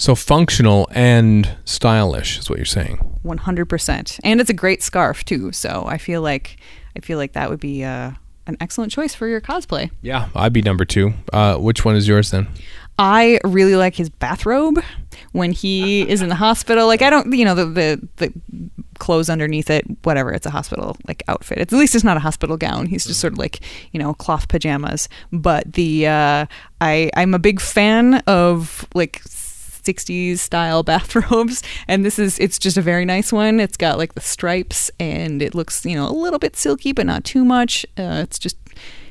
So 0.03 0.17
functional 0.17 0.89
and 0.91 1.49
stylish 1.65 2.37
is 2.37 2.51
what 2.51 2.59
you're 2.59 2.67
saying. 2.67 3.21
100%. 3.25 4.21
And 4.25 4.41
it's 4.41 4.51
a 4.51 4.53
great 4.53 4.83
scarf 4.83 5.25
too. 5.25 5.53
So 5.53 5.85
I 5.87 5.97
feel 5.97 6.23
like 6.23 6.57
I 6.97 7.01
feel 7.01 7.19
like 7.19 7.35
that 7.35 7.49
would 7.49 7.61
be 7.61 7.85
uh, 7.85 8.11
an 8.49 8.57
excellent 8.61 8.91
choice 8.91 9.15
for 9.15 9.29
your 9.29 9.41
cosplay. 9.41 9.93
Yeah, 10.01 10.29
I'd 10.35 10.53
be 10.53 10.61
number 10.61 10.85
two. 10.85 11.15
Uh, 11.33 11.57
which 11.57 11.85
one 11.85 11.95
is 11.95 12.09
yours 12.09 12.33
then? 12.33 12.49
I 12.99 13.39
really 13.45 13.77
like 13.77 13.95
his 13.95 14.11
bathrobe 14.11 14.83
when 15.31 15.53
he 15.53 16.03
is 16.03 16.21
in 16.21 16.29
the 16.29 16.35
hospital. 16.35 16.89
Like 16.89 17.03
I 17.03 17.09
don't, 17.09 17.33
you 17.33 17.45
know, 17.45 17.55
the 17.55 17.67
the, 17.67 18.09
the 18.17 18.33
clothes 18.99 19.31
underneath 19.31 19.71
it, 19.71 19.85
whatever. 20.03 20.33
It's 20.33 20.47
a 20.47 20.51
hospital 20.51 20.97
like 21.07 21.23
outfit. 21.29 21.59
It's, 21.59 21.73
at 21.73 21.79
least 21.79 21.95
it's 21.95 22.03
not 22.03 22.17
a 22.17 22.21
hospital 22.21 22.57
gown. 22.57 22.87
He's 22.87 23.05
just 23.05 23.21
sort 23.21 23.35
of 23.35 23.39
like 23.39 23.61
you 23.93 24.01
know 24.01 24.15
cloth 24.15 24.49
pajamas. 24.49 25.09
But 25.31 25.75
the 25.75 26.09
uh, 26.09 26.47
I 26.81 27.09
I'm 27.17 27.35
a 27.35 27.39
big 27.39 27.61
fan 27.61 28.17
of 28.27 28.85
like 28.97 29.23
60s 29.85 30.39
style 30.39 30.83
bathrobes 30.93 31.63
and 31.89 32.05
this 32.05 32.19
is 32.19 32.39
it's 32.39 32.59
just 32.59 32.77
a 32.77 32.83
very 32.83 33.05
nice 33.05 33.33
one 33.33 33.61
it's 33.61 33.77
got 33.77 33.99
like 33.99 34.15
the 34.15 34.21
stripes 34.21 34.91
and 34.99 35.43
it 35.43 35.55
looks 35.55 35.85
you 35.85 35.95
know 35.95 36.09
a 36.09 36.13
little 36.13 36.39
bit 36.39 36.57
silky 36.57 36.93
but 36.93 37.07
not 37.07 37.25
too 37.25 37.45
much 37.45 37.85
uh, 37.99 38.21
it's 38.23 38.39
just 38.39 38.57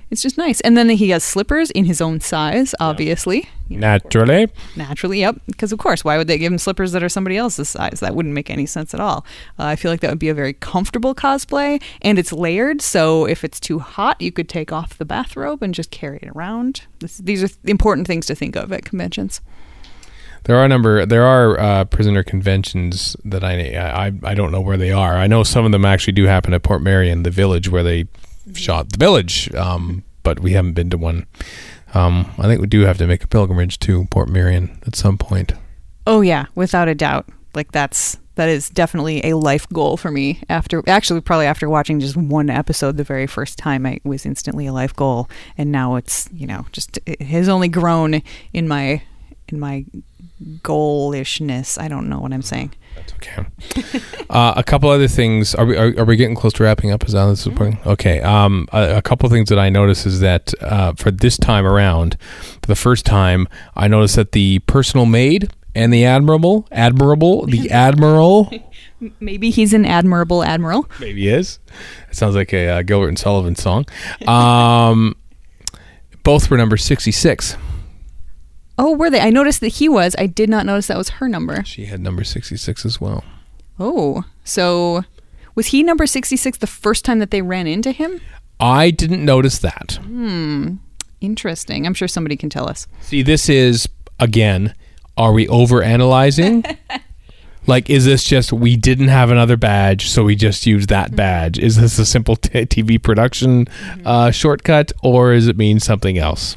it's 0.09 0.21
just 0.21 0.37
nice 0.37 0.59
and 0.61 0.75
then 0.75 0.89
he 0.89 1.09
has 1.09 1.23
slippers 1.23 1.71
in 1.71 1.85
his 1.85 2.01
own 2.01 2.19
size 2.19 2.75
obviously 2.79 3.47
Naturally. 3.77 4.47
Naturally, 4.75 5.19
yep. 5.19 5.39
Because 5.47 5.71
of 5.71 5.79
course, 5.79 6.03
why 6.03 6.17
would 6.17 6.27
they 6.27 6.37
give 6.37 6.51
him 6.51 6.57
slippers 6.57 6.91
that 6.91 7.03
are 7.03 7.09
somebody 7.09 7.37
else's 7.37 7.69
size? 7.69 7.99
That 8.01 8.15
wouldn't 8.15 8.35
make 8.35 8.49
any 8.49 8.65
sense 8.65 8.93
at 8.93 8.99
all. 8.99 9.25
Uh, 9.57 9.65
I 9.65 9.75
feel 9.75 9.91
like 9.91 10.01
that 10.01 10.09
would 10.09 10.19
be 10.19 10.29
a 10.29 10.33
very 10.33 10.53
comfortable 10.53 11.15
cosplay, 11.15 11.81
and 12.01 12.19
it's 12.19 12.33
layered. 12.33 12.81
So 12.81 13.25
if 13.25 13.43
it's 13.43 13.59
too 13.59 13.79
hot, 13.79 14.21
you 14.21 14.31
could 14.31 14.49
take 14.49 14.71
off 14.71 14.97
the 14.97 15.05
bathrobe 15.05 15.63
and 15.63 15.73
just 15.73 15.91
carry 15.91 16.19
it 16.21 16.29
around. 16.35 16.83
This, 16.99 17.17
these 17.17 17.43
are 17.43 17.49
important 17.63 18.07
things 18.07 18.25
to 18.27 18.35
think 18.35 18.55
of 18.55 18.71
at 18.71 18.85
conventions. 18.85 19.41
There 20.43 20.55
are 20.55 20.65
a 20.65 20.67
number. 20.67 21.05
There 21.05 21.23
are 21.23 21.59
uh, 21.59 21.85
prisoner 21.85 22.23
conventions 22.23 23.15
that 23.23 23.43
I, 23.43 23.77
I 23.77 24.11
I 24.23 24.33
don't 24.33 24.51
know 24.51 24.61
where 24.61 24.77
they 24.77 24.91
are. 24.91 25.15
I 25.15 25.27
know 25.27 25.43
some 25.43 25.65
of 25.65 25.71
them 25.71 25.85
actually 25.85 26.13
do 26.13 26.25
happen 26.25 26.53
at 26.53 26.63
Portmeirion, 26.63 27.23
the 27.23 27.29
village 27.29 27.69
where 27.69 27.83
they 27.83 28.05
shot 28.53 28.89
the 28.89 28.97
village. 28.97 29.53
Um, 29.53 30.03
but 30.23 30.39
we 30.39 30.53
haven't 30.53 30.73
been 30.73 30.89
to 30.89 30.97
one. 30.97 31.25
Um, 31.93 32.31
I 32.37 32.43
think 32.43 32.61
we 32.61 32.67
do 32.67 32.81
have 32.81 32.97
to 32.99 33.07
make 33.07 33.23
a 33.23 33.27
pilgrimage 33.27 33.79
to 33.79 34.05
Portmeirion 34.05 34.87
at 34.87 34.95
some 34.95 35.17
point. 35.17 35.53
Oh 36.07 36.21
yeah, 36.21 36.45
without 36.55 36.87
a 36.87 36.95
doubt. 36.95 37.27
Like 37.53 37.71
that's 37.71 38.17
that 38.35 38.49
is 38.49 38.69
definitely 38.69 39.23
a 39.25 39.35
life 39.35 39.67
goal 39.69 39.97
for 39.97 40.09
me. 40.09 40.41
After 40.49 40.81
actually, 40.87 41.21
probably 41.21 41.45
after 41.45 41.69
watching 41.69 41.99
just 41.99 42.15
one 42.15 42.49
episode 42.49 42.97
the 42.97 43.03
very 43.03 43.27
first 43.27 43.57
time, 43.57 43.85
it 43.85 44.03
was 44.05 44.25
instantly 44.25 44.67
a 44.67 44.73
life 44.73 44.95
goal, 44.95 45.29
and 45.57 45.71
now 45.71 45.95
it's 45.95 46.29
you 46.33 46.47
know 46.47 46.65
just 46.71 46.97
it 47.05 47.21
has 47.21 47.49
only 47.49 47.67
grown 47.67 48.21
in 48.53 48.67
my 48.67 49.01
in 49.49 49.59
my 49.59 49.85
goalishness. 50.63 51.77
I 51.77 51.87
don't 51.87 52.09
know 52.09 52.19
what 52.19 52.33
I'm 52.33 52.41
saying. 52.41 52.73
That's 52.95 53.13
okay. 53.13 53.45
uh, 54.29 54.53
a 54.55 54.63
couple 54.63 54.89
other 54.89 55.07
things. 55.07 55.55
Are 55.55 55.65
we 55.65 55.77
are, 55.77 55.93
are 55.97 56.05
we 56.05 56.15
getting 56.15 56.35
close 56.35 56.53
to 56.53 56.63
wrapping 56.63 56.91
up? 56.91 57.05
Is 57.05 57.13
that 57.13 57.25
this 57.27 57.45
important? 57.45 57.85
Okay. 57.85 58.21
Um, 58.21 58.67
a, 58.71 58.97
a 58.97 59.01
couple 59.01 59.29
things 59.29 59.49
that 59.49 59.59
I 59.59 59.69
noticed 59.69 60.05
is 60.05 60.19
that 60.19 60.53
uh, 60.61 60.93
for 60.93 61.11
this 61.11 61.37
time 61.37 61.65
around, 61.65 62.17
for 62.61 62.67
the 62.67 62.75
first 62.75 63.05
time, 63.05 63.47
I 63.75 63.87
noticed 63.87 64.15
that 64.17 64.33
the 64.33 64.59
personal 64.59 65.05
maid 65.05 65.51
and 65.73 65.93
the 65.93 66.05
admirable, 66.05 66.67
admirable, 66.71 67.45
the 67.45 67.71
admiral, 67.71 68.51
Maybe 69.19 69.49
he's 69.49 69.73
an 69.73 69.85
admirable 69.85 70.43
admiral. 70.43 70.87
maybe 70.99 71.21
he 71.21 71.29
is. 71.29 71.57
It 72.09 72.15
sounds 72.15 72.35
like 72.35 72.53
a 72.53 72.67
uh, 72.67 72.81
Gilbert 72.83 73.07
and 73.07 73.17
Sullivan 73.17 73.55
song. 73.55 73.87
Um, 74.27 75.15
both 76.23 76.51
were 76.51 76.57
number 76.57 76.77
sixty-six. 76.77 77.57
Oh, 78.77 78.95
were 78.95 79.09
they? 79.09 79.19
I 79.19 79.29
noticed 79.29 79.59
that 79.61 79.69
he 79.69 79.87
was. 79.89 80.15
I 80.17 80.25
did 80.25 80.49
not 80.49 80.65
notice 80.65 80.87
that 80.87 80.97
was 80.97 81.09
her 81.09 81.27
number. 81.27 81.63
She 81.65 81.85
had 81.85 81.99
number 81.99 82.23
sixty-six 82.23 82.85
as 82.85 82.99
well. 82.99 83.23
Oh, 83.79 84.23
so 84.43 85.03
was 85.55 85.67
he 85.67 85.83
number 85.83 86.05
66 86.05 86.59
the 86.59 86.67
first 86.67 87.03
time 87.05 87.19
that 87.19 87.31
they 87.31 87.41
ran 87.41 87.67
into 87.67 87.91
him? 87.91 88.21
I 88.59 88.91
didn't 88.91 89.25
notice 89.25 89.57
that. 89.59 89.99
Hmm. 90.03 90.75
Interesting. 91.19 91.85
I'm 91.85 91.93
sure 91.93 92.07
somebody 92.07 92.35
can 92.35 92.49
tell 92.49 92.69
us. 92.69 92.87
See, 93.01 93.21
this 93.21 93.49
is 93.49 93.87
again. 94.19 94.73
Are 95.17 95.33
we 95.33 95.47
over 95.49 95.83
analyzing? 95.83 96.63
like, 97.67 97.89
is 97.89 98.05
this 98.05 98.23
just 98.23 98.53
we 98.53 98.77
didn't 98.77 99.09
have 99.09 99.29
another 99.29 99.57
badge, 99.57 100.07
so 100.07 100.23
we 100.23 100.35
just 100.35 100.65
used 100.65 100.89
that 100.89 101.15
badge? 101.15 101.59
Is 101.59 101.75
this 101.75 101.99
a 101.99 102.05
simple 102.05 102.35
t- 102.37 102.65
TV 102.65 103.01
production 103.01 103.67
uh, 104.05 104.31
shortcut, 104.31 104.91
or 105.03 105.33
does 105.33 105.47
it 105.47 105.57
mean 105.57 105.79
something 105.79 106.17
else? 106.17 106.55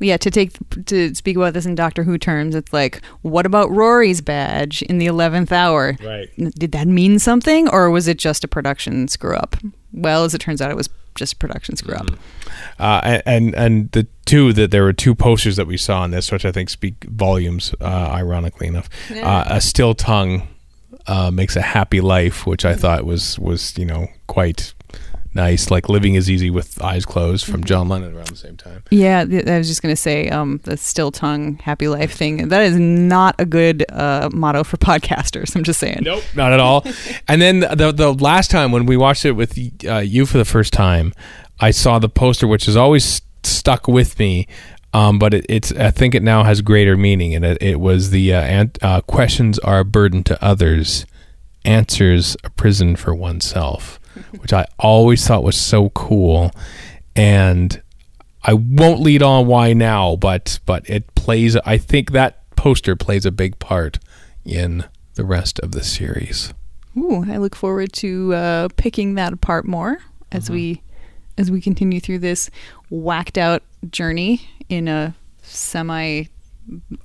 Yeah, 0.00 0.16
to 0.16 0.30
take 0.30 0.56
to 0.86 1.14
speak 1.14 1.36
about 1.36 1.54
this 1.54 1.66
in 1.66 1.74
Doctor 1.74 2.02
Who 2.02 2.18
terms, 2.18 2.54
it's 2.54 2.72
like, 2.72 3.00
what 3.22 3.46
about 3.46 3.70
Rory's 3.70 4.20
badge 4.20 4.82
in 4.82 4.98
the 4.98 5.06
eleventh 5.06 5.52
hour? 5.52 5.96
Right. 6.02 6.28
Did 6.36 6.72
that 6.72 6.88
mean 6.88 7.18
something, 7.18 7.68
or 7.68 7.90
was 7.90 8.08
it 8.08 8.18
just 8.18 8.44
a 8.44 8.48
production 8.48 9.08
screw 9.08 9.36
up? 9.36 9.56
Well, 9.92 10.24
as 10.24 10.34
it 10.34 10.40
turns 10.40 10.60
out, 10.60 10.70
it 10.70 10.76
was 10.76 10.88
just 11.14 11.34
a 11.34 11.36
production 11.36 11.76
screw 11.76 11.94
up. 11.94 12.08
Uh, 12.78 13.20
and, 13.24 13.54
and 13.54 13.90
the 13.92 14.06
two 14.24 14.52
that 14.52 14.70
there 14.70 14.82
were 14.82 14.92
two 14.92 15.14
posters 15.14 15.56
that 15.56 15.66
we 15.66 15.76
saw 15.76 16.00
on 16.00 16.10
this, 16.10 16.32
which 16.32 16.44
I 16.44 16.50
think 16.50 16.70
speak 16.70 17.04
volumes. 17.04 17.72
Uh, 17.80 17.84
ironically 17.84 18.66
enough, 18.66 18.88
uh, 19.12 19.44
a 19.46 19.60
still 19.60 19.94
tongue 19.94 20.48
uh, 21.06 21.30
makes 21.30 21.56
a 21.56 21.62
happy 21.62 22.00
life, 22.00 22.46
which 22.46 22.64
I 22.64 22.74
thought 22.74 23.04
was 23.04 23.38
was 23.38 23.76
you 23.78 23.84
know 23.84 24.08
quite 24.26 24.74
nice. 25.34 25.70
Like 25.70 25.88
living 25.88 26.14
is 26.14 26.30
easy 26.30 26.50
with 26.50 26.80
eyes 26.82 27.04
closed 27.04 27.46
from 27.46 27.64
John 27.64 27.88
Lennon 27.88 28.14
around 28.14 28.28
the 28.28 28.36
same 28.36 28.56
time. 28.56 28.82
Yeah, 28.90 29.24
th- 29.24 29.46
I 29.46 29.58
was 29.58 29.68
just 29.68 29.82
gonna 29.82 29.96
say 29.96 30.28
um, 30.28 30.60
the 30.64 30.76
still 30.76 31.10
tongue, 31.10 31.56
happy 31.56 31.88
life 31.88 32.12
thing. 32.12 32.48
That 32.48 32.62
is 32.62 32.78
not 32.78 33.34
a 33.38 33.44
good 33.44 33.84
uh, 33.90 34.30
motto 34.32 34.64
for 34.64 34.76
podcasters. 34.78 35.54
I'm 35.56 35.64
just 35.64 35.80
saying. 35.80 36.00
Nope, 36.02 36.24
not 36.34 36.52
at 36.52 36.60
all. 36.60 36.84
and 37.28 37.40
then 37.40 37.60
the 37.60 37.92
the 37.92 38.12
last 38.12 38.50
time 38.50 38.72
when 38.72 38.86
we 38.86 38.96
watched 38.96 39.24
it 39.24 39.32
with 39.32 39.58
uh, 39.86 39.98
you 39.98 40.26
for 40.26 40.38
the 40.38 40.44
first 40.44 40.72
time, 40.72 41.12
I 41.60 41.70
saw 41.70 41.98
the 41.98 42.08
poster, 42.08 42.46
which 42.46 42.66
has 42.66 42.76
always 42.76 43.22
stuck 43.42 43.88
with 43.88 44.18
me. 44.18 44.46
Um, 44.92 45.18
but 45.18 45.34
it, 45.34 45.46
it's 45.48 45.72
I 45.72 45.90
think 45.90 46.14
it 46.14 46.22
now 46.22 46.44
has 46.44 46.62
greater 46.62 46.96
meaning, 46.96 47.34
and 47.34 47.44
it, 47.44 47.58
it 47.60 47.80
was 47.80 48.10
the 48.10 48.32
uh, 48.32 48.66
uh, 48.80 49.00
questions 49.02 49.58
are 49.58 49.80
a 49.80 49.84
burden 49.84 50.22
to 50.24 50.42
others, 50.42 51.04
answers 51.64 52.36
a 52.44 52.50
prison 52.50 52.94
for 52.94 53.12
oneself, 53.12 53.98
which 54.38 54.52
I 54.52 54.66
always 54.78 55.26
thought 55.26 55.42
was 55.42 55.56
so 55.56 55.90
cool, 55.90 56.50
and 57.16 57.80
I 58.42 58.54
won't 58.54 59.00
lead 59.00 59.22
on 59.22 59.46
why 59.46 59.72
now, 59.72 60.16
but 60.16 60.60
but 60.66 60.88
it 60.88 61.14
plays. 61.14 61.56
I 61.56 61.78
think 61.78 62.12
that 62.12 62.54
poster 62.56 62.96
plays 62.96 63.26
a 63.26 63.32
big 63.32 63.58
part 63.58 63.98
in 64.44 64.84
the 65.14 65.24
rest 65.24 65.58
of 65.60 65.72
the 65.72 65.82
series. 65.82 66.52
Ooh, 66.96 67.24
I 67.30 67.38
look 67.38 67.56
forward 67.56 67.92
to 67.94 68.34
uh, 68.34 68.68
picking 68.76 69.14
that 69.14 69.32
apart 69.32 69.64
more 69.66 69.98
as 70.30 70.50
we 70.50 70.82
as 71.38 71.50
we 71.50 71.60
continue 71.60 72.00
through 72.00 72.20
this 72.20 72.50
whacked 72.90 73.38
out 73.38 73.62
journey 73.90 74.48
in 74.68 74.88
a 74.88 75.14
semi 75.42 76.24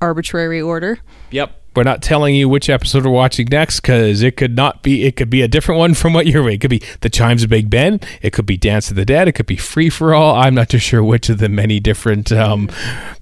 arbitrary 0.01 0.61
order. 0.61 0.99
Yep. 1.31 1.58
We're 1.75 1.83
not 1.83 2.01
telling 2.01 2.35
you 2.35 2.49
which 2.49 2.69
episode 2.69 3.05
we're 3.05 3.11
watching 3.11 3.47
next 3.49 3.79
because 3.79 4.21
it 4.21 4.37
could 4.37 4.55
not 4.55 4.83
be. 4.83 5.05
It 5.05 5.15
could 5.15 5.29
be 5.29 5.41
a 5.41 5.47
different 5.47 5.79
one 5.79 5.93
from 5.93 6.13
what 6.13 6.27
you're. 6.27 6.49
It 6.49 6.61
could 6.61 6.69
be 6.69 6.81
The 7.01 7.09
Chimes 7.09 7.43
of 7.43 7.49
Big 7.49 7.69
Ben. 7.69 7.99
It 8.21 8.33
could 8.33 8.45
be 8.45 8.57
Dance 8.57 8.89
of 8.89 8.95
the 8.95 9.05
Dead. 9.05 9.27
It 9.27 9.33
could 9.33 9.45
be 9.45 9.57
Free 9.57 9.89
for 9.89 10.13
All. 10.13 10.35
I'm 10.35 10.55
not 10.55 10.69
too 10.69 10.79
sure 10.79 11.03
which 11.03 11.29
of 11.29 11.37
the 11.37 11.49
many 11.49 11.79
different 11.79 12.31
um, 12.31 12.69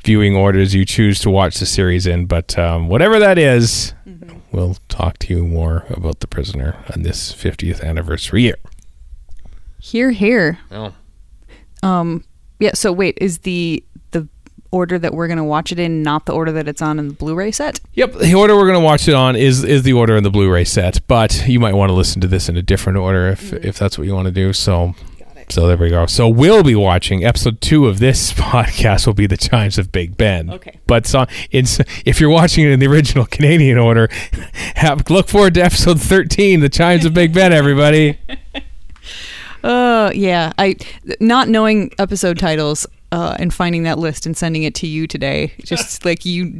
viewing 0.03 0.35
orders 0.35 0.73
you 0.73 0.85
choose 0.85 1.19
to 1.19 1.29
watch 1.29 1.59
the 1.59 1.65
series 1.65 2.07
in, 2.07 2.25
but 2.25 2.57
um, 2.57 2.87
whatever 2.87 3.19
that 3.19 3.37
is, 3.37 3.93
we'll 4.51 4.77
talk 4.87 5.17
to 5.19 5.33
you 5.33 5.45
more 5.45 5.85
about 5.89 6.21
The 6.21 6.27
Prisoner 6.27 6.83
on 6.93 7.03
this 7.03 7.33
50th 7.33 7.83
anniversary 7.83 8.43
year. 8.43 8.57
Here, 9.79 10.11
here. 10.11 10.59
Oh. 10.71 10.93
Um, 11.83 12.23
yeah. 12.59 12.71
So 12.73 12.91
wait, 12.91 13.17
is 13.21 13.39
the 13.39 13.83
the 13.86 13.86
order 14.77 14.97
that 14.99 15.13
we're 15.13 15.27
gonna 15.27 15.43
watch 15.43 15.71
it 15.71 15.79
in 15.79 16.03
not 16.03 16.25
the 16.25 16.33
order 16.33 16.51
that 16.53 16.67
it's 16.67 16.81
on 16.81 16.99
in 16.99 17.09
the 17.09 17.13
Blu-ray 17.13 17.51
set? 17.51 17.79
Yep, 17.95 18.13
the 18.13 18.35
order 18.35 18.55
we're 18.55 18.67
going 18.67 18.79
to 18.79 18.85
watch 18.85 19.07
it 19.07 19.15
on 19.15 19.35
is 19.35 19.63
is 19.63 19.83
the 19.83 19.93
order 19.93 20.15
in 20.15 20.23
the 20.23 20.29
Blu-ray 20.29 20.63
set, 20.63 21.05
but 21.07 21.47
you 21.47 21.59
might 21.59 21.73
want 21.73 21.89
to 21.89 21.93
listen 21.93 22.21
to 22.21 22.27
this 22.27 22.47
in 22.47 22.55
a 22.55 22.61
different 22.61 22.97
order 22.97 23.27
if 23.27 23.51
if 23.53 23.77
that's 23.77 23.97
what 23.97 24.07
you 24.07 24.13
want 24.13 24.27
to 24.27 24.31
do. 24.31 24.53
So 24.53 24.93
so 25.49 25.65
there 25.65 25.77
we 25.77 25.89
go. 25.89 26.05
So 26.07 26.27
we'll 26.27 26.63
be 26.63 26.75
watching 26.75 27.23
episode 27.23 27.61
2 27.61 27.87
of 27.87 27.99
this 27.99 28.33
podcast 28.33 29.07
will 29.07 29.13
be 29.13 29.27
the 29.27 29.37
Chimes 29.37 29.77
of 29.77 29.91
Big 29.91 30.17
Ben. 30.17 30.49
Okay. 30.49 30.79
But 30.87 31.05
so, 31.05 31.25
if 31.51 32.19
you're 32.19 32.29
watching 32.29 32.65
it 32.65 32.71
in 32.71 32.79
the 32.79 32.87
original 32.87 33.25
Canadian 33.31 33.77
order, 33.77 34.09
have 34.75 35.09
look 35.09 35.29
forward 35.29 35.53
to 35.55 35.61
episode 35.61 36.01
13, 36.01 36.59
the 36.59 36.69
Chimes 36.69 37.05
of 37.05 37.13
Big 37.13 37.33
Ben 37.33 37.53
everybody. 37.53 38.19
Uh, 39.63 40.11
yeah. 40.13 40.51
I 40.57 40.75
not 41.19 41.47
knowing 41.47 41.93
episode 41.97 42.37
titles. 42.37 42.85
Uh, 43.09 43.37
and 43.39 43.53
finding 43.53 43.83
that 43.83 43.97
list 43.97 44.25
and 44.25 44.35
sending 44.35 44.63
it 44.63 44.75
to 44.75 44.85
you 44.85 45.07
today, 45.07 45.53
just 45.63 46.03
like 46.03 46.25
you, 46.25 46.59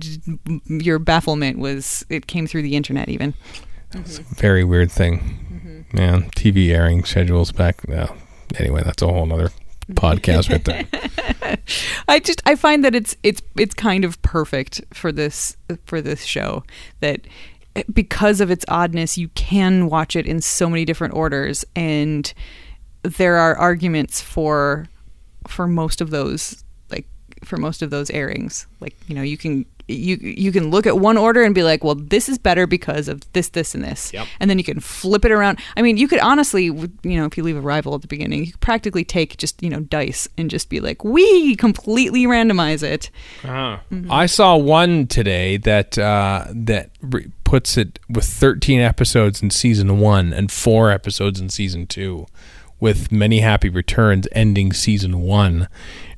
your 0.68 0.98
bafflement 0.98 1.60
was, 1.60 2.06
it 2.10 2.28
came 2.28 2.48
through 2.48 2.62
the 2.62 2.76
internet 2.76 3.10
even. 3.10 3.34
Mm-hmm. 3.92 4.36
Very 4.36 4.64
weird 4.64 4.92
thing. 4.92 5.20
Mm-hmm. 5.20 5.98
Man, 5.98 6.30
TV 6.32 6.70
airing 6.70 7.04
schedules 7.04 7.52
back 7.52 7.88
now. 7.88 8.16
Anyway, 8.56 8.82
that's 8.84 9.02
a 9.02 9.08
whole 9.08 9.32
other 9.34 9.52
podcast 9.92 10.50
right 10.50 10.64
there. 10.64 11.58
I 12.08 12.20
just 12.20 12.42
I 12.46 12.56
find 12.56 12.84
that 12.84 12.96
it's 12.96 13.16
it's 13.24 13.42
it's 13.58 13.74
kind 13.74 14.04
of 14.06 14.22
perfect 14.22 14.82
for 14.94 15.12
this 15.12 15.56
for 15.86 16.02
this 16.02 16.24
show 16.24 16.64
that 17.00 17.22
eh, 17.76 17.84
because 17.94 18.42
of 18.42 18.52
its 18.52 18.66
oddness 18.68 19.18
you 19.18 19.30
can 19.30 19.88
watch 19.88 20.16
it 20.16 20.26
in 20.26 20.42
so 20.42 20.70
many 20.70 20.86
different 20.86 21.14
orders 21.14 21.66
and 21.76 22.34
there 23.04 23.38
are 23.38 23.56
arguments 23.56 24.22
for 24.22 24.88
for 25.48 25.68
most 25.68 26.02
of 26.02 26.10
those 26.10 26.64
like 26.90 27.06
for 27.44 27.58
most 27.58 27.82
of 27.82 27.90
those 27.90 28.10
airings. 28.12 28.68
Like 28.80 28.96
you 29.08 29.16
know 29.16 29.22
you 29.22 29.38
can 29.38 29.66
you 29.88 30.18
you 30.18 30.52
can 30.52 30.70
look 30.70 30.86
at 30.86 30.98
one 30.98 31.18
order 31.18 31.44
and 31.44 31.56
be 31.56 31.64
like 31.64 31.82
well 31.82 31.96
this 31.96 32.28
is 32.28 32.38
better 32.38 32.68
because 32.68 33.08
of 33.08 33.22
this 33.34 33.50
this 33.50 33.74
and 33.74 33.84
this. 33.84 34.12
Yep. 34.14 34.28
and 34.40 34.50
then 34.50 34.58
you 34.58 34.64
can 34.64 34.80
flip 34.80 35.24
it 35.24 35.32
around. 35.32 35.60
I 35.76 35.82
mean 35.82 35.98
you 35.98 36.08
could 36.08 36.20
honestly 36.20 36.66
you 36.66 36.92
know 37.04 37.26
if 37.26 37.38
you 37.38 37.44
leave 37.44 37.58
Arrival 37.58 37.96
at 37.96 38.02
the 38.02 38.08
beginning 38.08 38.46
you 38.46 38.52
could 38.52 38.62
practically 38.62 39.06
take 39.06 39.38
just 39.38 39.62
you 39.64 39.70
know 39.70 39.82
dice 39.82 40.28
and 40.38 40.50
just 40.50 40.70
be 40.70 40.80
like 40.80 41.04
we 41.04 41.56
completely 41.56 42.26
randomize 42.26 42.84
it. 42.84 43.10
I 44.12 44.26
saw 44.26 44.58
one 44.58 45.08
today 45.08 45.58
that 45.58 45.98
uh, 45.98 46.46
that 46.52 46.90
re- 47.02 47.32
puts 47.48 47.78
it 47.78 47.98
with 48.10 48.26
13 48.26 48.82
episodes 48.82 49.42
in 49.42 49.50
season 49.50 50.00
one 50.00 50.34
and 50.34 50.52
four 50.52 50.92
episodes 50.92 51.40
in 51.40 51.48
season 51.48 51.88
two, 51.88 52.26
with 52.80 53.12
many 53.12 53.40
happy 53.40 53.70
returns 53.70 54.28
ending 54.32 54.72
season 54.74 55.22
one, 55.22 55.68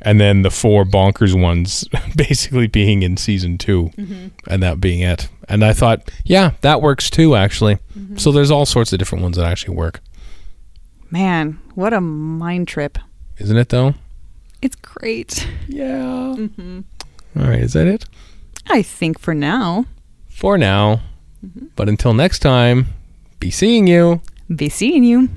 and 0.01 0.20
then 0.20 0.41
the 0.41 0.51
four 0.51 0.84
bonkers 0.84 1.39
ones 1.39 1.88
basically 2.16 2.68
being 2.68 3.03
in 3.03 3.18
season 3.18 3.57
2 3.57 3.91
mm-hmm. 3.97 4.28
and 4.47 4.64
that 4.64 4.82
being 4.82 5.01
it. 5.01 5.30
And 5.47 5.64
I 5.64 5.74
thought, 5.74 6.12
yeah, 6.24 6.51
that 6.62 6.82
works 6.82 7.10
too, 7.10 7.36
actually. 7.36 7.76
Mm-hmm. 7.97 8.18
So 8.18 8.32
there's 8.32 8.51
all 8.51 8.66
sorts 8.66 8.93
of 8.93 8.99
different 8.99 9.24
ones 9.24 9.38
that 9.38 9.45
actually 9.45 9.76
work, 9.76 10.01
man 11.12 11.60
what 11.74 11.91
a 11.91 12.01
mind 12.01 12.68
trip 12.68 12.99
isn't 13.39 13.57
it? 13.57 13.70
Though. 13.70 13.95
it's 14.62 14.76
great 14.76 15.47
Yeah. 15.68 16.36
Mm-hmm. 16.38 16.82
All 17.39 17.47
right, 17.47 17.60
is 17.60 17.74
that 17.74 17.88
it? 17.88 18.05
i 18.72 18.82
think 18.82 19.18
for 19.18 19.34
now 19.34 19.86
For 20.30 20.57
now. 20.57 21.01
But 21.76 21.88
until 21.88 22.14
next 22.14 22.39
time, 22.39 22.88
be 23.39 23.49
seeing 23.49 23.88
you. 23.88 24.22
be 24.53 24.68
seeing 24.68 25.03
you 25.05 25.30